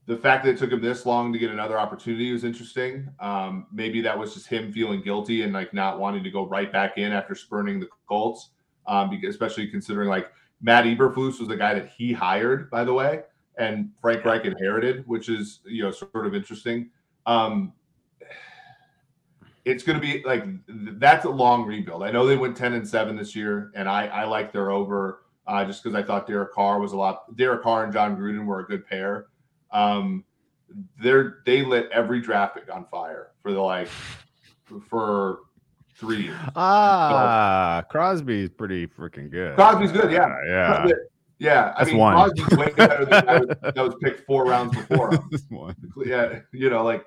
[0.05, 3.07] the fact that it took him this long to get another opportunity was interesting.
[3.19, 6.71] Um, maybe that was just him feeling guilty and like not wanting to go right
[6.71, 8.49] back in after spurning the Colts.
[8.85, 10.29] Um, especially considering like
[10.61, 13.21] Matt Eberflus was the guy that he hired, by the way,
[13.57, 16.89] and Frank Reich inherited, which is you know sort of interesting.
[17.25, 17.73] Um,
[19.65, 20.43] it's going to be like
[20.99, 22.03] that's a long rebuild.
[22.03, 25.23] I know they went ten and seven this year, and I I like their over
[25.47, 27.35] uh, just because I thought Derek Carr was a lot.
[27.35, 29.27] Derek Carr and Jon Gruden were a good pair.
[29.71, 30.23] Um,
[31.01, 33.89] they're they lit every draft pick on fire for the like
[34.89, 35.39] for
[35.95, 36.39] three years.
[36.55, 39.55] Ah, Crosby's pretty freaking good.
[39.55, 40.25] Crosby's good, yeah.
[40.25, 40.93] Uh, yeah.
[41.43, 42.13] Yeah, I That's mean, one.
[42.13, 45.29] Crosby's way better than the guy that was picked four rounds before him.
[45.49, 45.75] One.
[46.05, 47.05] Yeah, you know, like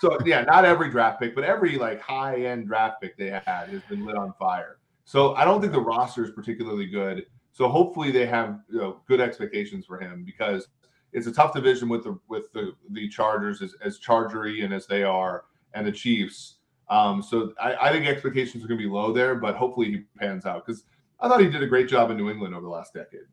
[0.00, 0.18] so.
[0.24, 3.82] Yeah, not every draft pick, but every like high end draft pick they had has
[3.88, 4.78] been lit on fire.
[5.04, 7.26] So I don't think the roster is particularly good.
[7.52, 10.66] So hopefully they have you know, good expectations for him because
[11.12, 14.88] it's a tough division with the with the the Chargers as as Chargery and as
[14.88, 15.44] they are
[15.74, 16.56] and the Chiefs.
[16.90, 20.02] Um, so I, I think expectations are going to be low there, but hopefully he
[20.18, 20.82] pans out because
[21.20, 23.26] I thought he did a great job in New England over the last decade.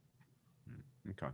[1.10, 1.32] Okay.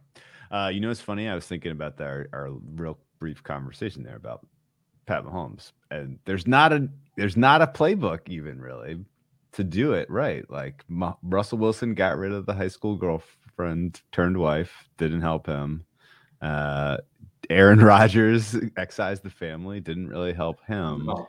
[0.52, 1.28] Uh, you know, it's funny.
[1.28, 4.46] I was thinking about that, our, our real brief conversation there about
[5.06, 9.04] Pat Mahomes, and there's not a there's not a playbook even really
[9.54, 10.50] to do it right.
[10.50, 15.46] Like Ma- Russell Wilson got rid of the high school girlfriend turned wife, didn't help
[15.48, 15.86] him.
[16.42, 16.98] Uh,
[17.50, 21.10] Aaron Rodgers excised the family, didn't really help him.
[21.10, 21.28] Oh,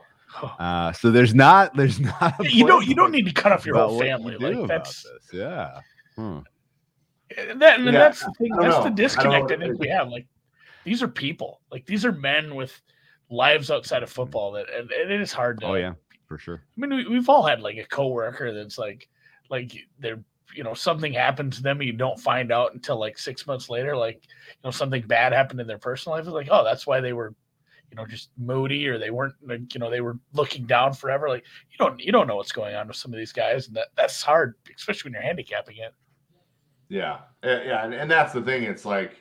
[0.59, 3.65] Uh, so there's not there's not a you don't you don't need to cut off
[3.65, 4.37] your whole what you family.
[4.37, 5.29] Like that's this.
[5.33, 5.81] yeah.
[6.15, 6.39] Hmm.
[7.35, 8.51] That, and Yeah, that's the thing.
[8.59, 8.83] That's know.
[8.83, 10.09] The disconnect I, know what think we have.
[10.09, 10.27] Like
[10.83, 11.61] these are people.
[11.71, 12.79] Like these are men with
[13.29, 14.51] lives outside of football.
[14.51, 15.67] That and, and it is hard to.
[15.67, 15.93] Oh yeah,
[16.27, 16.63] for sure.
[16.77, 19.09] I mean, we, we've all had like a coworker that's like,
[19.49, 23.17] like they're, you know, something happened to them and you don't find out until like
[23.17, 23.95] six months later.
[23.95, 26.25] Like, you know, something bad happened in their personal life.
[26.25, 27.33] It's like, oh, that's why they were,
[27.89, 31.29] you know, just moody or they weren't, like, you know, they were looking down forever.
[31.29, 33.75] Like, you don't, you don't know what's going on with some of these guys, and
[33.75, 35.93] that that's hard, especially when you're handicapping it.
[36.91, 38.63] Yeah, Uh, yeah, and, and that's the thing.
[38.63, 39.15] It's like,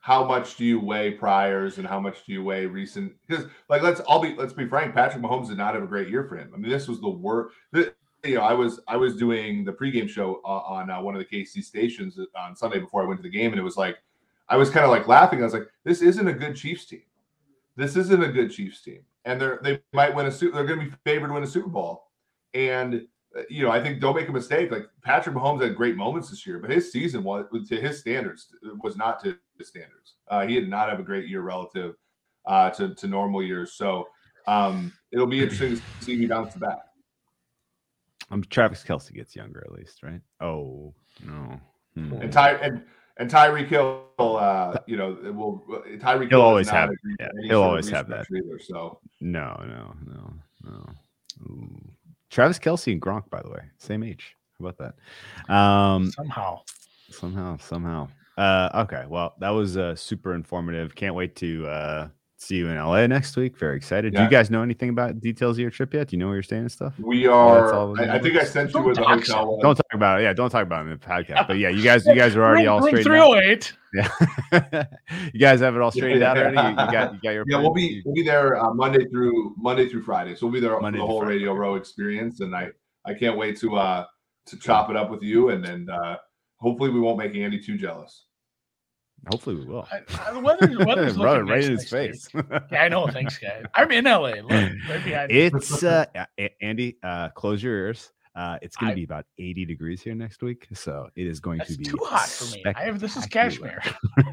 [0.00, 3.12] how much do you weigh priors and how much do you weigh recent?
[3.26, 4.94] Because, like, let's all be let's be frank.
[4.94, 6.52] Patrick Mahomes did not have a great year for him.
[6.54, 7.56] I mean, this was the worst.
[7.74, 11.18] You know, I was I was doing the pregame show uh, on uh, one of
[11.18, 13.98] the KC stations on Sunday before I went to the game, and it was like,
[14.48, 15.40] I was kind of like laughing.
[15.40, 17.02] I was like, this isn't a good Chiefs team.
[17.74, 20.54] This isn't a good Chiefs team, and they're they might win a Super.
[20.54, 22.04] They're going to be favored to win a Super Bowl,
[22.54, 22.98] and uh,
[23.48, 24.70] you know, I think don't make a mistake.
[24.70, 28.48] Like Patrick Mahomes had great moments this year, but his season was to his standards
[28.82, 30.14] was not to his standards.
[30.28, 31.94] Uh, he did not have a great year relative
[32.46, 33.74] uh, to to normal years.
[33.74, 34.08] So
[34.46, 36.78] um, it'll be interesting to see who bounce back.
[38.32, 40.20] Um, Travis Kelce gets younger at least, right?
[40.40, 40.94] Oh
[41.24, 41.60] no.
[41.94, 42.12] Hmm.
[42.14, 42.82] And Ty and
[43.18, 45.64] and Tyreek Hill, uh, you know, will
[45.98, 48.26] Tyreek He'll Hill always have- yeah, he'll always have that.
[48.34, 50.32] Either, so No, no, no,
[50.64, 50.86] no.
[51.42, 51.92] Ooh.
[52.30, 54.36] Travis Kelce and Gronk, by the way, same age.
[54.58, 54.94] How about
[55.48, 55.52] that?
[55.52, 56.60] Um, Somehow,
[57.10, 58.08] somehow, somehow.
[58.38, 60.94] Uh, okay, well, that was uh, super informative.
[60.94, 62.08] Can't wait to uh,
[62.40, 63.56] see you in LA next week.
[63.58, 64.14] Very excited.
[64.14, 66.08] Do you guys know anything about details of your trip yet?
[66.08, 66.94] Do you know where you're staying and stuff?
[66.98, 67.72] we Oh, are.
[67.74, 69.62] all I, I think I sent you Don't where the hotel was.
[69.62, 70.24] Don't talk about it.
[70.24, 71.46] Yeah, don't talk about it in the podcast.
[71.46, 73.32] But yeah, you guys, you guys are already all room, room straightened out.
[73.32, 73.72] 308.
[73.92, 74.84] Yeah,
[75.32, 76.56] you guys have it all straightened out already.
[76.56, 77.44] You, you got, you got your.
[77.48, 80.36] Yeah, we'll be we'll be there uh, Monday through Monday through Friday.
[80.36, 81.54] So we'll be there Monday for the whole Friday, Radio.
[81.54, 82.68] Row experience, and I
[83.04, 84.04] I can't wait to uh
[84.46, 86.16] to chop it up with you, and then uh,
[86.58, 88.26] hopefully we won't make Andy too jealous.
[89.28, 89.86] Hopefully, we will.
[89.92, 92.28] I- I- The weather's, weather's Rub looking right in his face.
[92.72, 93.06] Yeah, I know.
[93.06, 93.64] Thanks, guys.
[93.74, 94.18] I'm in LA.
[94.42, 96.04] Look, right it's uh
[96.60, 98.12] Andy, uh close your ears.
[98.34, 100.68] Uh it's gonna be about 80 degrees here next week.
[100.72, 102.62] So it is going to be too hot for me.
[102.74, 103.82] I have this is cashmere.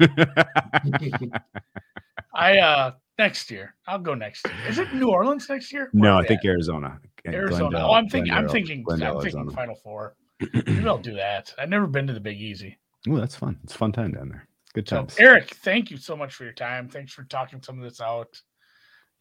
[2.34, 3.74] I uh next year.
[3.86, 4.54] I'll go next year.
[4.68, 5.90] Is it New Orleans next year?
[5.92, 6.46] no, I think at?
[6.46, 6.98] Arizona.
[7.26, 7.70] Arizona.
[7.70, 8.32] Glendale- oh, I'm thinking.
[8.32, 8.82] I'm thinking.
[8.82, 9.56] Glendale, I'm thinking Arizona.
[9.56, 10.14] Final Four.
[10.54, 11.52] Maybe I'll do that.
[11.58, 12.78] I've never been to the Big Easy.
[13.08, 13.58] Oh, that's fun.
[13.64, 14.47] It's a fun time down there.
[14.78, 15.06] Good So.
[15.18, 16.88] Eric, thank you so much for your time.
[16.88, 18.40] Thanks for talking some of this out.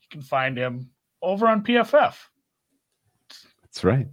[0.04, 2.16] You can find him over on PFF.
[3.64, 4.08] That's right.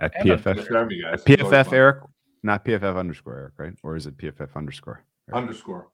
[0.00, 0.42] At And PFF.
[0.42, 1.20] Thanks for having me, guys.
[1.20, 1.72] At PFF.
[1.72, 2.02] Eric,
[2.42, 3.74] not PFF underscore Eric, right?
[3.84, 5.04] Or is it PFF underscore?
[5.28, 5.36] Eric?
[5.36, 5.88] underscore.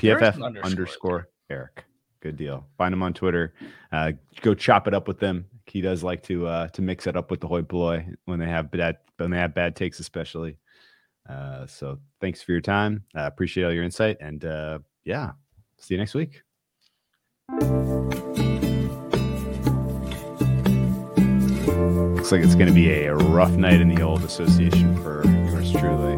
[0.00, 1.28] PFF underscore, underscore.
[1.50, 1.84] Eric.
[2.20, 2.64] Good deal.
[2.76, 3.54] Find him on Twitter.
[3.90, 5.46] Uh, go chop it up with them.
[5.66, 8.46] He does like to uh, to mix it up with the hoi polloi when they
[8.46, 10.58] have bad when they have bad takes, especially.
[11.28, 13.04] Uh, so thanks for your time.
[13.16, 15.32] Uh, appreciate all your insight, and uh, yeah,
[15.78, 16.42] see you next week.
[22.16, 25.72] Looks like it's going to be a rough night in the old association for yours
[25.72, 26.16] truly.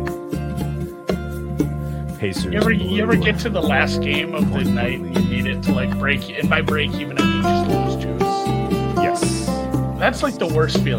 [2.19, 2.53] Pacers.
[2.53, 5.63] You ever you ever get to the last game of the night and need it
[5.63, 8.21] to like break and by break even I mean just lose juice.
[8.99, 9.47] Yes.
[9.99, 10.89] That's like the worst feeling.